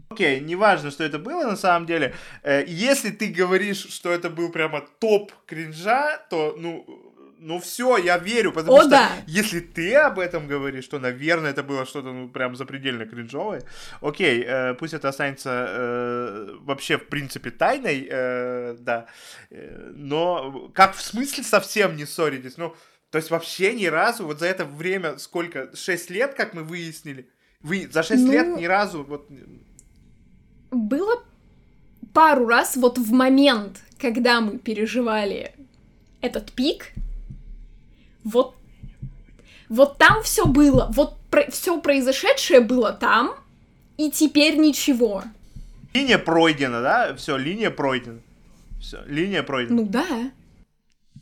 Окей, 0.09 0.39
okay, 0.39 0.43
неважно, 0.43 0.89
что 0.89 1.03
это 1.03 1.19
было 1.19 1.43
на 1.43 1.55
самом 1.55 1.85
деле. 1.85 2.15
Э, 2.41 2.63
если 2.65 3.11
ты 3.11 3.27
говоришь, 3.27 3.85
что 3.87 4.09
это 4.09 4.31
был 4.31 4.49
прямо 4.49 4.83
топ 4.97 5.31
кринжа, 5.45 6.17
то, 6.31 6.55
ну, 6.57 7.08
ну 7.39 7.59
все, 7.59 7.97
я 7.97 8.17
верю, 8.17 8.51
потому 8.51 8.77
О, 8.77 8.81
что 8.81 8.89
да. 8.89 9.09
если 9.25 9.59
ты 9.59 9.95
об 9.95 10.19
этом 10.19 10.47
говоришь, 10.47 10.87
то, 10.87 10.99
наверное, 10.99 11.51
это 11.51 11.63
было 11.63 11.85
что-то, 11.85 12.11
ну, 12.11 12.29
прям 12.29 12.55
запредельно 12.55 13.05
кринжовое. 13.05 13.63
Окей, 14.01 14.43
э, 14.45 14.73
пусть 14.73 14.93
это 14.93 15.09
останется 15.09 15.65
э, 15.69 16.55
вообще, 16.61 16.97
в 16.97 17.07
принципе, 17.07 17.51
тайной, 17.51 18.07
э, 18.09 18.75
да. 18.79 19.07
Э, 19.49 19.91
но 19.95 20.69
как 20.73 20.95
в 20.95 21.01
смысле 21.01 21.43
совсем 21.43 21.95
не 21.95 22.05
ссоритесь? 22.05 22.57
Ну, 22.57 22.75
то 23.09 23.17
есть 23.17 23.31
вообще 23.31 23.73
ни 23.73 23.85
разу, 23.85 24.25
вот 24.25 24.39
за 24.39 24.47
это 24.47 24.65
время, 24.65 25.17
сколько, 25.17 25.75
6 25.75 26.09
лет, 26.09 26.33
как 26.35 26.53
мы 26.53 26.63
выяснили, 26.63 27.29
вы 27.61 27.89
за 27.91 28.03
6 28.03 28.21
ну... 28.23 28.31
лет 28.31 28.57
ни 28.57 28.65
разу 28.65 29.03
вот 29.03 29.29
было 30.71 31.23
пару 32.13 32.47
раз 32.47 32.75
вот 32.75 32.97
в 32.97 33.11
момент, 33.11 33.81
когда 33.97 34.41
мы 34.41 34.57
переживали 34.57 35.53
этот 36.21 36.51
пик, 36.51 36.91
вот, 38.23 38.55
вот 39.67 39.97
там 39.97 40.23
все 40.23 40.45
было, 40.45 40.89
вот 40.93 41.17
про, 41.29 41.49
все 41.49 41.79
произошедшее 41.79 42.59
было 42.61 42.91
там, 42.91 43.35
и 43.97 44.11
теперь 44.11 44.57
ничего. 44.57 45.23
Линия 45.93 46.17
пройдена, 46.17 46.81
да? 46.81 47.15
Все, 47.15 47.37
линия 47.37 47.71
пройдена. 47.71 48.21
Все, 48.79 49.03
линия 49.05 49.43
пройдена. 49.43 49.81
Ну 49.81 49.87
да. 49.87 50.31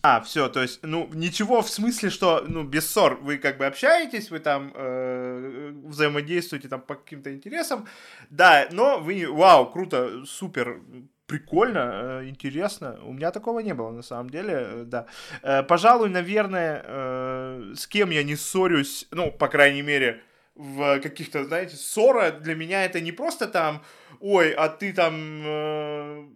А, 0.04 0.22
все, 0.22 0.48
то 0.48 0.62
есть, 0.62 0.80
ну, 0.84 1.10
ничего 1.14 1.62
в 1.62 1.70
смысле, 1.70 2.10
что, 2.10 2.46
ну, 2.48 2.64
без 2.64 2.90
ссор, 2.90 3.16
вы 3.16 3.38
как 3.38 3.58
бы 3.58 3.66
общаетесь, 3.66 4.30
вы 4.30 4.40
там 4.40 4.72
э, 4.76 5.74
взаимодействуете 5.86 6.68
там 6.68 6.82
по 6.82 6.96
каким-то 6.96 7.34
интересам, 7.34 7.88
да, 8.30 8.68
но 8.72 9.00
вы, 9.00 9.26
вау, 9.28 9.72
круто, 9.72 10.24
супер, 10.26 10.82
прикольно, 11.28 12.22
э, 12.22 12.30
интересно. 12.30 13.00
У 13.04 13.14
меня 13.14 13.32
такого 13.32 13.60
не 13.60 13.74
было, 13.74 13.92
на 13.92 14.02
самом 14.02 14.30
деле, 14.30 14.54
э, 14.54 14.84
да. 14.86 15.06
Э, 15.44 15.64
пожалуй, 15.64 16.10
наверное, 16.10 17.76
с 17.76 17.86
кем 17.88 18.10
я 18.10 18.24
не 18.24 18.36
ссорюсь, 18.36 19.08
ну, 19.12 19.32
по 19.32 19.48
крайней 19.48 19.82
мере, 19.84 20.22
в 20.56 21.00
каких-то, 21.02 21.44
знаете, 21.44 21.76
ссора 21.76 22.32
для 22.32 22.56
меня 22.56 22.86
это 22.86 23.00
не 23.02 23.12
просто 23.12 23.48
там, 23.48 23.84
ой, 24.20 24.54
а 24.54 24.70
ты 24.70 24.92
там, 24.94 25.44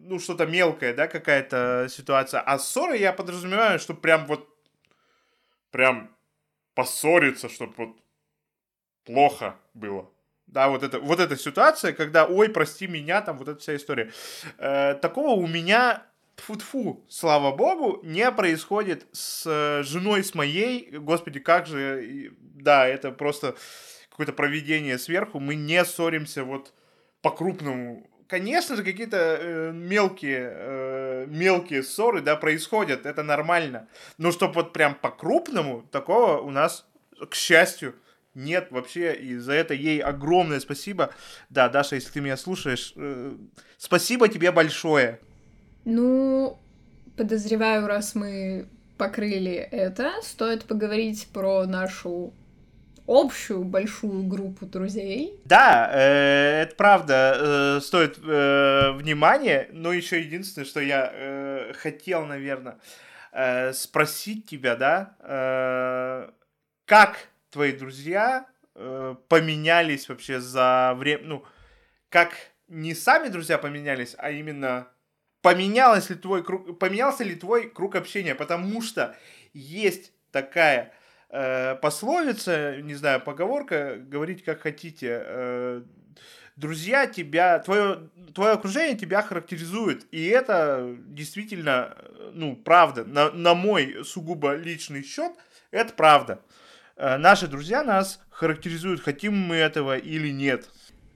ну, 0.07 0.19
что-то 0.19 0.45
мелкое, 0.45 0.93
да, 0.93 1.07
какая-то 1.07 1.87
ситуация. 1.89 2.41
А 2.41 2.59
ссора 2.59 2.95
я 2.95 3.13
подразумеваю, 3.13 3.79
что 3.79 3.95
прям 3.95 4.25
вот, 4.27 4.47
прям 5.71 6.15
поссориться, 6.75 7.49
чтобы 7.49 7.73
вот 7.77 7.97
плохо 9.05 9.55
было. 9.73 10.10
Да, 10.51 10.67
вот 10.67 10.83
это, 10.83 10.99
вот 10.99 11.19
эта 11.19 11.37
ситуация, 11.37 11.93
когда, 11.93 12.25
ой, 12.25 12.49
прости 12.49 12.85
меня, 12.85 13.21
там 13.21 13.37
вот 13.37 13.47
эта 13.47 13.59
вся 13.59 13.75
история. 13.77 14.11
Э, 14.57 14.95
такого 14.95 15.29
у 15.31 15.47
меня 15.47 16.03
фу-фу, 16.35 17.05
слава 17.07 17.55
богу, 17.55 18.01
не 18.03 18.29
происходит 18.31 19.05
с 19.13 19.45
э, 19.45 19.83
женой 19.83 20.23
с 20.23 20.35
моей. 20.35 20.91
Господи, 20.97 21.39
как 21.39 21.67
же, 21.67 22.33
да, 22.39 22.85
это 22.85 23.11
просто 23.11 23.55
какое-то 24.09 24.33
проведение 24.33 24.97
сверху. 24.97 25.39
Мы 25.39 25.55
не 25.55 25.83
ссоримся 25.85 26.43
вот 26.43 26.73
по-крупному. 27.21 28.05
Конечно 28.27 28.75
же, 28.75 28.83
какие-то 28.83 29.37
э, 29.39 29.71
мелкие, 29.73 30.51
э, 30.53 31.25
мелкие 31.27 31.81
ссоры, 31.81 32.21
да, 32.21 32.35
происходят, 32.35 33.05
это 33.05 33.23
нормально. 33.23 33.87
Но 34.17 34.31
чтобы 34.31 34.55
вот 34.55 34.73
прям 34.73 34.95
по-крупному, 34.95 35.83
такого 35.91 36.41
у 36.41 36.49
нас 36.49 36.85
к 37.29 37.35
счастью, 37.35 37.95
нет 38.33 38.67
вообще, 38.71 39.13
и 39.13 39.37
за 39.37 39.53
это 39.53 39.73
ей 39.73 40.01
огромное 40.01 40.59
спасибо. 40.59 41.11
Да, 41.49 41.69
Даша, 41.69 41.95
если 41.95 42.11
ты 42.11 42.21
меня 42.21 42.37
слушаешь, 42.37 42.93
э, 42.95 43.33
спасибо 43.77 44.27
тебе 44.27 44.51
большое. 44.51 45.19
Ну, 45.85 46.57
подозреваю, 47.17 47.87
раз 47.87 48.15
мы 48.15 48.67
покрыли 48.97 49.53
это, 49.53 50.11
стоит 50.21 50.65
поговорить 50.65 51.27
про 51.33 51.65
нашу 51.65 52.33
общую 53.07 53.63
большую 53.63 54.23
группу 54.23 54.65
друзей. 54.65 55.39
Да, 55.45 55.89
э, 55.91 56.61
это 56.63 56.75
правда 56.75 57.35
э, 57.35 57.81
стоит 57.81 58.19
э, 58.23 58.91
внимания, 58.91 59.67
но 59.71 59.91
еще 59.91 60.21
единственное, 60.21 60.65
что 60.65 60.79
я 60.79 61.11
э, 61.13 61.73
хотел, 61.73 62.25
наверное, 62.25 62.77
э, 63.31 63.73
спросить 63.73 64.47
тебя, 64.47 64.75
да, 64.75 65.15
э, 65.19 66.29
как 66.85 67.30
твои 67.51 67.73
друзья 67.73 68.47
э, 68.75 69.15
поменялись 69.27 70.09
вообще 70.09 70.39
за 70.39 70.93
время, 70.97 71.23
ну, 71.25 71.45
как 72.09 72.33
не 72.67 72.95
сами 72.95 73.27
друзья 73.27 73.57
поменялись, 73.57 74.15
а 74.17 74.31
именно 74.31 74.87
поменялось 75.41 76.09
ли 76.09 76.15
твой 76.15 76.43
круг, 76.43 76.79
поменялся 76.79 77.23
ли 77.23 77.35
твой 77.35 77.69
круг 77.69 77.95
общения, 77.95 78.33
потому 78.33 78.81
что 78.81 79.15
есть 79.53 80.13
такая 80.31 80.93
э, 81.29 81.75
пословица, 81.75 82.81
не 82.81 82.95
знаю, 82.95 83.21
поговорка, 83.21 83.97
говорить 83.97 84.43
как 84.43 84.61
хотите, 84.61 85.21
э, 85.23 85.83
друзья 86.55 87.07
тебя, 87.07 87.59
твое, 87.59 88.09
твое 88.33 88.53
окружение 88.53 88.97
тебя 88.97 89.21
характеризует, 89.21 90.05
и 90.13 90.27
это 90.27 90.95
действительно, 91.07 91.97
ну, 92.33 92.55
правда, 92.55 93.03
на, 93.03 93.31
на 93.31 93.53
мой 93.53 94.05
сугубо 94.05 94.55
личный 94.55 95.03
счет, 95.03 95.33
это 95.71 95.91
правда. 95.93 96.33
Э, 96.33 96.60
наши 97.17 97.47
друзья 97.47 97.83
нас 97.83 98.19
характеризуют, 98.29 99.01
хотим 99.01 99.37
мы 99.37 99.55
этого 99.55 99.97
или 99.97 100.29
нет. 100.29 100.69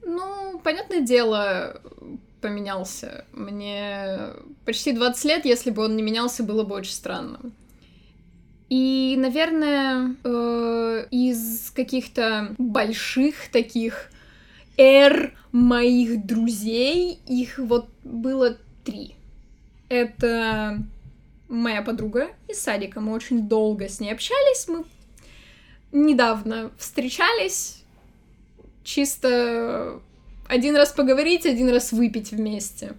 Ну, 0.04 0.58
понятное 0.62 1.00
дело, 1.00 1.80
поменялся. 2.40 3.24
Мне 3.32 4.18
почти 4.64 4.92
20 4.92 5.24
лет, 5.24 5.44
если 5.44 5.70
бы 5.70 5.84
он 5.84 5.96
не 5.96 6.02
менялся, 6.02 6.42
было 6.42 6.62
бы 6.64 6.74
очень 6.76 6.92
странно. 6.92 7.40
И, 8.68 9.14
наверное, 9.18 10.16
э, 10.24 11.06
из 11.10 11.70
каких-то 11.70 12.54
больших 12.58 13.48
таких 13.50 14.10
эр 14.76 15.32
моих 15.52 16.26
друзей, 16.26 17.20
их 17.26 17.58
вот 17.58 17.88
было 18.02 18.56
три. 18.84 19.14
Это 19.88 20.82
моя 21.48 21.82
подруга 21.82 22.28
из 22.48 22.60
садика. 22.60 23.00
Мы 23.00 23.12
очень 23.12 23.48
долго 23.48 23.88
с 23.88 24.00
ней 24.00 24.12
общались. 24.12 24.66
Мы 24.68 24.84
недавно 25.96 26.70
встречались. 26.78 27.84
Чисто 28.84 30.00
один 30.48 30.76
раз 30.76 30.92
поговорить, 30.92 31.46
один 31.46 31.68
раз 31.70 31.92
выпить 31.92 32.30
вместе. 32.30 32.94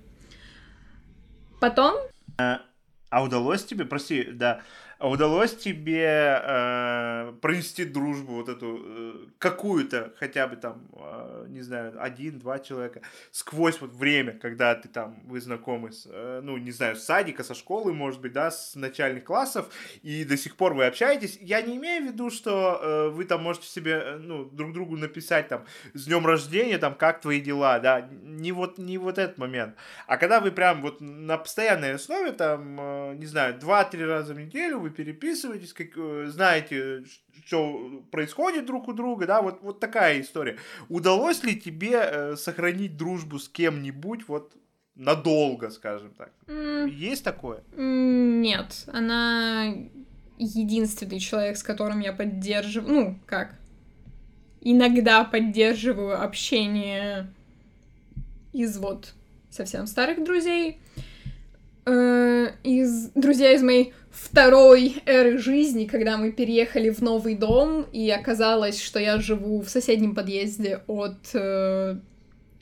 Потом... 1.59 1.95
А, 2.37 2.61
а 3.09 3.23
удалось 3.23 3.63
тебе, 3.63 3.85
прости, 3.85 4.23
да, 4.23 4.61
удалось 4.99 5.55
тебе 5.55 6.41
э, 6.43 7.33
пронести 7.41 7.85
дружбу 7.85 8.33
вот 8.33 8.49
эту 8.49 8.81
э, 8.83 9.13
какую-то, 9.37 10.13
хотя 10.17 10.47
бы 10.47 10.55
там, 10.55 10.87
э, 10.93 11.45
не 11.49 11.61
знаю, 11.61 11.93
один-два 12.01 12.59
человека, 12.59 13.01
сквозь 13.31 13.79
вот 13.79 13.93
время, 13.93 14.33
когда 14.33 14.73
ты 14.75 14.87
там, 14.87 15.19
вы 15.25 15.39
знакомы 15.39 15.91
с, 15.91 16.07
э, 16.09 16.41
ну, 16.43 16.57
не 16.57 16.71
знаю, 16.71 16.95
с 16.95 17.03
садика, 17.03 17.43
со 17.43 17.53
школы, 17.53 17.93
может 17.93 18.21
быть, 18.21 18.33
да, 18.33 18.49
с 18.49 18.75
начальных 18.75 19.23
классов, 19.23 19.69
и 20.01 20.23
до 20.25 20.37
сих 20.37 20.55
пор 20.55 20.73
вы 20.73 20.85
общаетесь. 20.85 21.37
Я 21.41 21.61
не 21.61 21.77
имею 21.77 22.03
в 22.03 22.07
виду, 22.07 22.29
что 22.29 22.79
э, 22.81 23.09
вы 23.09 23.25
там 23.25 23.43
можете 23.43 23.67
себе, 23.67 24.01
э, 24.03 24.17
ну, 24.17 24.45
друг 24.45 24.73
другу 24.73 24.97
написать 24.97 25.47
там 25.47 25.65
с 25.93 26.05
днем 26.05 26.25
рождения, 26.25 26.77
там, 26.77 26.95
как 26.95 27.21
твои 27.21 27.39
дела, 27.39 27.79
да, 27.79 28.09
не 28.11 28.51
вот, 28.51 28.77
не 28.77 28.97
вот 28.97 29.17
этот 29.17 29.37
момент. 29.37 29.75
А 30.07 30.17
когда 30.17 30.39
вы 30.39 30.51
прям 30.51 30.81
вот 30.81 31.01
на 31.01 31.37
постоянной 31.37 31.93
основе, 31.93 32.31
там, 32.31 32.77
э, 32.79 33.15
не 33.15 33.25
знаю, 33.25 33.59
два-три 33.59 34.03
раза 34.03 34.33
в 34.33 34.39
неделю 34.39 34.86
вы 34.87 34.93
переписываетесь, 34.93 35.73
как, 35.73 35.87
э, 35.95 36.27
знаете, 36.27 37.03
что 37.45 38.03
происходит 38.11 38.65
друг 38.65 38.87
у 38.87 38.93
друга, 38.93 39.25
да, 39.25 39.41
вот, 39.41 39.59
вот 39.61 39.79
такая 39.79 40.21
история. 40.21 40.57
Удалось 40.89 41.43
ли 41.43 41.59
тебе 41.59 41.99
э, 42.01 42.35
сохранить 42.35 42.97
дружбу 42.97 43.39
с 43.39 43.49
кем-нибудь 43.49 44.27
вот 44.27 44.53
надолго, 44.95 45.69
скажем 45.69 46.11
так? 46.17 46.31
Mm. 46.47 46.89
Есть 46.89 47.23
такое? 47.23 47.63
Нет, 47.75 48.85
она 48.87 49.73
единственный 50.37 51.19
человек, 51.19 51.57
с 51.57 51.63
которым 51.63 51.99
я 51.99 52.13
поддерживаю, 52.13 52.93
ну, 52.93 53.19
как, 53.25 53.55
иногда 54.61 55.23
поддерживаю 55.23 56.23
общение 56.23 57.27
из 58.53 58.77
вот 58.77 59.13
совсем 59.49 59.87
старых 59.87 60.23
друзей, 60.23 60.79
э, 61.87 62.51
из 62.63 63.09
друзья 63.15 63.53
из 63.53 63.63
моей 63.63 63.93
второй 64.11 65.01
эры 65.05 65.37
жизни, 65.37 65.85
когда 65.85 66.17
мы 66.17 66.31
переехали 66.31 66.89
в 66.89 67.01
новый 67.01 67.35
дом, 67.35 67.83
и 67.93 68.09
оказалось, 68.09 68.81
что 68.81 68.99
я 68.99 69.19
живу 69.19 69.61
в 69.61 69.69
соседнем 69.69 70.13
подъезде 70.13 70.81
от 70.87 71.17
э, 71.33 71.97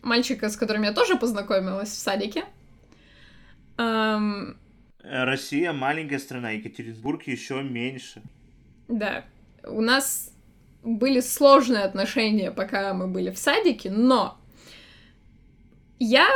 мальчика, 0.04 0.50
с 0.50 0.56
которым 0.56 0.84
я 0.84 0.94
тоже 0.94 1.16
познакомилась 1.18 1.90
в 1.90 1.98
садике. 1.98 2.46
Um... 3.78 4.56
Россия 5.04 5.74
маленькая 5.74 6.20
страна, 6.20 6.52
Екатеринбург 6.52 7.24
еще 7.24 7.62
меньше. 7.62 8.22
Да. 8.88 9.26
У 9.64 9.82
нас 9.82 10.32
были 10.84 11.20
сложные 11.20 11.84
отношения, 11.84 12.52
пока 12.52 12.94
мы 12.94 13.08
были 13.08 13.32
в 13.32 13.38
садике, 13.38 13.92
но 13.92 14.38
я 16.00 16.28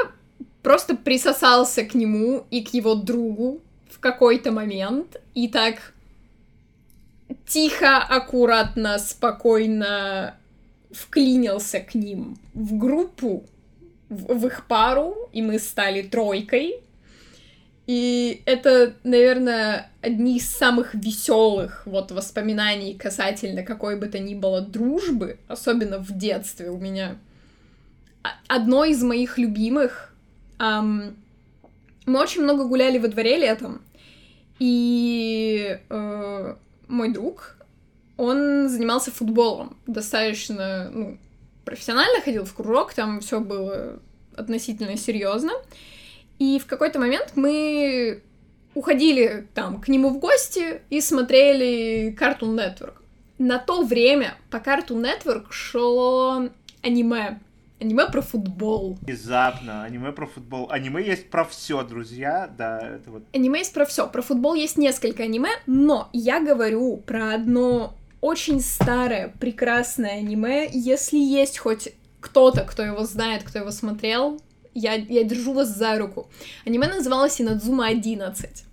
просто 0.62 0.95
присосался 0.95 1.84
к 1.84 1.93
нему 1.93 2.45
и 2.52 2.63
к 2.63 2.73
его 2.73 2.95
другу 2.95 3.62
в 3.89 3.99
какой-то 3.99 4.52
момент 4.52 5.21
и 5.34 5.47
так 5.47 5.93
тихо, 7.47 7.97
аккуратно, 7.97 8.97
спокойно 8.99 10.36
вклинился 10.91 11.80
к 11.80 11.93
ним 11.95 12.38
в 12.54 12.78
группу, 12.78 13.43
в, 14.10 14.34
в 14.34 14.47
их 14.47 14.65
пару, 14.67 15.30
и 15.32 15.41
мы 15.41 15.60
стали 15.60 16.02
тройкой. 16.02 16.82
И 17.86 18.43
это, 18.45 18.93
наверное, 19.04 19.89
одни 20.02 20.38
из 20.38 20.47
самых 20.47 20.93
веселых 20.93 21.84
вот 21.86 22.12
воспоминаний 22.12 22.93
касательно 22.93 23.63
какой 23.63 23.97
бы 23.97 24.08
то 24.08 24.19
ни 24.19 24.36
было 24.36 24.62
дружбы, 24.62 25.39
особенно 25.47 25.97
в 25.97 26.15
детстве 26.15 26.69
у 26.69 26.78
меня. 26.78 27.17
Одно 28.47 28.86
из 28.86 29.02
моих 29.02 29.38
любимых 29.38 30.13
эм, 30.59 31.15
мы 32.05 32.19
очень 32.19 32.43
много 32.43 32.65
гуляли 32.65 32.97
во 32.97 33.07
дворе 33.07 33.37
летом, 33.37 33.81
и 34.59 35.79
э, 35.89 36.55
мой 36.87 37.13
друг, 37.13 37.55
он 38.17 38.67
занимался 38.67 39.11
футболом, 39.11 39.77
достаточно, 39.87 40.89
ну, 40.91 41.17
профессионально 41.63 42.21
ходил 42.21 42.43
в 42.43 42.53
кружок, 42.53 42.93
там 42.93 43.21
все 43.21 43.39
было 43.39 43.99
относительно 44.35 44.97
серьезно. 44.97 45.51
И 46.39 46.59
в 46.59 46.65
какой-то 46.65 46.99
момент 46.99 47.33
мы 47.35 48.21
уходили 48.73 49.47
там 49.53 49.79
к 49.81 49.87
нему 49.87 50.09
в 50.09 50.19
гости 50.19 50.81
и 50.89 51.01
смотрели 51.01 52.15
Cartoon 52.17 52.55
Network. 52.55 52.95
На 53.37 53.57
то 53.57 53.83
время 53.83 54.35
по 54.49 54.57
Cartoon 54.57 55.05
Network 55.05 55.51
шло 55.51 56.49
аниме 56.81 57.39
Аниме 57.79 58.07
про 58.07 58.21
футбол. 58.21 58.97
Внезапно. 59.01 59.83
Аниме 59.83 60.11
про 60.11 60.27
футбол. 60.27 60.69
Аниме 60.69 61.01
есть 61.05 61.29
про 61.29 61.45
все, 61.45 61.83
друзья. 61.83 62.49
Да, 62.57 62.79
это 62.79 63.09
вот. 63.09 63.23
Аниме 63.33 63.59
есть 63.59 63.73
про 63.73 63.85
все. 63.85 64.07
Про 64.07 64.21
футбол 64.21 64.53
есть 64.53 64.77
несколько 64.77 65.23
аниме, 65.23 65.49
но 65.65 66.09
я 66.11 66.43
говорю 66.43 66.97
про 66.97 67.33
одно 67.33 67.95
очень 68.19 68.59
старое, 68.59 69.33
прекрасное 69.39 70.19
аниме. 70.19 70.67
Если 70.71 71.17
есть 71.17 71.57
хоть 71.57 71.93
кто-то, 72.19 72.61
кто 72.65 72.83
его 72.83 73.05
знает, 73.05 73.43
кто 73.43 73.59
его 73.59 73.71
смотрел, 73.71 74.41
я, 74.73 74.95
я 74.95 75.23
держу 75.23 75.53
вас 75.53 75.69
за 75.69 75.97
руку. 75.97 76.29
Аниме 76.65 76.87
называлось 76.87 77.39
Инадзума 77.39 77.87
11. 77.87 78.65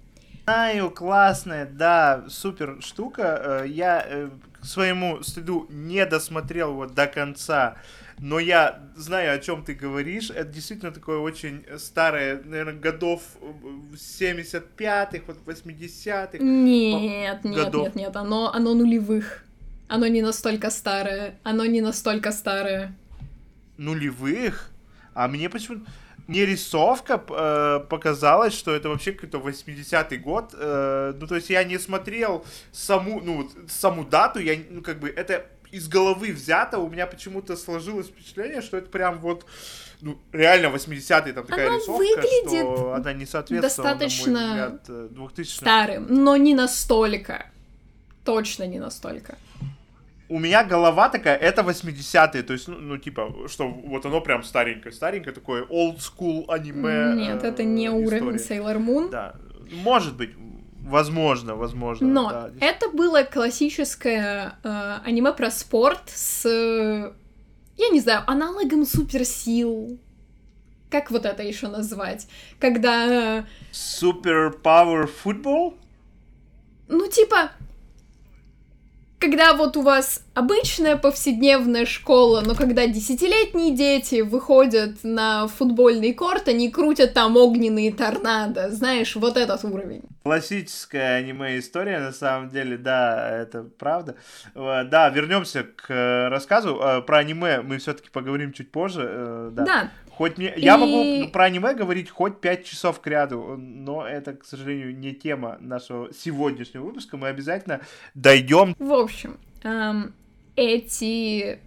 Знаю, 0.44 0.90
классная, 0.90 1.66
да, 1.66 2.24
супер 2.28 2.78
штука. 2.80 3.62
Э, 3.62 3.68
я 3.68 4.04
э, 4.04 4.30
к 4.60 4.64
своему 4.64 5.22
стыду 5.22 5.66
не 5.70 6.04
досмотрел 6.06 6.74
вот 6.74 6.94
до 6.94 7.06
конца 7.06 7.76
но 8.18 8.38
я 8.38 8.80
знаю, 8.96 9.34
о 9.34 9.38
чем 9.38 9.62
ты 9.62 9.74
говоришь. 9.74 10.30
Это 10.30 10.46
действительно 10.46 10.90
такое 10.90 11.18
очень 11.18 11.64
старое, 11.78 12.40
наверное, 12.44 12.74
годов 12.74 13.20
75-х, 13.92 15.24
вот 15.26 15.38
80-х. 15.46 16.38
Нет, 16.38 17.44
нет, 17.44 17.64
годов. 17.64 17.82
нет, 17.82 17.94
нет, 17.94 18.16
оно, 18.16 18.52
оно 18.52 18.74
нулевых. 18.74 19.44
Оно 19.88 20.06
не 20.06 20.22
настолько 20.22 20.70
старое. 20.70 21.38
Оно 21.42 21.66
не 21.66 21.80
настолько 21.80 22.32
старое. 22.32 22.96
Нулевых? 23.76 24.70
А 25.14 25.28
мне 25.28 25.48
почему... 25.48 25.84
мне 26.26 26.46
рисовка 26.46 27.22
э, 27.28 27.80
показалась, 27.88 28.54
что 28.54 28.74
это 28.74 28.88
вообще 28.88 29.12
какой-то 29.12 29.38
80-й 29.38 30.16
год. 30.16 30.54
Э, 30.54 31.12
ну, 31.20 31.26
то 31.26 31.36
есть 31.36 31.50
я 31.50 31.62
не 31.64 31.78
смотрел 31.78 32.44
саму, 32.72 33.20
ну, 33.20 33.48
саму 33.68 34.04
дату, 34.04 34.40
я, 34.40 34.56
ну, 34.70 34.82
как 34.82 34.98
бы, 34.98 35.08
это 35.08 35.46
из 35.72 35.88
головы 35.88 36.32
взято, 36.32 36.78
у 36.78 36.88
меня 36.88 37.06
почему-то 37.06 37.56
сложилось 37.56 38.06
впечатление, 38.06 38.62
что 38.62 38.76
это 38.76 38.88
прям 38.88 39.18
вот, 39.18 39.46
ну, 40.00 40.18
реально 40.32 40.66
80-е, 40.66 41.32
там 41.32 41.46
такая 41.46 41.68
Оно 41.68 41.76
рисовка, 41.76 41.98
выглядит 41.98 42.60
что 42.60 42.94
она 42.94 43.12
не 43.12 43.26
соответствовала, 43.26 43.94
достаточно 43.94 44.32
на 44.32 44.68
мой 44.68 44.78
взгляд, 44.78 45.12
2000 45.12 45.56
Старым, 45.56 46.06
но 46.08 46.36
не 46.36 46.54
настолько. 46.54 47.46
Точно 48.24 48.66
не 48.66 48.78
настолько. 48.78 49.36
у 50.28 50.38
меня 50.38 50.64
голова 50.64 51.08
такая, 51.08 51.36
это 51.36 51.62
80-е, 51.62 52.42
то 52.42 52.52
есть, 52.52 52.68
ну, 52.68 52.76
ну, 52.78 52.98
типа, 52.98 53.48
что 53.48 53.68
вот 53.68 54.04
оно 54.06 54.20
прям 54.20 54.42
старенькое, 54.42 54.92
старенькое, 54.92 55.34
такое 55.34 55.64
old 55.64 55.98
school 55.98 56.44
аниме. 56.48 57.14
Нет, 57.14 57.44
э, 57.44 57.48
это 57.48 57.62
не 57.64 57.88
уровень 57.88 58.36
история. 58.36 58.60
Sailor 58.60 58.84
Moon. 58.84 59.10
Да, 59.10 59.36
может 59.70 60.16
быть, 60.16 60.30
возможно, 60.86 61.56
возможно. 61.56 62.06
Но 62.06 62.30
да, 62.30 62.50
это 62.60 62.88
было 62.90 63.22
классическое 63.22 64.58
э, 64.62 64.98
аниме 65.04 65.32
про 65.32 65.50
спорт 65.50 66.02
с, 66.06 66.46
э, 66.46 67.12
я 67.76 67.88
не 67.88 68.00
знаю, 68.00 68.22
аналогом 68.26 68.86
суперсил. 68.86 69.98
Как 70.90 71.10
вот 71.10 71.26
это 71.26 71.42
еще 71.42 71.68
назвать? 71.68 72.28
Когда, 72.60 73.40
э, 73.40 73.44
Super 73.72 74.60
Power 74.62 75.10
Football? 75.24 75.74
ну 76.88 77.08
типа, 77.08 77.50
когда 79.18 79.54
вот 79.54 79.76
у 79.76 79.82
вас 79.82 80.22
обычная 80.34 80.96
повседневная 80.96 81.86
школа, 81.86 82.42
но 82.44 82.54
когда 82.54 82.86
десятилетние 82.86 83.74
дети 83.74 84.20
выходят 84.20 85.02
на 85.02 85.48
футбольный 85.48 86.12
корт, 86.12 86.48
они 86.48 86.70
крутят 86.70 87.14
там 87.14 87.36
огненные 87.36 87.92
торнадо, 87.92 88.70
знаешь, 88.70 89.16
вот 89.16 89.36
этот 89.36 89.64
уровень. 89.64 90.02
Классическая 90.24 91.16
аниме-история, 91.16 91.98
на 92.00 92.12
самом 92.12 92.50
деле, 92.50 92.76
да, 92.76 93.30
это 93.30 93.62
правда. 93.62 94.16
Э, 94.54 94.84
Да, 94.84 95.08
вернемся 95.08 95.62
к 95.62 95.86
э, 95.88 96.28
рассказу. 96.28 96.78
Э, 96.82 97.00
Про 97.00 97.18
аниме 97.18 97.62
мы 97.62 97.78
все-таки 97.78 98.10
поговорим 98.10 98.52
чуть 98.52 98.70
позже. 98.70 99.50
Да. 99.52 99.64
Да, 99.64 99.90
Хоть 100.16 100.38
мне... 100.38 100.52
Я 100.56 100.76
И- 100.76 100.78
могу 100.78 101.04
ну, 101.04 101.28
про 101.28 101.44
аниме 101.44 101.74
говорить 101.74 102.08
хоть 102.08 102.40
5 102.40 102.64
часов 102.64 103.00
к 103.00 103.06
ряду, 103.06 103.56
но 103.58 104.06
это, 104.06 104.32
к 104.32 104.46
сожалению, 104.46 104.96
не 104.96 105.12
тема 105.12 105.58
нашего 105.60 106.12
сегодняшнего 106.14 106.84
выпуска. 106.84 107.18
Мы 107.18 107.28
обязательно 107.28 107.82
дойдем. 108.14 108.74
В 108.78 108.94
общем, 108.94 109.36
эм, 109.62 110.14
эти 110.56 111.58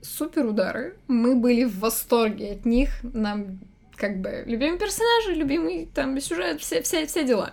суперудары, 0.00 0.96
мы 1.08 1.36
были 1.36 1.64
в 1.64 1.78
восторге 1.78 2.52
от 2.52 2.64
них, 2.64 2.88
нам 3.02 3.58
как 3.96 4.22
бы 4.22 4.44
любимые 4.46 4.78
персонажи, 4.78 5.34
любимый 5.34 5.86
там 5.94 6.18
сюжет, 6.22 6.62
все, 6.62 6.80
все, 6.80 7.06
все 7.06 7.22
дела. 7.22 7.52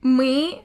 Мы 0.00 0.62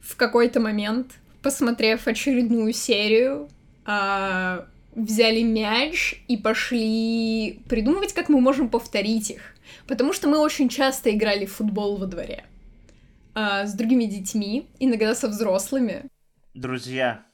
в 0.00 0.14
какой-то 0.16 0.60
момент, 0.60 1.12
посмотрев 1.40 2.06
очередную 2.06 2.74
серию, 2.74 3.48
а, 3.86 4.66
взяли 4.98 5.42
мяч 5.42 6.22
и 6.28 6.36
пошли 6.36 7.60
придумывать, 7.68 8.12
как 8.12 8.28
мы 8.28 8.40
можем 8.40 8.68
повторить 8.68 9.30
их. 9.30 9.54
Потому 9.86 10.12
что 10.12 10.28
мы 10.28 10.38
очень 10.38 10.68
часто 10.68 11.10
играли 11.10 11.46
в 11.46 11.52
футбол 11.54 11.96
во 11.96 12.06
дворе. 12.06 12.44
А, 13.34 13.66
с 13.66 13.74
другими 13.74 14.04
детьми, 14.04 14.68
иногда 14.80 15.14
со 15.14 15.28
взрослыми. 15.28 16.04
Друзья, 16.54 17.24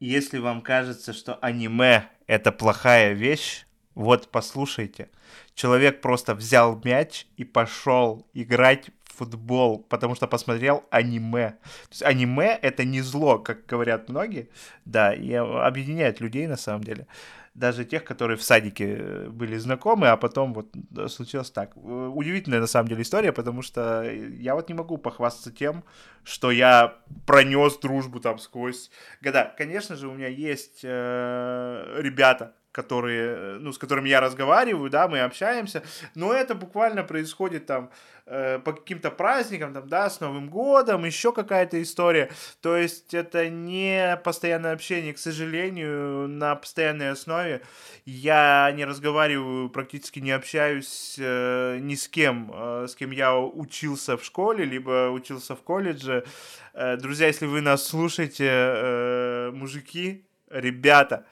если 0.00 0.38
вам 0.38 0.62
кажется, 0.62 1.12
что 1.12 1.34
аниме 1.36 2.08
это 2.26 2.50
плохая 2.50 3.12
вещь, 3.12 3.66
вот 3.94 4.28
послушайте. 4.30 5.10
Человек 5.54 6.00
просто 6.00 6.34
взял 6.34 6.80
мяч 6.84 7.26
и 7.36 7.44
пошел 7.44 8.26
играть 8.34 8.90
в 9.04 9.18
футбол, 9.18 9.78
потому 9.88 10.14
что 10.16 10.26
посмотрел 10.26 10.84
аниме. 10.90 11.50
То 11.50 11.90
есть 11.90 12.02
аниме 12.02 12.58
это 12.60 12.84
не 12.84 13.02
зло, 13.02 13.38
как 13.38 13.66
говорят 13.66 14.08
многие, 14.08 14.48
да, 14.84 15.14
и 15.14 15.32
объединяет 15.32 16.20
людей 16.20 16.46
на 16.48 16.56
самом 16.56 16.82
деле. 16.82 17.06
Даже 17.54 17.84
тех, 17.84 18.02
которые 18.02 18.36
в 18.36 18.42
садике 18.42 18.96
э, 18.98 19.28
были 19.28 19.56
знакомы, 19.58 20.08
а 20.08 20.16
потом 20.16 20.54
вот 20.54 20.74
случилось 21.08 21.52
так. 21.52 21.70
Э, 21.76 22.10
Удивительная 22.12 22.58
на 22.58 22.66
самом 22.66 22.88
деле 22.88 23.02
история, 23.02 23.32
потому 23.32 23.62
что 23.62 24.02
я 24.02 24.56
вот 24.56 24.68
не 24.68 24.74
могу 24.74 24.98
похвастаться 24.98 25.52
тем, 25.52 25.84
что 26.24 26.50
я 26.50 26.98
пронес 27.26 27.78
дружбу 27.78 28.18
там 28.18 28.40
сквозь 28.40 28.90
года. 29.22 29.54
Конечно 29.56 29.94
же, 29.94 30.08
у 30.08 30.14
меня 30.14 30.26
есть 30.26 30.80
э, 30.82 32.00
ребята, 32.00 32.56
которые, 32.74 33.36
э, 33.36 33.58
ну, 33.60 33.72
с 33.72 33.78
которыми 33.78 34.08
я 34.08 34.20
разговариваю, 34.20 34.90
да, 34.90 35.06
мы 35.06 35.20
общаемся, 35.20 35.84
но 36.16 36.32
это 36.32 36.56
буквально 36.56 37.04
происходит 37.04 37.66
там 37.66 37.90
э, 38.26 38.58
по 38.58 38.72
каким-то 38.72 39.12
праздникам, 39.12 39.72
там, 39.72 39.88
да, 39.88 40.10
с 40.10 40.18
Новым 40.18 40.50
годом, 40.50 41.04
еще 41.04 41.32
какая-то 41.32 41.80
история. 41.80 42.32
То 42.60 42.76
есть 42.76 43.14
это 43.14 43.48
не 43.48 44.20
постоянное 44.24 44.72
общение, 44.72 45.14
к 45.14 45.18
сожалению, 45.18 46.26
на 46.26 46.56
постоянной 46.56 47.10
основе. 47.10 47.62
Я 48.04 48.72
не 48.74 48.84
разговариваю, 48.84 49.70
практически 49.70 50.18
не 50.18 50.32
общаюсь 50.32 51.14
э, 51.18 51.78
ни 51.80 51.94
с 51.94 52.08
кем, 52.08 52.50
э, 52.52 52.86
с 52.88 52.96
кем 52.96 53.12
я 53.12 53.38
учился 53.38 54.16
в 54.16 54.24
школе, 54.24 54.64
либо 54.64 55.10
учился 55.10 55.54
в 55.54 55.62
колледже. 55.62 56.24
Э, 56.72 56.96
друзья, 56.96 57.28
если 57.28 57.46
вы 57.46 57.60
нас 57.60 57.86
слушаете, 57.86 58.48
э, 58.48 59.50
мужики, 59.54 60.24
ребята, 60.50 61.24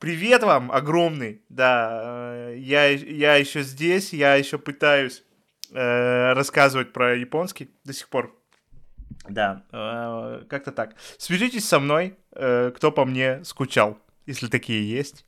привет 0.00 0.42
вам 0.42 0.72
огромный, 0.72 1.42
да, 1.48 2.48
э, 2.50 2.56
я, 2.58 2.88
я 2.88 3.36
еще 3.36 3.62
здесь, 3.62 4.12
я 4.12 4.34
еще 4.34 4.58
пытаюсь 4.58 5.22
э, 5.70 6.32
рассказывать 6.32 6.92
про 6.92 7.14
японский 7.14 7.70
до 7.84 7.92
сих 7.92 8.08
пор. 8.08 8.36
Да, 9.28 9.62
э, 9.70 10.44
как-то 10.48 10.72
так. 10.72 10.96
Свяжитесь 11.18 11.68
со 11.68 11.78
мной, 11.78 12.16
э, 12.32 12.72
кто 12.74 12.90
по 12.90 13.04
мне 13.04 13.44
скучал, 13.44 13.98
если 14.26 14.48
такие 14.48 14.90
есть. 14.90 15.26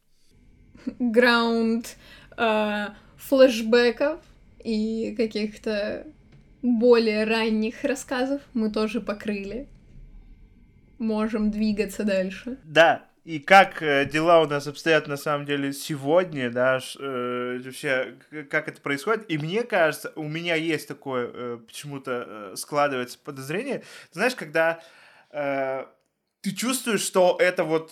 Граунд 0.99 1.97
э, 2.37 2.87
флешбеков 3.17 4.21
и 4.65 5.15
каких-то 5.17 6.07
более 6.63 7.25
ранних 7.25 7.85
рассказов 7.85 8.41
мы 8.55 8.71
тоже 8.71 9.01
покрыли. 9.01 9.69
Можем 10.99 11.51
двигаться 11.51 12.05
дальше. 12.05 12.59
Да, 12.65 13.05
и 13.25 13.39
как 13.39 13.83
э, 13.83 14.05
дела 14.05 14.41
у 14.41 14.49
нас 14.49 14.67
обстоят 14.67 15.07
на 15.07 15.17
самом 15.17 15.47
деле 15.47 15.73
сегодня, 15.73 16.51
да, 16.51 16.81
э, 16.99 17.61
вообще, 17.65 18.17
как 18.51 18.69
это 18.69 18.81
происходит. 18.81 19.31
И 19.31 19.39
мне 19.39 19.63
кажется, 19.63 20.13
у 20.17 20.25
меня 20.25 20.57
есть 20.57 20.89
такое 20.89 21.31
э, 21.33 21.59
почему-то 21.65 22.53
складывается 22.57 23.19
подозрение. 23.19 23.85
Знаешь, 24.11 24.35
когда 24.35 24.83
ты 26.43 26.51
чувствуешь, 26.55 27.01
что 27.01 27.39
это 27.41 27.65
вот 27.65 27.91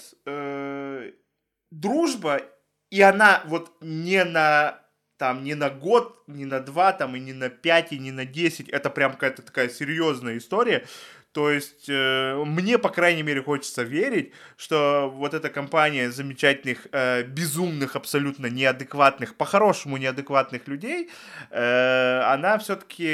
дружба, 1.71 2.43
и 2.91 3.01
она 3.01 3.43
вот 3.47 3.73
не 3.81 4.25
на 4.25 4.79
там 5.21 5.45
не 5.45 5.55
на 5.55 5.69
год, 5.69 6.23
не 6.27 6.47
на 6.47 6.61
два, 6.61 6.93
там 6.93 7.15
и 7.15 7.21
не 7.21 7.35
на 7.35 7.51
пять, 7.51 7.93
и 7.93 7.99
не 7.99 8.11
на 8.11 8.25
десять, 8.25 8.71
это 8.71 8.89
прям 8.89 9.13
какая-то 9.13 9.43
такая 9.43 9.69
серьезная 9.69 10.39
история. 10.39 10.87
То 11.33 11.51
есть 11.51 11.89
э, 11.89 12.43
мне, 12.45 12.77
по 12.77 12.89
крайней 12.89 13.23
мере, 13.23 13.41
хочется 13.43 13.85
верить, 13.85 14.33
что 14.57 15.13
вот 15.15 15.33
эта 15.33 15.49
компания 15.49 16.11
замечательных, 16.11 16.89
э, 16.91 17.23
безумных, 17.23 17.95
абсолютно 17.95 18.47
неадекватных, 18.47 19.37
по-хорошему 19.37 19.97
неадекватных 19.97 20.67
людей, 20.67 21.09
э, 21.51 22.21
она 22.23 22.59
все-таки 22.59 23.05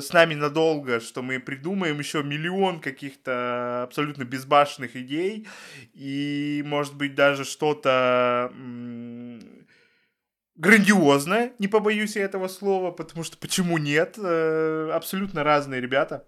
с 0.00 0.12
нами 0.14 0.34
надолго, 0.34 1.00
что 1.00 1.20
мы 1.22 1.40
придумаем 1.40 1.98
еще 1.98 2.22
миллион 2.22 2.80
каких-то 2.80 3.82
абсолютно 3.82 4.24
безбашенных 4.24 4.96
идей, 4.96 5.46
и, 5.92 6.62
может 6.64 6.94
быть, 6.96 7.14
даже 7.14 7.44
что-то 7.44 8.50
грандиозное, 10.56 11.52
не 11.58 11.68
побоюсь 11.68 12.16
я 12.16 12.22
этого 12.22 12.48
слова, 12.48 12.92
потому 12.92 13.24
что 13.24 13.36
почему 13.36 13.78
нет? 13.78 14.16
Э, 14.18 14.90
абсолютно 14.94 15.44
разные 15.44 15.80
ребята. 15.80 16.26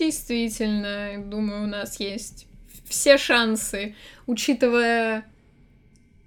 Действительно, 0.00 1.22
думаю, 1.22 1.64
у 1.64 1.66
нас 1.66 2.00
есть 2.00 2.46
все 2.88 3.18
шансы, 3.18 3.94
учитывая, 4.26 5.26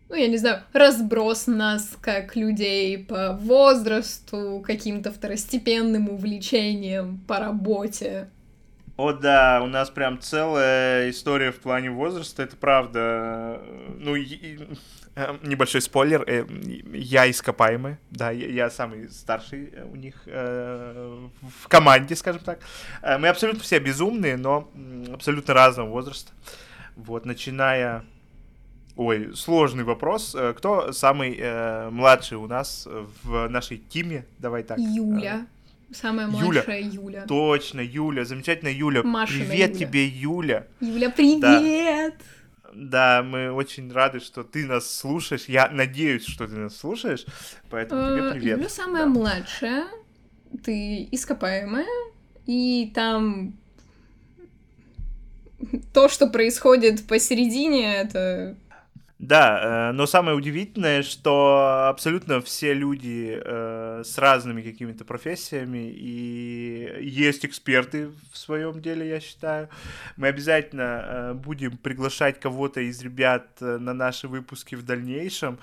ну, 0.10 0.16
я 0.16 0.28
не 0.28 0.38
знаю, 0.38 0.62
разброс 0.74 1.48
нас 1.48 1.98
как 2.00 2.36
людей 2.36 3.00
по 3.00 3.34
возрасту, 3.34 4.64
каким-то 4.64 5.12
второстепенным 5.12 6.08
увлечениям, 6.08 7.20
по 7.28 7.40
работе. 7.40 8.30
О 8.96 9.12
да, 9.12 9.62
у 9.64 9.68
нас 9.68 9.90
прям 9.90 10.20
целая 10.20 11.10
история 11.10 11.52
в 11.52 11.60
плане 11.60 11.90
возраста, 11.90 12.44
это 12.44 12.56
правда. 12.56 13.60
Ну, 13.98 14.16
и- 14.16 14.22
и, 14.24 14.60
э, 15.16 15.36
небольшой 15.42 15.82
спойлер, 15.82 16.24
э, 16.28 16.46
я 16.94 17.30
ископаемый, 17.30 17.98
да, 18.12 18.30
я, 18.30 18.48
я 18.48 18.70
самый 18.70 19.10
старший 19.10 19.70
э, 19.74 19.84
у 19.92 19.96
них 19.96 20.22
э, 20.28 21.28
в 21.64 21.68
команде, 21.70 22.16
скажем 22.16 22.44
так. 22.44 22.60
Э, 23.02 23.18
Мы 23.18 23.30
абсолютно 23.30 23.64
все 23.64 23.80
безумные, 23.80 24.38
но 24.38 24.70
абсолютно 25.12 25.56
разного 25.56 25.90
возраста. 25.90 26.32
Вот, 26.96 27.26
начиная 27.26 28.04
Ой, 28.96 29.36
сложный 29.36 29.84
вопрос. 29.84 30.36
Э, 30.36 30.54
кто 30.56 30.92
самый 30.92 31.36
э, 31.40 31.90
младший 31.90 32.38
у 32.38 32.46
нас 32.46 32.88
в 33.24 33.48
нашей 33.50 33.80
тиме? 33.80 34.24
Давай 34.38 34.62
так. 34.62 34.78
Юля. 34.78 35.48
Самая 35.94 36.28
младшая 36.28 36.82
Юля. 36.82 36.92
Юля. 36.92 37.26
Точно, 37.26 37.80
Юля. 37.80 38.26
Замечательная 38.26 38.74
Юля. 38.74 39.04
Машина 39.04 39.46
привет 39.46 39.74
Юля. 39.76 39.80
тебе, 39.80 40.08
Юля. 40.08 40.68
Юля, 40.80 41.10
привет! 41.10 42.16
Да. 42.74 43.22
да, 43.22 43.24
мы 43.24 43.52
очень 43.52 43.92
рады, 43.92 44.20
что 44.20 44.44
ты 44.44 44.66
нас 44.66 44.90
слушаешь. 44.90 45.46
Я 45.46 45.70
надеюсь, 45.70 46.26
что 46.26 46.48
ты 46.48 46.56
нас 46.56 46.76
слушаешь. 46.76 47.26
Поэтому 47.70 48.18
тебе 48.18 48.28
э, 48.28 48.32
привет. 48.32 48.58
Юля 48.58 48.70
самая 48.70 49.04
да. 49.04 49.10
младшая. 49.10 49.88
Ты 50.64 51.08
ископаемая. 51.12 51.88
И 52.46 52.92
там 52.94 53.54
то, 55.94 56.10
что 56.10 56.28
происходит 56.28 57.08
посередине, 57.08 57.96
это 57.96 58.56
да, 59.24 59.90
э, 59.90 59.92
но 59.94 60.06
самое 60.06 60.36
удивительное, 60.36 61.02
что 61.02 61.88
абсолютно 61.88 62.42
все 62.42 62.74
люди 62.74 63.42
э, 63.42 64.02
с 64.04 64.18
разными 64.18 64.62
какими-то 64.62 65.06
профессиями, 65.06 65.90
и 65.96 66.94
есть 67.00 67.46
эксперты 67.46 68.10
в 68.34 68.38
своем 68.38 68.82
деле, 68.82 69.08
я 69.08 69.22
считаю. 69.22 69.70
Мы 70.18 70.28
обязательно 70.28 71.06
э, 71.06 71.34
будем 71.36 71.78
приглашать 71.78 72.42
кого-то 72.42 72.82
из 72.82 73.02
ребят 73.02 73.62
на 73.62 73.94
наши 73.94 74.28
выпуски 74.28 74.76
в 74.76 74.84
дальнейшем. 74.84 75.58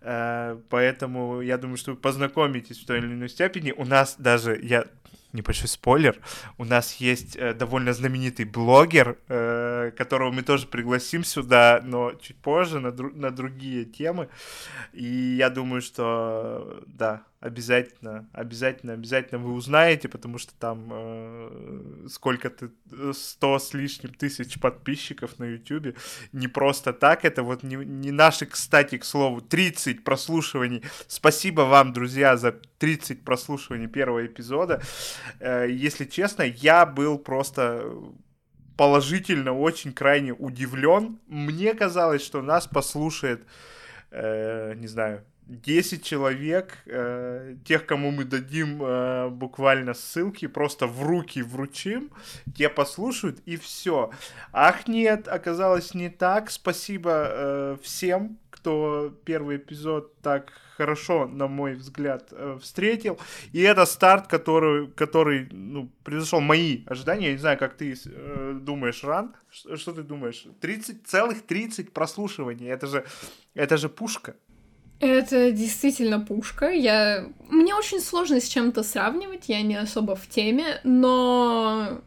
Поэтому 0.00 1.42
я 1.42 1.58
думаю, 1.58 1.76
что 1.76 1.90
вы 1.90 1.96
познакомитесь 1.98 2.78
в 2.78 2.86
той 2.86 3.00
или 3.00 3.06
иной 3.06 3.28
степени. 3.28 3.72
У 3.72 3.84
нас 3.84 4.14
даже, 4.18 4.58
я 4.62 4.86
небольшой 5.32 5.68
спойлер, 5.68 6.18
у 6.58 6.64
нас 6.64 6.94
есть 6.94 7.36
э, 7.36 7.54
довольно 7.54 7.92
знаменитый 7.92 8.44
блогер, 8.44 9.18
э, 9.28 9.92
которого 9.96 10.30
мы 10.30 10.42
тоже 10.42 10.66
пригласим 10.66 11.24
сюда, 11.24 11.80
но 11.84 12.12
чуть 12.20 12.36
позже, 12.36 12.80
на, 12.80 12.88
дру- 12.88 13.14
на 13.14 13.30
другие 13.30 13.84
темы. 13.84 14.28
И 14.92 15.36
я 15.38 15.50
думаю, 15.50 15.82
что 15.82 16.82
да, 16.86 17.22
обязательно, 17.40 18.28
обязательно, 18.32 18.92
обязательно 18.92 19.40
вы 19.40 19.52
узнаете, 19.54 20.08
потому 20.08 20.38
что 20.38 20.52
там 20.58 20.88
э, 20.92 22.06
сколько-то, 22.08 22.70
сто 23.14 23.58
с 23.58 23.72
лишним 23.72 24.12
тысяч 24.12 24.60
подписчиков 24.60 25.38
на 25.38 25.44
YouTube. 25.44 25.96
Не 26.32 26.48
просто 26.48 26.92
так, 26.92 27.24
это 27.24 27.42
вот 27.42 27.62
не, 27.62 27.76
не 27.76 28.10
наши, 28.10 28.44
кстати, 28.44 28.98
к 28.98 29.04
слову, 29.04 29.40
30 29.40 30.04
прослушиваний. 30.04 30.84
Спасибо 31.08 31.62
вам, 31.62 31.94
друзья, 31.94 32.36
за 32.36 32.52
30 32.52 33.24
прослушиваний 33.24 33.88
первого 33.88 34.26
эпизода. 34.26 34.82
Э, 35.40 35.66
если 35.70 36.04
честно, 36.04 36.42
я 36.42 36.84
был 36.84 37.18
просто 37.18 37.90
положительно, 38.76 39.58
очень 39.58 39.94
крайне 39.94 40.32
удивлен. 40.34 41.18
Мне 41.26 41.72
казалось, 41.72 42.22
что 42.22 42.42
нас 42.42 42.66
послушает, 42.66 43.46
э, 44.10 44.74
не 44.74 44.88
знаю, 44.88 45.24
10 45.50 46.04
человек, 46.04 46.78
э, 46.86 47.56
тех, 47.64 47.84
кому 47.86 48.10
мы 48.10 48.24
дадим 48.24 48.82
э, 48.82 49.28
буквально 49.30 49.94
ссылки, 49.94 50.46
просто 50.46 50.86
в 50.86 51.02
руки 51.02 51.42
вручим, 51.42 52.10
те 52.56 52.68
послушают 52.68 53.40
и 53.46 53.56
все. 53.56 54.10
Ах 54.52 54.86
нет, 54.88 55.26
оказалось 55.28 55.94
не 55.94 56.08
так. 56.08 56.50
Спасибо 56.50 57.10
э, 57.10 57.76
всем, 57.82 58.38
кто 58.50 59.12
первый 59.24 59.56
эпизод 59.56 60.20
так 60.20 60.52
хорошо, 60.76 61.26
на 61.26 61.46
мой 61.48 61.74
взгляд, 61.74 62.28
э, 62.32 62.58
встретил. 62.60 63.18
И 63.52 63.60
это 63.60 63.86
старт, 63.86 64.28
который, 64.28 64.86
который 64.86 65.48
ну, 65.50 65.90
превзошел 66.04 66.40
мои 66.40 66.84
ожидания. 66.86 67.26
Я 67.26 67.32
не 67.32 67.38
знаю, 67.38 67.58
как 67.58 67.74
ты 67.74 67.94
э, 68.06 68.58
думаешь, 68.62 69.04
Ран. 69.04 69.34
Что, 69.50 69.76
что 69.76 69.92
ты 69.92 70.02
думаешь? 70.02 70.46
30, 70.60 71.06
целых 71.06 71.42
30 71.46 71.92
прослушиваний. 71.92 72.68
Это 72.68 72.86
же, 72.86 73.04
это 73.54 73.76
же 73.76 73.88
пушка. 73.88 74.36
Это 75.00 75.50
действительно 75.50 76.20
пушка. 76.20 76.70
Я... 76.70 77.26
Мне 77.48 77.74
очень 77.74 78.00
сложно 78.00 78.40
с 78.40 78.48
чем-то 78.48 78.82
сравнивать, 78.82 79.48
я 79.48 79.62
не 79.62 79.76
особо 79.76 80.14
в 80.14 80.28
теме, 80.28 80.80
но 80.84 82.02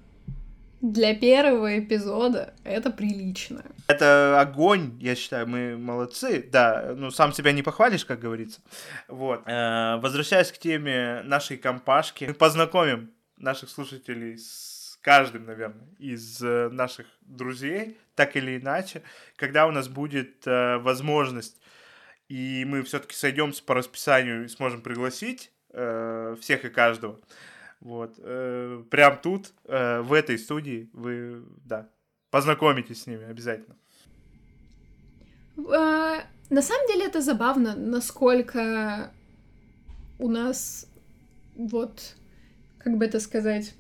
для 0.84 1.16
первого 1.16 1.80
эпизода 1.80 2.54
это 2.64 2.92
прилично. 2.92 3.64
Это 3.88 4.40
огонь, 4.40 4.98
я 5.02 5.16
считаю, 5.16 5.48
мы 5.48 5.78
молодцы. 5.78 6.48
Да, 6.52 6.94
ну 6.96 7.10
сам 7.10 7.34
себя 7.34 7.52
не 7.52 7.64
похвалишь, 7.64 8.06
как 8.06 8.20
говорится. 8.20 8.62
Вот. 9.08 9.42
Э, 9.48 9.98
возвращаясь 9.98 10.52
к 10.52 10.58
теме 10.60 11.24
нашей 11.24 11.58
компашки, 11.58 12.26
мы 12.26 12.34
познакомим 12.34 13.12
наших 13.38 13.70
слушателей 13.70 14.38
с 14.38 15.00
каждым, 15.02 15.46
наверное, 15.46 15.88
из 16.00 16.42
э, 16.42 16.70
наших 16.70 17.08
друзей, 17.22 17.98
так 18.16 18.36
или 18.36 18.60
иначе, 18.60 19.04
когда 19.36 19.68
у 19.68 19.72
нас 19.72 19.88
будет 19.88 20.46
э, 20.46 20.78
возможность 20.78 21.58
и 22.34 22.66
мы 22.66 22.82
все-таки 22.82 23.14
сойдемся 23.14 23.64
по 23.64 23.76
расписанию 23.76 24.46
и 24.46 24.48
сможем 24.48 24.82
пригласить 24.82 25.52
э, 25.70 26.36
всех 26.42 26.66
и 26.66 26.70
каждого. 26.70 27.20
Вот. 27.80 28.16
Э, 28.18 28.84
прям 28.90 29.20
тут, 29.22 29.54
э, 29.66 30.02
в 30.02 30.12
этой 30.14 30.40
студии, 30.40 30.90
вы, 30.94 31.44
да, 31.64 31.92
познакомитесь 32.32 33.04
с 33.04 33.06
ними 33.06 33.24
обязательно. 33.24 33.76
А, 35.60 36.24
на 36.50 36.62
самом 36.64 36.88
деле 36.88 37.06
это 37.06 37.22
забавно, 37.22 37.76
насколько 37.76 39.12
у 40.18 40.28
нас 40.28 40.88
вот, 41.56 42.16
как 42.80 42.98
бы 42.98 43.06
это 43.06 43.20
сказать, 43.20 43.76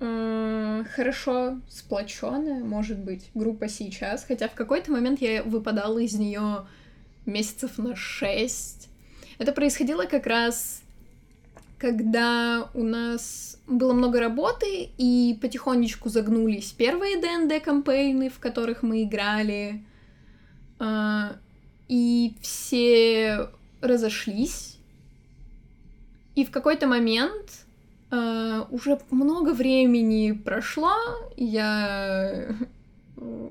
э, 0.00 0.84
хорошо 0.92 1.60
сплоченная, 1.68 2.64
может 2.64 2.98
быть, 2.98 3.30
группа 3.34 3.68
сейчас, 3.68 4.24
хотя 4.24 4.48
в 4.48 4.54
какой-то 4.54 4.90
момент 4.90 5.20
я 5.20 5.44
выпадала 5.44 6.00
из 6.00 6.14
нее 6.14 6.66
месяцев 7.26 7.78
на 7.78 7.96
шесть. 7.96 8.88
Это 9.38 9.52
происходило 9.52 10.04
как 10.04 10.26
раз, 10.26 10.82
когда 11.78 12.70
у 12.74 12.82
нас 12.82 13.58
было 13.66 13.92
много 13.92 14.20
работы, 14.20 14.90
и 14.98 15.38
потихонечку 15.40 16.08
загнулись 16.08 16.72
первые 16.72 17.20
ДНД-кампейны, 17.20 18.28
в 18.30 18.38
которых 18.38 18.82
мы 18.82 19.02
играли, 19.02 19.84
а, 20.78 21.36
и 21.88 22.34
все 22.40 23.48
разошлись. 23.80 24.78
И 26.34 26.44
в 26.44 26.50
какой-то 26.50 26.86
момент 26.86 27.66
Uh, 28.14 28.66
уже 28.70 29.00
много 29.10 29.54
времени 29.54 30.32
прошло, 30.32 30.92
я 31.38 32.54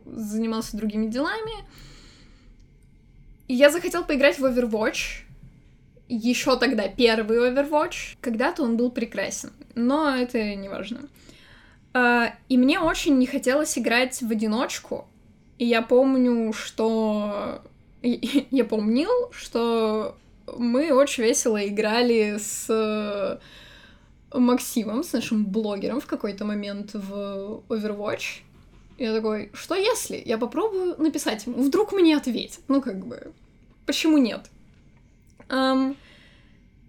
занимался 0.05 0.77
другими 0.77 1.07
делами, 1.07 1.65
я 3.53 3.69
захотел 3.69 4.05
поиграть 4.05 4.39
в 4.39 4.45
Overwatch. 4.45 5.23
Еще 6.07 6.57
тогда 6.57 6.87
первый 6.87 7.37
Overwatch. 7.37 8.17
Когда-то 8.21 8.63
он 8.63 8.77
был 8.77 8.91
прекрасен, 8.91 9.51
но 9.75 10.15
это 10.15 10.55
не 10.55 10.69
важно. 10.69 11.01
А, 11.93 12.33
и 12.49 12.57
мне 12.57 12.79
очень 12.79 13.17
не 13.17 13.25
хотелось 13.25 13.77
играть 13.77 14.21
в 14.21 14.31
одиночку. 14.31 15.07
И 15.57 15.65
я 15.65 15.81
помню, 15.81 16.53
что... 16.53 17.61
Я 18.01 18.65
помнил, 18.65 19.31
что 19.31 20.17
мы 20.57 20.91
очень 20.91 21.23
весело 21.23 21.63
играли 21.67 22.37
с 22.39 23.39
Максимом, 24.33 25.03
с 25.03 25.13
нашим 25.13 25.45
блогером 25.45 26.01
в 26.01 26.07
какой-то 26.07 26.45
момент 26.45 26.91
в 26.93 27.61
Overwatch. 27.69 28.41
Я 28.97 29.13
такой, 29.13 29.49
что 29.53 29.75
если 29.75 30.21
я 30.23 30.37
попробую 30.37 30.95
написать 31.01 31.45
ему, 31.45 31.63
вдруг 31.63 31.91
мне 31.91 32.15
ответит? 32.15 32.61
Ну, 32.67 32.81
как 32.81 33.05
бы, 33.05 33.33
почему 33.91 34.17
нет? 34.17 34.49
Um, 35.49 35.97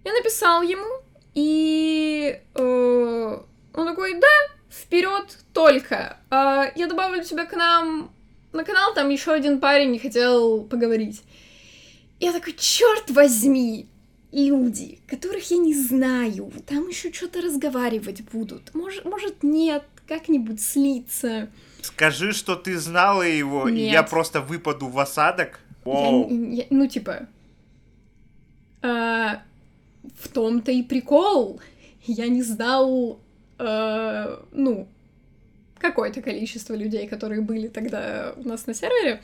я 0.04 0.12
написал 0.12 0.62
ему, 0.62 1.02
и 1.34 2.40
uh, 2.54 3.44
он 3.74 3.86
такой, 3.86 4.20
да, 4.20 4.28
вперед 4.70 5.36
только. 5.52 6.16
Uh, 6.30 6.70
я 6.76 6.86
добавлю 6.86 7.24
тебя 7.24 7.44
к 7.44 7.56
нам 7.56 8.12
на 8.52 8.62
канал, 8.62 8.94
там 8.94 9.08
еще 9.08 9.32
один 9.32 9.58
парень 9.58 9.90
не 9.90 9.98
хотел 9.98 10.62
поговорить. 10.62 11.24
Я 12.20 12.32
такой, 12.32 12.52
черт 12.52 13.10
возьми, 13.10 13.88
люди, 14.30 15.00
которых 15.08 15.50
я 15.50 15.56
не 15.56 15.74
знаю, 15.74 16.52
там 16.68 16.86
еще 16.86 17.12
что-то 17.12 17.40
разговаривать 17.40 18.22
будут. 18.30 18.72
Может, 18.76 19.04
может 19.06 19.42
нет, 19.42 19.82
как-нибудь 20.06 20.62
слиться. 20.62 21.50
Скажи, 21.82 22.32
что 22.32 22.54
ты 22.54 22.78
знала 22.78 23.22
его, 23.22 23.68
Нет. 23.68 23.78
и 23.78 23.90
я 23.90 24.04
просто 24.04 24.40
выпаду 24.40 24.86
в 24.86 25.00
осадок. 25.00 25.58
Я, 25.84 26.62
я, 26.62 26.66
ну, 26.70 26.86
типа... 26.86 27.28
А, 28.82 29.42
в 30.18 30.28
том-то 30.28 30.72
и 30.72 30.82
прикол. 30.82 31.60
Я 32.04 32.28
не 32.28 32.42
знал, 32.42 33.20
а, 33.58 34.44
ну, 34.52 34.88
какое-то 35.78 36.22
количество 36.22 36.74
людей, 36.74 37.06
которые 37.06 37.40
были 37.40 37.68
тогда 37.68 38.34
у 38.36 38.48
нас 38.48 38.66
на 38.66 38.74
сервере. 38.74 39.20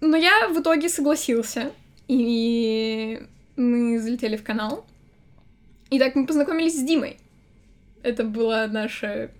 Но 0.00 0.16
я 0.16 0.48
в 0.48 0.60
итоге 0.60 0.88
согласился. 0.88 1.72
И 2.08 3.22
мы 3.56 4.00
залетели 4.00 4.36
в 4.36 4.42
канал. 4.42 4.84
И 5.90 5.98
так 5.98 6.14
мы 6.14 6.26
познакомились 6.26 6.78
с 6.78 6.82
Димой. 6.82 7.18
Это 8.02 8.24
была 8.24 8.66
наша 8.66 9.30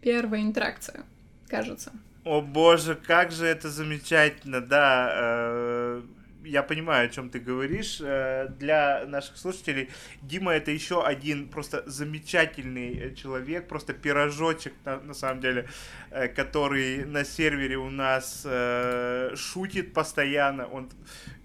первая 0.00 0.42
интеракция, 0.42 1.02
кажется. 1.48 1.92
О 2.28 2.42
боже, 2.42 2.94
как 2.94 3.32
же 3.32 3.46
это 3.46 3.70
замечательно, 3.70 4.60
да. 4.60 5.10
Э, 5.14 6.02
я 6.44 6.62
понимаю, 6.62 7.06
о 7.06 7.08
чем 7.08 7.30
ты 7.30 7.38
говоришь. 7.38 8.02
Э, 8.02 8.48
для 8.50 9.06
наших 9.06 9.38
слушателей 9.38 9.88
Дима 10.20 10.52
это 10.52 10.70
еще 10.70 11.02
один 11.02 11.48
просто 11.48 11.84
замечательный 11.86 13.14
человек, 13.14 13.66
просто 13.66 13.94
пирожочек 13.94 14.74
на, 14.84 15.00
на 15.00 15.14
самом 15.14 15.40
деле, 15.40 15.70
э, 16.10 16.28
который 16.28 17.06
на 17.06 17.24
сервере 17.24 17.78
у 17.78 17.88
нас 17.88 18.42
э, 18.44 19.32
шутит 19.34 19.94
постоянно. 19.94 20.66
Он 20.66 20.90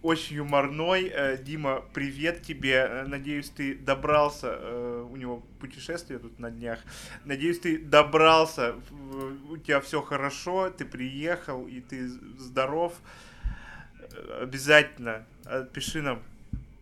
очень 0.03 0.35
юморной. 0.35 1.11
Дима, 1.43 1.83
привет 1.93 2.43
тебе. 2.43 3.03
Надеюсь, 3.07 3.49
ты 3.49 3.73
добрался. 3.73 5.03
У 5.09 5.15
него 5.15 5.41
путешествие 5.59 6.19
тут 6.19 6.37
на 6.39 6.51
днях. 6.51 6.79
Надеюсь, 7.25 7.59
ты 7.59 7.79
добрался. 7.79 8.75
У 9.49 9.57
тебя 9.57 9.79
все 9.79 10.01
хорошо. 10.01 10.69
Ты 10.69 10.85
приехал 10.85 11.65
и 11.67 11.79
ты 11.79 12.07
здоров 12.07 12.93
обязательно 14.39 15.25
отпиши 15.45 16.01
нам, 16.01 16.21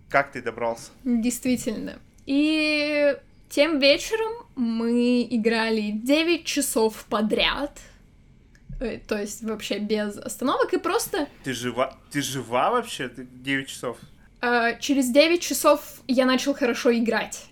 как 0.10 0.32
ты 0.32 0.42
добрался. 0.42 0.92
Действительно. 1.04 2.00
И 2.26 3.16
тем 3.50 3.80
вечером 3.80 4.34
мы 4.56 5.28
играли 5.30 5.92
9 5.92 6.44
часов 6.46 7.06
подряд. 7.06 7.80
Э, 8.82 8.98
то 8.98 9.22
есть 9.22 9.44
вообще 9.44 9.78
без 9.78 10.18
остановок 10.18 10.74
и 10.74 10.80
просто... 10.80 11.28
Ты 11.44 11.54
жива? 11.54 11.96
Ты 12.12 12.22
жива 12.24 12.72
вообще? 12.72 13.10
Ты 13.10 13.28
9 13.32 13.68
часов? 13.68 13.98
А, 14.42 14.74
через 14.74 15.12
9 15.12 15.40
часов 15.40 16.02
я 16.08 16.26
начал 16.26 16.56
хорошо 16.56 16.92
играть 16.92 17.46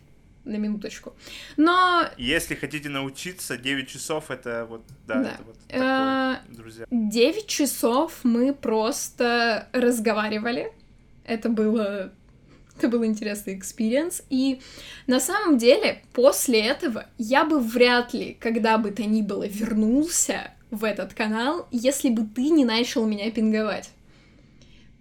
на 0.44 0.56
минуточку. 0.56 1.14
Но... 1.56 2.04
Если 2.18 2.56
хотите 2.56 2.90
научиться, 2.90 3.58
9 3.58 3.88
часов 3.88 4.32
это 4.32 4.66
вот, 4.68 4.82
да, 5.06 5.22
да. 5.22 5.30
это 5.30 5.44
вот 5.44 5.58
такое, 5.68 5.86
а, 5.86 6.42
друзья. 6.50 6.86
9 6.90 7.46
часов 7.46 8.20
мы 8.24 8.52
просто 8.52 9.70
разговаривали. 9.72 10.74
Это 11.26 11.50
было... 11.50 12.12
Это 12.76 12.88
был 12.88 13.06
интересный 13.06 13.56
experience. 13.56 14.24
И 14.32 14.62
на 15.06 15.20
самом 15.20 15.60
деле, 15.60 16.02
после 16.14 16.66
этого 16.66 17.06
я 17.20 17.44
бы 17.44 17.60
вряд 17.60 18.14
ли, 18.14 18.36
когда 18.40 18.80
бы 18.80 18.90
то 18.90 19.04
ни 19.04 19.22
было, 19.22 19.46
вернулся 19.46 20.54
в 20.72 20.84
этот 20.84 21.14
канал, 21.14 21.68
если 21.72 22.10
бы 22.10 22.24
ты 22.24 22.50
не 22.50 22.66
начал 22.66 23.06
меня 23.06 23.32
пинговать. 23.32 23.90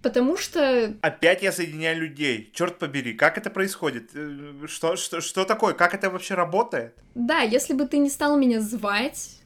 Потому 0.01 0.37
что... 0.37 0.93
Опять 1.01 1.43
я 1.43 1.51
соединяю 1.51 1.99
людей. 1.99 2.49
Черт 2.53 2.79
побери, 2.79 3.13
как 3.13 3.37
это 3.37 3.49
происходит? 3.49 4.11
Э, 4.13 4.65
что, 4.67 4.95
что, 4.95 5.19
что 5.19 5.43
такое? 5.43 5.73
Как 5.73 5.93
это 5.93 6.09
вообще 6.09 6.35
работает? 6.35 6.95
Да, 7.15 7.41
если 7.41 7.73
бы 7.73 7.85
ты 7.85 7.97
не 7.97 8.09
стал 8.09 8.37
меня 8.37 8.61
звать, 8.61 9.39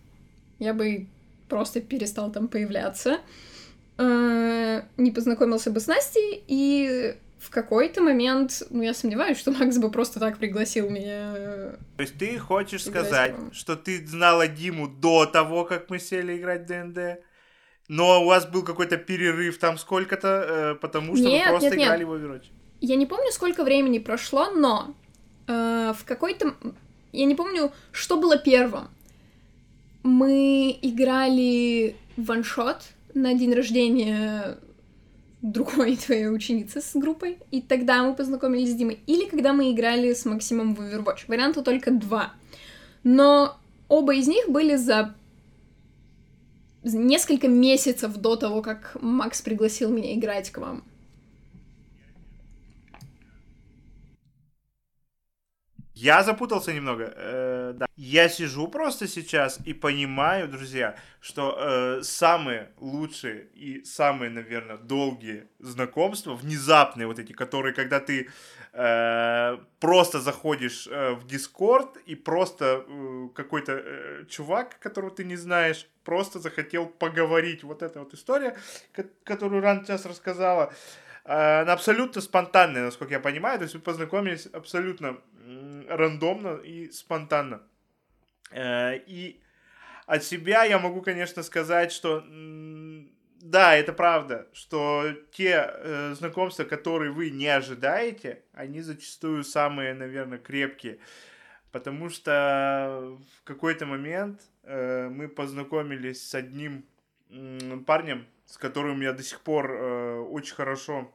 я 0.59 0.75
бы 0.75 1.07
просто 1.49 1.81
перестал 1.81 2.31
там 2.31 2.47
появляться. 2.47 3.19
Э, 3.97 4.83
не 4.97 5.11
познакомился 5.11 5.71
бы 5.71 5.79
с 5.79 5.87
Настей, 5.87 6.43
и 6.47 7.15
в 7.43 7.49
какой-то 7.49 8.01
момент, 8.01 8.63
ну, 8.69 8.81
я 8.81 8.93
сомневаюсь, 8.93 9.37
что 9.37 9.51
Макс 9.51 9.77
бы 9.77 9.91
просто 9.91 10.19
так 10.19 10.37
пригласил 10.37 10.89
меня. 10.89 11.33
То 11.97 12.01
есть 12.01 12.17
ты 12.17 12.39
хочешь 12.39 12.85
сказать, 12.85 13.35
что 13.51 13.75
ты 13.75 14.05
знала 14.07 14.47
Диму 14.47 14.87
до 14.87 15.25
того, 15.25 15.65
как 15.65 15.89
мы 15.89 15.99
сели 15.99 16.37
играть 16.37 16.63
в 16.63 16.65
ДНД? 16.67 17.19
Но 17.89 18.23
у 18.23 18.27
вас 18.27 18.45
был 18.45 18.63
какой-то 18.63 18.95
перерыв 18.95 19.57
там 19.59 19.77
сколько-то, 19.77 20.27
э, 20.27 20.75
потому 20.75 21.17
что 21.17 21.25
нет, 21.25 21.47
вы 21.47 21.59
просто 21.59 21.75
нет, 21.75 21.85
играли 21.85 22.05
нет. 22.05 22.07
в 22.07 22.13
Overwatch. 22.13 22.45
Я 22.79 22.95
не 22.95 23.05
помню, 23.05 23.31
сколько 23.31 23.63
времени 23.65 23.99
прошло, 23.99 24.51
но 24.51 24.95
э, 25.47 25.93
в 25.93 26.05
какой-то... 26.05 26.55
Я 27.11 27.25
не 27.25 27.35
помню, 27.35 27.73
что 27.91 28.17
было 28.17 28.37
первым. 28.37 28.87
Мы 30.03 30.79
играли 30.81 31.97
ваншот 32.15 32.83
на 33.13 33.33
день 33.33 33.53
рождения 33.53 34.57
другой 35.43 35.97
твоей 36.05 36.27
ученицы 36.29 36.81
с 36.81 36.95
группой, 36.95 37.37
и 37.51 37.61
тогда 37.61 38.03
мы 38.03 38.15
познакомились 38.15 38.71
с 38.71 38.75
Димой. 38.75 38.99
Или 39.05 39.25
когда 39.25 39.53
мы 39.53 39.71
играли 39.71 40.13
с 40.13 40.25
Максимом 40.25 40.73
в 40.73 40.81
Overwatch. 40.81 41.25
Варианта 41.27 41.61
только 41.61 41.91
два. 41.91 42.33
Но 43.03 43.57
оба 43.87 44.15
из 44.15 44.27
них 44.27 44.49
были 44.49 44.75
за 44.77 45.13
несколько 46.83 47.47
месяцев 47.47 48.15
до 48.17 48.35
того, 48.35 48.61
как 48.61 48.97
Макс 49.01 49.41
пригласил 49.41 49.91
меня 49.91 50.15
играть 50.15 50.49
к 50.49 50.57
вам. 50.57 50.83
Я 56.03 56.21
запутался 56.23 56.73
немного. 56.73 57.13
Э, 57.15 57.73
да. 57.75 57.85
Я 57.95 58.27
сижу 58.27 58.67
просто 58.67 59.07
сейчас 59.07 59.59
и 59.65 59.73
понимаю, 59.73 60.49
друзья, 60.49 60.95
что 61.21 61.57
э, 61.57 62.03
самые 62.03 62.71
лучшие 62.81 63.47
и 63.55 63.85
самые, 63.85 64.29
наверное, 64.29 64.75
долгие 64.75 65.47
знакомства, 65.59 66.33
внезапные 66.33 67.07
вот 67.07 67.19
эти, 67.19 67.31
которые, 67.31 67.73
когда 67.73 68.01
ты 68.01 68.27
э, 68.73 69.57
просто 69.79 70.19
заходишь 70.19 70.87
э, 70.91 71.13
в 71.13 71.25
Дискорд 71.25 71.95
и 72.05 72.15
просто 72.15 72.83
э, 72.85 73.29
какой-то 73.33 73.71
э, 73.71 74.25
чувак, 74.27 74.79
которого 74.79 75.11
ты 75.11 75.23
не 75.23 75.37
знаешь, 75.37 75.87
просто 76.03 76.39
захотел 76.39 76.85
поговорить. 76.85 77.63
Вот 77.63 77.81
эта 77.81 77.99
вот 77.99 78.13
история, 78.13 78.57
которую 79.23 79.61
Ран 79.61 79.85
сейчас 79.85 80.05
рассказала, 80.05 80.63
э, 80.65 80.73
она 81.25 81.73
абсолютно 81.73 82.21
спонтанная, 82.21 82.83
насколько 82.83 83.13
я 83.13 83.19
понимаю. 83.19 83.57
То 83.59 83.63
есть 83.63 83.75
вы 83.75 83.81
познакомились 83.81 84.47
абсолютно 84.47 85.19
рандомно 85.87 86.57
и 86.57 86.91
спонтанно. 86.91 87.61
Э, 88.51 88.97
и 88.97 89.41
от 90.05 90.23
себя 90.23 90.63
я 90.65 90.79
могу, 90.79 91.01
конечно, 91.01 91.43
сказать, 91.43 91.91
что 91.91 92.23
да, 93.43 93.75
это 93.75 93.91
правда, 93.91 94.47
что 94.53 95.13
те 95.31 95.65
э, 95.67 96.13
знакомства, 96.17 96.63
которые 96.63 97.11
вы 97.11 97.29
не 97.29 97.47
ожидаете, 97.47 98.41
они 98.53 98.81
зачастую 98.81 99.43
самые, 99.43 99.93
наверное, 99.93 100.37
крепкие. 100.37 100.99
Потому 101.71 102.09
что 102.09 103.17
в 103.35 103.43
какой-то 103.43 103.85
момент 103.85 104.41
э, 104.63 105.09
мы 105.09 105.27
познакомились 105.27 106.25
с 106.25 106.33
одним 106.35 106.85
э, 107.29 107.77
парнем, 107.85 108.27
с 108.45 108.57
которым 108.57 109.01
я 109.01 109.13
до 109.13 109.23
сих 109.23 109.41
пор 109.41 109.71
э, 109.71 110.19
очень 110.19 110.55
хорошо 110.55 111.11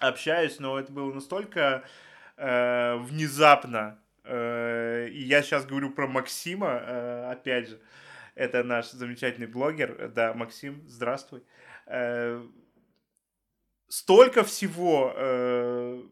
общаюсь, 0.00 0.58
но 0.58 0.78
это 0.78 0.92
было 0.92 1.12
настолько 1.12 1.84
э, 2.36 2.96
внезапно. 2.96 3.98
Э, 4.24 5.08
и 5.08 5.22
я 5.22 5.42
сейчас 5.42 5.66
говорю 5.66 5.90
про 5.90 6.06
Максима, 6.06 6.80
э, 6.82 7.30
опять 7.32 7.68
же. 7.68 7.80
Это 8.34 8.62
наш 8.62 8.90
замечательный 8.90 9.46
блогер. 9.46 10.10
Да, 10.14 10.34
Максим, 10.34 10.82
здравствуй. 10.86 11.42
Э, 11.86 12.44
столько 13.88 14.44
всего 14.44 15.12
э, 15.16 16.02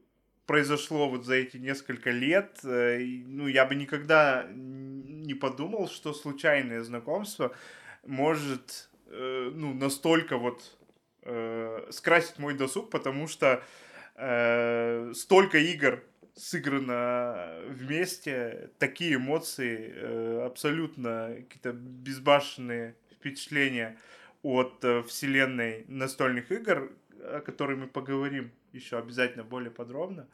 произошло 0.47 1.09
вот 1.09 1.25
за 1.25 1.35
эти 1.35 1.59
несколько 1.59 2.11
лет. 2.11 2.61
Э, 2.65 2.99
ну, 2.99 3.47
я 3.47 3.67
бы 3.67 3.75
никогда 3.75 4.47
не 4.55 5.35
подумал, 5.35 5.89
что 5.89 6.15
случайное 6.15 6.83
знакомство 6.83 7.55
может 8.07 8.89
э, 9.07 9.51
ну, 9.55 9.75
настолько 9.75 10.37
вот 10.37 10.77
э, 11.23 11.89
скрасить 11.91 12.39
мой 12.39 12.55
досуг, 12.55 12.91
потому 12.91 13.29
что 13.29 13.63
э, 14.17 15.13
столько 15.15 15.59
игр 15.59 16.03
сыграно 16.35 17.61
вместе, 17.69 18.71
такие 18.79 19.17
эмоции, 19.17 19.93
э, 19.95 20.43
абсолютно 20.45 21.35
какие-то 21.37 21.73
безбашенные 21.73 22.97
впечатления 23.13 23.97
от 24.43 24.85
э, 24.85 25.03
вселенной 25.03 25.85
настольных 25.89 26.51
игр, 26.51 26.93
о 27.21 27.41
которой 27.41 27.77
мы 27.77 27.87
поговорим 27.87 28.51
еще 28.73 28.99
обязательно 28.99 29.45
более 29.45 29.71
подробно. 29.71 30.29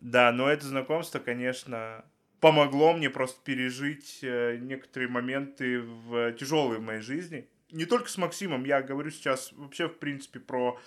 Да, 0.00 0.32
но 0.32 0.50
это 0.50 0.66
знакомство, 0.66 1.18
конечно, 1.20 2.04
помогло 2.40 2.92
мне 2.92 3.08
просто 3.08 3.40
пережить 3.42 4.18
э, 4.22 4.58
некоторые 4.60 5.08
моменты 5.08 5.80
в 5.80 6.32
тяжелые 6.32 6.80
в 6.80 6.82
моей 6.82 7.00
жизни. 7.00 7.48
Не 7.74 7.86
только 7.86 8.08
с 8.08 8.18
Максимом, 8.18 8.64
я 8.64 8.82
говорю 8.82 9.10
сейчас 9.10 9.52
вообще, 9.52 9.88
в 9.88 9.98
принципе, 9.98 10.38
про 10.38 10.78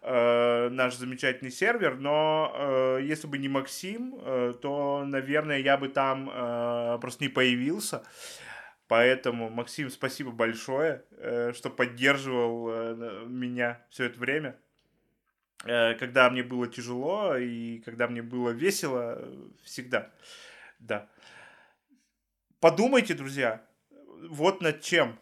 э, 0.00 0.68
наш 0.68 0.94
замечательный 0.94 1.50
сервер, 1.50 1.96
но 1.96 2.52
э, 2.54 3.00
если 3.02 3.26
бы 3.26 3.36
не 3.38 3.48
Максим, 3.48 4.14
э, 4.20 4.54
то, 4.62 5.04
наверное, 5.04 5.58
я 5.58 5.76
бы 5.76 5.88
там 5.88 6.30
э, 6.32 6.98
просто 7.00 7.24
не 7.24 7.28
появился. 7.28 8.04
Поэтому, 8.86 9.50
Максим, 9.50 9.90
спасибо 9.90 10.30
большое, 10.30 11.04
э, 11.18 11.52
что 11.52 11.68
поддерживал 11.68 12.68
э, 12.70 13.24
меня 13.26 13.84
все 13.90 14.04
это 14.04 14.20
время. 14.20 14.56
Э, 15.64 15.94
когда 15.94 16.30
мне 16.30 16.44
было 16.44 16.68
тяжело 16.68 17.36
и 17.36 17.80
когда 17.80 18.06
мне 18.06 18.22
было 18.22 18.50
весело, 18.50 19.20
всегда. 19.64 20.12
Да. 20.78 21.08
Подумайте, 22.60 23.14
друзья, 23.14 23.66
вот 24.30 24.60
над 24.60 24.80
чем. 24.82 25.18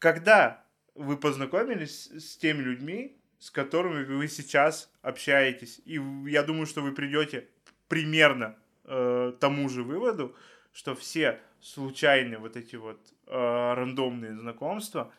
Когда 0.00 0.64
вы 0.96 1.16
познакомились 1.16 2.06
с 2.06 2.36
теми 2.36 2.62
людьми, 2.62 3.16
с 3.38 3.50
которыми 3.50 4.04
вы 4.04 4.28
сейчас 4.28 4.92
общаетесь. 5.02 5.80
И 5.86 6.00
я 6.26 6.42
думаю, 6.42 6.66
что 6.66 6.82
вы 6.82 6.92
придете 6.92 7.48
примерно 7.88 8.56
э, 8.84 9.32
тому 9.40 9.68
же 9.68 9.82
выводу, 9.82 10.36
что 10.72 10.94
все 10.94 11.40
случайные 11.60 12.38
вот 12.38 12.56
эти 12.56 12.76
вот 12.76 13.00
э, 13.26 13.74
рандомные 13.74 14.36
знакомства, 14.36 15.12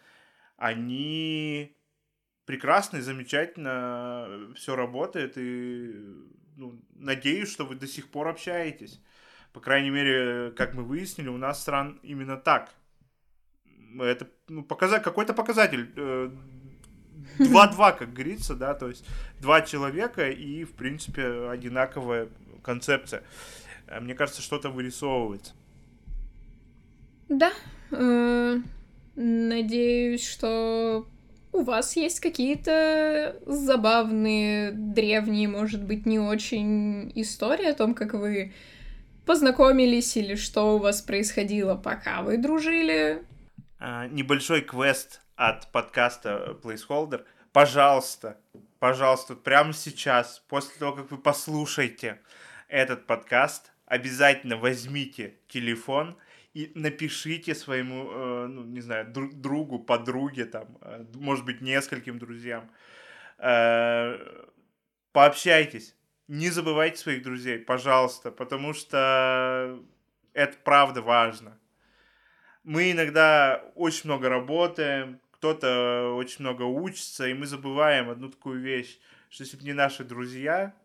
они 0.58 1.76
прекрасно 2.46 2.98
и 2.98 3.02
замечательно 3.02 4.52
все 4.56 4.76
работает, 4.76 5.38
и 5.38 5.96
ну, 6.58 6.80
надеюсь, 6.94 7.52
что 7.52 7.66
вы 7.66 7.76
до 7.76 7.88
сих 7.88 8.10
пор 8.10 8.28
общаетесь. 8.28 9.02
По 9.52 9.60
крайней 9.60 9.90
мере, 9.90 10.52
как 10.52 10.76
мы 10.76 10.84
выяснили, 10.84 11.28
у 11.28 11.38
нас 11.38 11.62
стран 11.62 12.00
именно 12.04 12.38
так. 12.38 12.74
Это 14.00 14.28
ну, 14.48 14.64
показать, 14.64 15.04
какой-то 15.04 15.34
показатель. 15.34 15.92
2-2, 17.40 17.98
как 17.98 18.14
говорится, 18.14 18.56
да, 18.56 18.74
то 18.74 18.90
есть 18.90 19.06
два 19.40 19.62
человека 19.62 20.30
и, 20.30 20.64
в 20.64 20.74
принципе, 20.74 21.50
одинаковая 21.50 22.30
концепция. 22.62 23.24
Э, 23.88 24.00
мне 24.00 24.14
кажется, 24.14 24.42
что-то 24.42 24.70
вырисовывается. 24.70 25.54
Да. 27.30 27.52
Э, 27.92 28.58
надеюсь, 29.16 30.28
что 30.28 31.08
у 31.54 31.64
вас 31.64 31.96
есть 31.96 32.20
какие-то 32.20 33.36
забавные, 33.46 34.72
древние, 34.72 35.48
может 35.48 35.84
быть, 35.84 36.06
не 36.06 36.20
очень 36.20 37.12
истории 37.16 37.68
о 37.68 37.74
том, 37.74 37.94
как 37.94 38.14
вы 38.14 38.54
познакомились 39.26 40.16
или 40.18 40.36
что 40.36 40.76
у 40.76 40.80
вас 40.80 41.02
происходило, 41.02 41.76
пока 41.76 42.22
вы 42.22 42.38
дружили. 42.38 43.24
А, 43.84 44.06
небольшой 44.06 44.62
квест 44.62 45.22
от 45.36 45.72
подкаста 45.72 46.56
Placeholder. 46.62 47.26
Пожалуйста, 47.52 48.38
пожалуйста, 48.78 49.36
прямо 49.36 49.74
сейчас, 49.74 50.38
после 50.48 50.78
того, 50.78 50.98
как 50.98 51.10
вы 51.10 51.18
послушаете 51.18 52.22
этот 52.68 53.08
подкаст, 53.08 53.72
обязательно 53.88 54.58
возьмите 54.58 55.34
телефон 55.48 56.16
и 56.54 56.72
напишите 56.76 57.56
своему, 57.56 58.12
э, 58.12 58.48
ну, 58.50 58.66
не 58.66 58.82
знаю, 58.82 59.12
другу, 59.12 59.80
подруге, 59.80 60.46
там, 60.46 60.78
э, 60.82 61.04
может 61.16 61.44
быть, 61.44 61.62
нескольким 61.62 62.20
друзьям. 62.20 62.70
Э, 63.40 64.46
пообщайтесь. 65.12 65.96
Не 66.28 66.52
забывайте 66.52 66.98
своих 66.98 67.24
друзей, 67.24 67.58
пожалуйста, 67.58 68.30
потому 68.30 68.74
что 68.74 69.80
это 70.34 70.56
правда 70.64 71.02
важно. 71.02 71.58
Мы 72.64 72.92
иногда 72.92 73.64
очень 73.76 74.02
много 74.06 74.30
работаем, 74.30 75.20
кто-то 75.32 76.14
очень 76.16 76.42
много 76.42 76.64
учится, 76.64 77.28
и 77.28 77.34
мы 77.34 77.48
забываем 77.48 78.10
одну 78.10 78.30
такую 78.30 78.62
вещь, 78.62 79.00
что 79.30 79.44
если 79.44 79.58
бы 79.58 79.64
не 79.64 79.74
наши 79.74 80.04
друзья, 80.04 80.76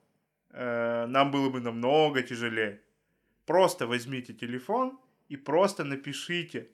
нам 0.51 1.31
было 1.31 1.51
бы 1.51 1.61
намного 1.61 2.23
тяжелее. 2.23 2.81
Просто 3.45 3.87
возьмите 3.87 4.33
телефон, 4.33 4.99
и 5.29 5.37
просто 5.37 5.85
напишите 5.85 6.71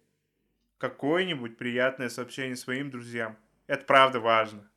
какое-нибудь 0.79 1.57
приятное 1.57 2.09
сообщение 2.09 2.57
своим 2.57 2.91
друзьям. 2.91 3.37
Это 3.67 3.85
правда 3.85 4.21
важно. 4.21 4.71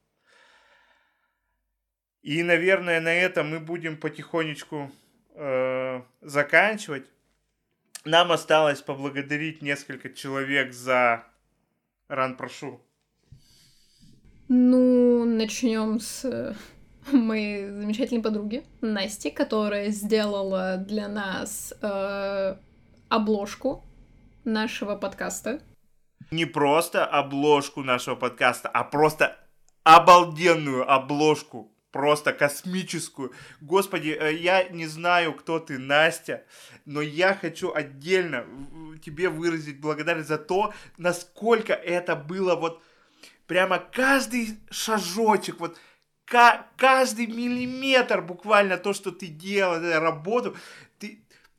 И, 2.22 2.42
наверное, 2.42 3.00
на 3.02 3.14
этом 3.14 3.50
мы 3.52 3.60
будем 3.60 3.98
потихонечку 3.98 4.92
э, 5.36 6.02
заканчивать. 6.22 7.12
Нам 8.06 8.32
осталось 8.32 8.84
поблагодарить 8.84 9.64
несколько 9.64 10.12
человек 10.12 10.74
за 10.74 11.24
ран 12.08 12.38
прошу. 12.38 12.80
Ну, 14.48 15.26
начнем 15.26 16.00
с 16.00 16.56
моей 17.12 17.68
замечательной 17.68 18.22
подруги 18.22 18.64
Насти, 18.82 19.32
которая 19.32 19.90
сделала 19.90 20.78
для 20.78 21.08
нас 21.08 21.74
э, 21.82 22.58
обложку 23.10 23.84
нашего 24.44 24.96
подкаста. 24.96 25.60
Не 26.30 26.46
просто 26.46 27.08
обложку 27.08 27.82
нашего 27.82 28.16
подкаста, 28.16 28.70
а 28.70 28.84
просто 28.84 29.36
обалденную 29.84 30.88
обложку. 30.88 31.75
Просто 31.96 32.34
космическую. 32.34 33.32
Господи, 33.62 34.10
э, 34.10 34.34
я 34.34 34.68
не 34.68 34.86
знаю, 34.86 35.34
кто 35.34 35.60
ты, 35.60 35.80
Настя, 35.80 36.44
но 36.84 37.00
я 37.00 37.34
хочу 37.34 37.74
отдельно 37.74 38.46
тебе 39.02 39.30
выразить 39.30 39.80
благодарность 39.80 40.28
за 40.28 40.38
то, 40.38 40.74
насколько 40.98 41.72
это 41.72 42.18
было 42.18 42.58
вот 42.58 42.84
прямо 43.48 43.80
каждый 43.80 44.60
шажочек, 44.70 45.62
вот 45.62 45.78
каждый 46.26 47.28
миллиметр 47.28 48.22
буквально 48.22 48.76
то, 48.76 48.92
что 48.92 49.12
ты 49.12 49.28
делал, 49.28 49.80
работу, 50.02 50.58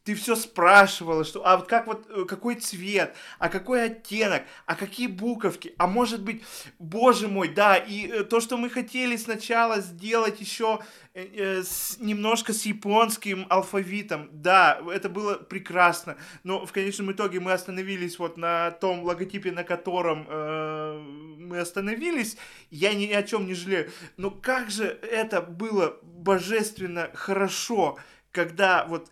ты, 0.07 0.15
все 0.15 0.37
спрашивала, 0.37 1.25
что, 1.25 1.45
а 1.45 1.57
вот 1.57 1.67
как 1.67 1.89
вот, 1.89 2.07
э, 2.09 2.25
какой 2.27 2.55
цвет, 2.55 3.15
а 3.41 3.49
какой 3.49 3.87
оттенок, 3.87 4.45
а 4.65 4.77
какие 4.77 5.09
буковки, 5.09 5.75
а 5.79 5.89
может 5.89 6.23
быть, 6.23 6.45
боже 6.79 7.27
мой, 7.27 7.49
да, 7.49 7.77
и 7.77 8.07
э, 8.07 8.23
то, 8.23 8.41
что 8.41 8.57
мы 8.57 8.71
хотели 8.71 9.17
сначала 9.17 9.81
сделать 9.81 10.41
еще 10.41 10.79
э, 11.15 11.63
с, 11.65 11.99
немножко 11.99 12.53
с 12.53 12.65
японским 12.67 13.47
алфавитом, 13.49 14.31
да, 14.33 14.81
это 14.95 15.09
было 15.09 15.35
прекрасно, 15.35 16.17
но 16.45 16.65
в 16.65 16.71
конечном 16.71 17.11
итоге 17.11 17.41
мы 17.41 17.53
остановились 17.53 18.21
вот 18.21 18.37
на 18.37 18.71
том 18.71 19.03
логотипе, 19.03 19.51
на 19.51 19.65
котором 19.65 20.25
э, 20.29 20.99
мы 21.39 21.59
остановились, 21.59 22.37
я 22.71 22.95
ни 22.95 23.11
о 23.11 23.25
чем 23.25 23.47
не 23.47 23.55
жалею, 23.55 23.91
но 24.17 24.31
как 24.31 24.71
же 24.71 24.85
это 24.85 25.43
было 25.43 25.99
божественно 26.03 27.11
хорошо, 27.13 27.99
когда 28.31 28.85
вот 28.85 29.11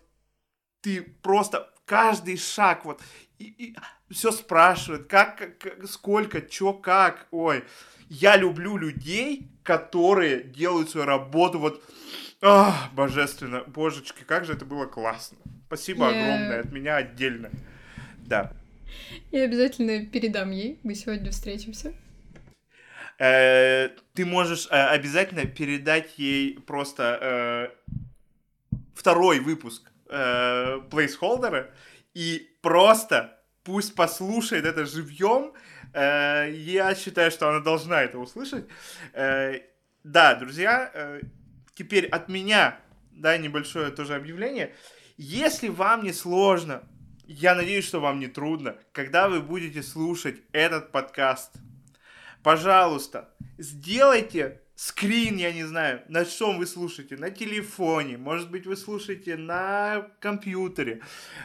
ты 0.85 1.01
просто 1.23 1.67
каждый 1.85 2.37
шаг 2.37 2.85
вот 2.85 3.01
и, 3.39 3.45
и 3.45 3.75
все 4.13 4.31
спрашивает, 4.31 5.07
как, 5.07 5.57
как, 5.57 5.87
сколько, 5.87 6.41
чё, 6.41 6.73
как, 6.73 7.27
ой. 7.31 7.63
Я 8.07 8.37
люблю 8.37 8.77
людей, 8.77 9.49
которые 9.63 10.43
делают 10.43 10.91
свою 10.91 11.07
работу 11.07 11.57
вот 11.59 11.83
ах, 12.39 12.93
божественно. 12.93 13.63
Божечки, 13.63 14.23
как 14.23 14.45
же 14.45 14.53
это 14.53 14.63
было 14.63 14.85
классно. 14.85 15.39
Спасибо 15.65 16.03
Я... 16.03 16.09
огромное 16.09 16.59
от 16.59 16.71
меня 16.71 16.97
отдельно. 16.97 17.49
Да. 18.19 18.53
Я 19.31 19.43
обязательно 19.43 20.05
передам 20.05 20.51
ей. 20.51 20.79
Мы 20.83 20.93
сегодня 20.93 21.31
встретимся. 21.31 21.95
Э, 23.17 23.89
ты 24.13 24.23
можешь 24.23 24.67
э, 24.69 24.75
обязательно 24.75 25.45
передать 25.45 26.19
ей 26.19 26.59
просто 26.59 27.73
э, 28.71 28.77
второй 28.93 29.39
выпуск 29.39 29.91
э, 30.09 30.81
и 32.13 32.49
просто 32.61 33.39
пусть 33.63 33.95
послушает 33.95 34.65
это 34.65 34.85
живьем. 34.85 35.53
Э, 35.93 36.49
я 36.51 36.95
считаю, 36.95 37.31
что 37.31 37.49
она 37.49 37.59
должна 37.59 38.01
это 38.01 38.17
услышать. 38.19 38.65
Э, 39.13 39.59
да, 40.03 40.35
друзья, 40.35 40.91
э, 40.93 41.21
теперь 41.73 42.05
от 42.07 42.29
меня, 42.29 42.79
да, 43.11 43.37
небольшое 43.37 43.91
тоже 43.91 44.15
объявление. 44.15 44.73
Если 45.17 45.67
вам 45.67 46.03
не 46.03 46.13
сложно, 46.13 46.83
я 47.25 47.55
надеюсь, 47.55 47.85
что 47.85 47.99
вам 47.99 48.19
не 48.19 48.27
трудно, 48.27 48.77
когда 48.91 49.27
вы 49.27 49.41
будете 49.41 49.81
слушать 49.81 50.37
этот 50.51 50.91
подкаст, 50.91 51.53
пожалуйста, 52.43 53.29
сделайте 53.57 54.61
скрин, 54.75 55.37
я 55.37 55.53
не 55.53 55.63
знаю, 55.63 56.01
на 56.09 56.25
чем 56.25 56.57
вы 56.57 56.65
слушаете, 56.67 57.15
на 57.15 57.29
телефоне, 57.29 58.17
может 58.17 58.51
быть, 58.51 58.65
вы 58.65 58.75
слушаете 58.75 59.37
на 59.37 60.07
компьютере, 60.19 61.01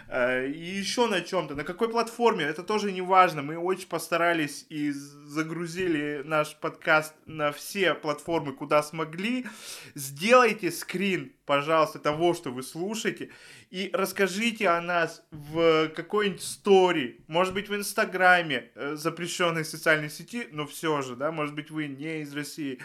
э, 0.08 0.48
и 0.48 0.64
еще 0.64 1.06
на 1.06 1.20
чем-то, 1.20 1.54
на 1.54 1.64
какой 1.64 1.88
платформе, 1.88 2.44
это 2.44 2.64
тоже 2.64 2.90
не 2.90 3.02
важно, 3.02 3.42
мы 3.42 3.56
очень 3.56 3.88
постарались 3.88 4.66
и 4.68 4.90
загрузили 4.90 6.22
наш 6.24 6.56
подкаст 6.56 7.14
на 7.26 7.52
все 7.52 7.94
платформы, 7.94 8.52
куда 8.52 8.82
смогли, 8.82 9.46
сделайте 9.94 10.72
скрин, 10.72 11.32
пожалуйста, 11.50 11.98
того, 11.98 12.32
что 12.32 12.52
вы 12.52 12.62
слушаете, 12.62 13.30
и 13.70 13.90
расскажите 13.92 14.68
о 14.68 14.80
нас 14.80 15.24
в 15.32 15.88
какой-нибудь 15.88 16.40
стори, 16.40 17.24
может 17.26 17.54
быть, 17.54 17.68
в 17.68 17.74
Инстаграме, 17.74 18.70
э, 18.76 18.94
запрещенной 18.94 19.64
социальной 19.64 20.10
сети, 20.10 20.46
но 20.52 20.64
все 20.64 21.02
же, 21.02 21.16
да, 21.16 21.32
может 21.32 21.56
быть, 21.56 21.72
вы 21.72 21.88
не 21.88 22.20
из 22.20 22.32
России. 22.36 22.78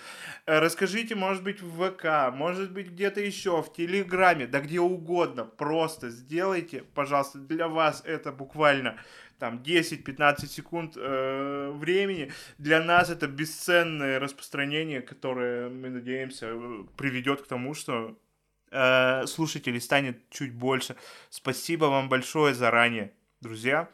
Э, 0.47 0.57
расскажите, 0.57 1.13
может 1.13 1.43
быть, 1.43 1.61
в 1.61 1.91
ВК, 1.91 2.35
может 2.35 2.71
быть, 2.71 2.87
где-то 2.87 3.21
еще, 3.21 3.61
в 3.61 3.71
Телеграме, 3.71 4.47
да 4.47 4.61
где 4.61 4.79
угодно. 4.79 5.45
Просто 5.45 6.09
сделайте, 6.09 6.85
пожалуйста, 6.95 7.37
для 7.37 7.67
вас 7.67 8.01
это 8.03 8.31
буквально 8.31 8.97
там 9.37 9.61
10-15 9.61 10.47
секунд 10.47 10.93
э, 10.95 11.71
времени. 11.75 12.31
Для 12.57 12.83
нас 12.83 13.09
это 13.09 13.27
бесценное 13.27 14.19
распространение, 14.19 15.01
которое, 15.01 15.69
мы 15.69 15.89
надеемся, 15.89 16.51
приведет 16.97 17.41
к 17.41 17.47
тому, 17.47 17.73
что 17.73 18.17
э, 18.71 19.25
слушателей 19.27 19.81
станет 19.81 20.29
чуть 20.29 20.53
больше. 20.53 20.95
Спасибо 21.29 21.85
вам 21.85 22.09
большое 22.09 22.53
заранее, 22.53 23.13
друзья. 23.41 23.89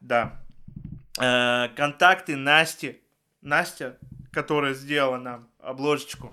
Да. 0.00 0.40
Э, 1.20 1.68
контакты 1.76 2.36
Насти. 2.36 3.00
Настя, 3.40 3.96
которая 4.32 4.74
сделала 4.74 5.16
нам 5.16 5.48
обложечку, 5.60 6.32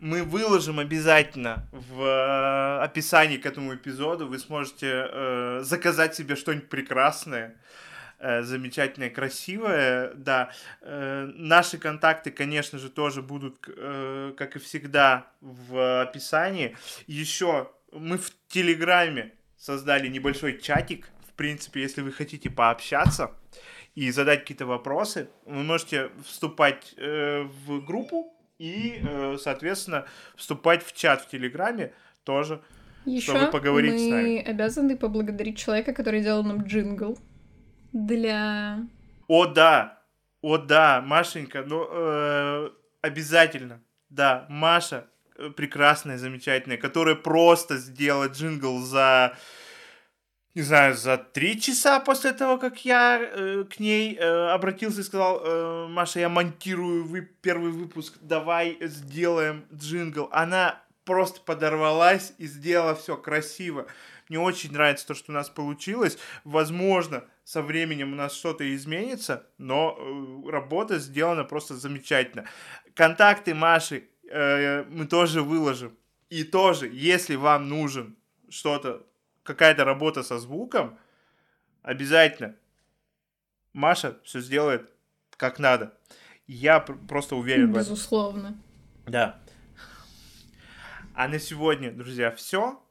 мы 0.00 0.22
выложим 0.22 0.78
обязательно 0.78 1.68
в 1.70 2.02
э, 2.02 2.82
описании 2.82 3.36
к 3.36 3.44
этому 3.44 3.74
эпизоду. 3.74 4.26
Вы 4.26 4.38
сможете 4.38 5.60
заказать 5.62 6.14
себе 6.14 6.34
что-нибудь 6.34 6.70
прекрасное, 6.70 7.56
замечательное, 8.20 9.10
красивое. 9.10 10.12
Да, 10.14 10.50
э, 10.80 11.30
наши 11.34 11.78
контакты, 11.78 12.30
конечно 12.30 12.78
же, 12.78 12.88
тоже 12.90 13.22
будут, 13.22 13.56
э, 13.68 14.32
как 14.36 14.56
и 14.56 14.58
всегда, 14.58 15.26
в 15.40 16.02
описании. 16.02 16.76
Еще 17.06 17.70
мы 17.92 18.18
в 18.18 18.32
Телеграме 18.48 19.32
создали 19.58 20.08
небольшой 20.08 20.58
чатик. 20.58 21.10
В 21.28 21.32
принципе, 21.32 21.82
если 21.82 22.00
вы 22.00 22.12
хотите 22.12 22.48
пообщаться 22.50 23.32
и 23.94 24.10
задать 24.10 24.40
какие-то 24.40 24.66
вопросы, 24.66 25.28
вы 25.44 25.62
можете 25.62 26.10
вступать 26.24 26.94
э, 26.96 27.42
в 27.42 27.84
группу 27.84 28.34
и, 28.58 29.00
э, 29.02 29.36
соответственно, 29.38 30.06
вступать 30.36 30.82
в 30.84 30.92
чат 30.94 31.22
в 31.22 31.28
Телеграме 31.28 31.92
тоже, 32.24 32.62
Еще 33.04 33.32
чтобы 33.32 33.50
поговорить 33.50 33.92
мы 33.92 33.98
с 33.98 34.10
нами. 34.10 34.38
обязаны 34.42 34.96
поблагодарить 34.96 35.58
человека, 35.58 35.92
который 35.92 36.22
делал 36.22 36.42
нам 36.42 36.62
джингл 36.62 37.18
для... 37.96 38.86
О, 39.26 39.46
да! 39.46 40.02
О, 40.42 40.58
да, 40.58 41.02
Машенька, 41.04 41.64
ну, 41.66 41.88
э, 41.90 42.70
обязательно. 43.00 43.82
Да, 44.10 44.46
Маша 44.48 45.06
э, 45.36 45.50
прекрасная, 45.50 46.18
замечательная, 46.18 46.76
которая 46.76 47.16
просто 47.16 47.78
сделала 47.78 48.28
джингл 48.28 48.78
за, 48.80 49.36
не 50.54 50.62
знаю, 50.62 50.94
за 50.94 51.16
три 51.16 51.60
часа 51.60 51.98
после 52.00 52.32
того, 52.32 52.58
как 52.58 52.84
я 52.84 53.18
э, 53.20 53.64
к 53.64 53.80
ней 53.80 54.14
э, 54.14 54.50
обратился 54.50 55.00
и 55.00 55.04
сказал, 55.04 55.40
э, 55.42 55.86
Маша, 55.88 56.20
я 56.20 56.28
монтирую 56.28 57.06
вы, 57.06 57.22
первый 57.22 57.72
выпуск, 57.72 58.18
давай 58.20 58.76
сделаем 58.82 59.64
джингл. 59.74 60.28
Она 60.30 60.80
просто 61.04 61.40
подорвалась 61.40 62.34
и 62.38 62.46
сделала 62.46 62.94
все 62.94 63.16
красиво. 63.16 63.86
Мне 64.28 64.38
очень 64.38 64.72
нравится 64.72 65.06
то, 65.06 65.14
что 65.14 65.32
у 65.32 65.34
нас 65.34 65.48
получилось. 65.48 66.18
Возможно, 66.44 67.24
со 67.46 67.62
временем 67.62 68.12
у 68.12 68.16
нас 68.16 68.34
что-то 68.34 68.74
изменится, 68.74 69.46
но 69.56 69.96
э, 69.96 70.50
работа 70.50 70.98
сделана 70.98 71.44
просто 71.44 71.76
замечательно. 71.76 72.48
Контакты 72.92 73.54
Маши 73.54 74.08
э, 74.28 74.82
мы 74.90 75.06
тоже 75.06 75.42
выложим. 75.42 75.96
И 76.28 76.42
тоже, 76.42 76.88
если 76.88 77.36
вам 77.36 77.68
нужен 77.68 78.16
что-то, 78.48 79.06
какая-то 79.44 79.84
работа 79.84 80.24
со 80.24 80.40
звуком, 80.40 80.98
обязательно 81.82 82.56
Маша 83.72 84.18
все 84.24 84.40
сделает 84.40 84.90
как 85.36 85.60
надо. 85.60 85.96
Я 86.48 86.80
пр- 86.80 86.98
просто 87.06 87.36
уверен 87.36 87.68
в 87.68 87.76
этом. 87.76 87.92
Безусловно. 87.92 88.58
Да. 89.06 89.40
А 91.14 91.28
на 91.28 91.38
сегодня, 91.38 91.92
друзья, 91.92 92.32
все. 92.32 92.82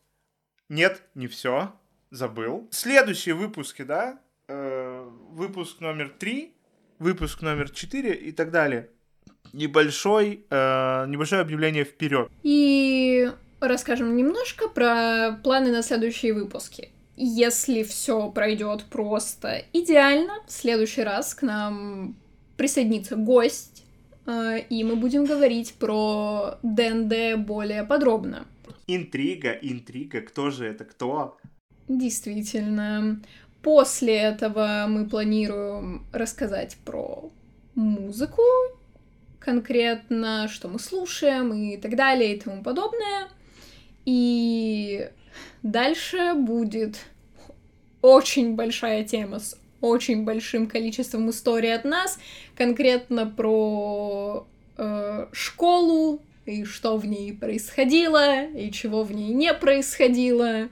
Нет, 0.69 1.03
не 1.13 1.27
все. 1.27 1.77
Забыл. 2.09 2.69
Следующие 2.71 3.35
выпуски, 3.35 3.81
да? 3.81 4.21
Э, 4.47 5.09
выпуск 5.31 5.81
номер 5.81 6.13
три, 6.19 6.53
выпуск 6.99 7.41
номер 7.41 7.71
четыре 7.71 8.13
и 8.13 8.31
так 8.31 8.51
далее. 8.51 8.89
Небольшой, 9.53 10.45
э, 10.49 11.05
небольшое 11.07 11.41
объявление 11.41 11.83
вперед. 11.83 12.29
И 12.43 13.31
расскажем 13.59 14.15
немножко 14.15 14.67
про 14.67 15.39
планы 15.43 15.71
на 15.71 15.81
следующие 15.81 16.33
выпуски. 16.33 16.89
Если 17.17 17.81
все 17.83 18.29
пройдет 18.29 18.83
просто 18.83 19.63
идеально, 19.73 20.33
в 20.45 20.51
следующий 20.51 21.01
раз 21.01 21.33
к 21.33 21.41
нам 21.41 22.15
присоединится 22.55 23.15
гость, 23.15 23.83
э, 24.27 24.59
и 24.69 24.83
мы 24.83 24.95
будем 24.95 25.25
говорить 25.25 25.73
про 25.79 26.59
ДНД 26.61 27.37
более 27.39 27.83
подробно. 27.83 28.45
Интрига, 28.85 29.53
интрига, 29.53 30.21
кто 30.21 30.51
же 30.51 30.67
это 30.67 30.85
кто? 30.85 31.37
Действительно. 31.87 33.21
После 33.65 34.15
этого 34.15 34.85
мы 34.87 35.09
планируем 35.09 36.05
рассказать 36.13 36.77
про 36.85 37.31
музыку, 37.73 38.43
конкретно, 39.39 40.47
что 40.47 40.67
мы 40.67 40.77
слушаем 40.77 41.51
и 41.51 41.75
так 41.77 41.95
далее 41.95 42.35
и 42.35 42.39
тому 42.39 42.61
подобное. 42.61 43.27
И 44.05 45.09
дальше 45.63 46.35
будет 46.35 46.99
очень 48.03 48.53
большая 48.53 49.03
тема 49.03 49.39
с 49.39 49.57
очень 49.81 50.25
большим 50.25 50.67
количеством 50.67 51.31
историй 51.31 51.73
от 51.73 51.85
нас, 51.85 52.19
конкретно 52.55 53.25
про 53.25 54.45
э, 54.77 55.25
школу 55.31 56.21
и 56.45 56.65
что 56.65 56.97
в 56.97 57.07
ней 57.07 57.33
происходило 57.33 58.45
и 58.45 58.71
чего 58.71 59.01
в 59.01 59.11
ней 59.11 59.33
не 59.33 59.55
происходило. 59.55 60.69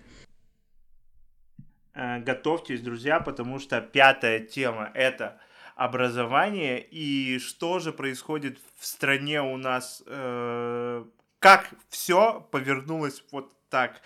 Э, 1.93 2.19
Готовьтесь, 2.19 2.81
друзья, 2.81 3.19
потому 3.19 3.59
что 3.59 3.81
пятая 3.81 4.39
тема 4.39 4.91
это 4.93 5.39
образование 5.75 6.81
и 6.81 7.39
что 7.39 7.79
же 7.79 7.91
происходит 7.91 8.59
в 8.77 8.85
стране 8.85 9.41
у 9.41 9.57
нас, 9.57 10.03
э, 10.05 11.05
как 11.39 11.69
все 11.89 12.47
повернулось 12.51 13.23
вот 13.31 13.51
так. 13.69 14.01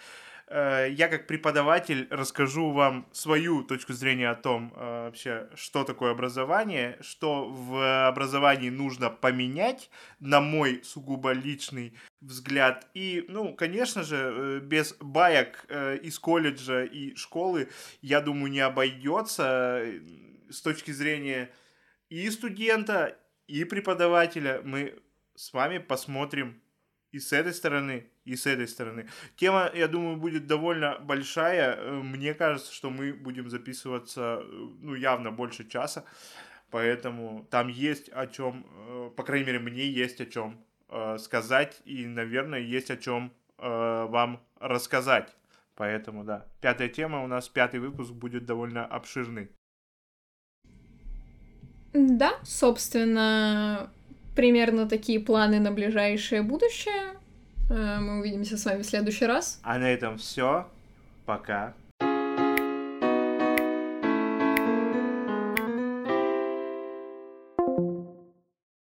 Э, 0.47 0.87
Я 0.89 1.07
как 1.09 1.27
преподаватель 1.27 2.07
расскажу 2.09 2.71
вам 2.71 3.07
свою 3.11 3.63
точку 3.63 3.93
зрения 3.93 4.29
о 4.29 4.35
том 4.35 4.73
э, 4.75 5.05
вообще, 5.05 5.49
что 5.55 5.83
такое 5.83 6.11
образование, 6.11 6.97
что 7.01 7.49
в 7.49 8.07
образовании 8.07 8.69
нужно 8.69 9.09
поменять, 9.09 9.89
на 10.19 10.39
мой 10.39 10.81
сугубо 10.83 11.31
личный 11.31 11.93
взгляд. 12.21 12.87
И, 12.93 13.25
ну, 13.27 13.53
конечно 13.53 14.03
же, 14.03 14.15
э, 14.15 14.59
без 14.59 14.95
баек 14.99 15.65
из 16.03 16.17
колледжа 16.19 16.83
и 16.85 17.15
школы, 17.15 17.69
я 18.01 18.21
думаю, 18.21 18.51
не 18.51 18.61
обойдется 18.61 19.83
с 20.49 20.61
точки 20.61 20.91
зрения 20.91 21.49
и 22.09 22.29
студента, 22.29 23.17
и 23.47 23.63
преподавателя. 23.65 24.61
Мы 24.63 24.95
с 25.35 25.53
вами 25.53 25.77
посмотрим 25.77 26.61
и 27.11 27.19
с 27.19 27.33
этой 27.33 27.53
стороны, 27.53 28.09
и 28.27 28.35
с 28.35 28.45
этой 28.45 28.67
стороны. 28.67 29.07
Тема, 29.35 29.71
я 29.73 29.87
думаю, 29.87 30.17
будет 30.17 30.47
довольно 30.47 30.99
большая. 30.99 31.75
Э, 31.75 31.91
Мне 31.91 32.33
кажется, 32.33 32.73
что 32.73 32.89
мы 32.89 33.13
будем 33.13 33.49
записываться, 33.49 34.41
э, 34.41 34.67
ну, 34.81 34.95
явно 34.95 35.31
больше 35.31 35.67
часа. 35.67 36.03
Поэтому 36.69 37.47
там 37.49 37.69
есть 37.69 38.09
о 38.09 38.27
чем, 38.27 38.65
э, 38.65 39.09
по 39.15 39.23
крайней 39.23 39.45
мере, 39.45 39.59
мне 39.59 39.87
есть 39.87 40.21
о 40.21 40.25
чем 40.25 40.63
сказать. 41.19 41.81
И, 41.83 42.05
наверное, 42.05 42.61
есть 42.61 42.91
о 42.91 42.95
чем 42.95 43.33
вам 43.57 44.39
рассказать. 44.57 45.35
Поэтому, 45.75 46.23
да. 46.23 46.45
Пятая 46.61 46.87
тема 46.87 47.23
у 47.25 47.27
нас, 47.27 47.49
пятый 47.49 47.81
выпуск 47.81 48.13
будет 48.13 48.45
довольно 48.45 48.85
обширный. 48.85 49.49
Да, 51.91 52.39
собственно, 52.43 53.91
примерно 54.33 54.87
такие 54.87 55.19
планы 55.19 55.59
на 55.59 55.71
ближайшее 55.71 56.41
будущее. 56.41 57.16
Э, 57.69 57.99
Мы 57.99 58.19
увидимся 58.19 58.57
с 58.57 58.65
вами 58.65 58.81
в 58.81 58.85
следующий 58.85 59.25
раз. 59.25 59.59
А 59.63 59.77
на 59.77 59.89
этом 59.89 60.17
все. 60.17 60.67
Пока. 61.25 61.73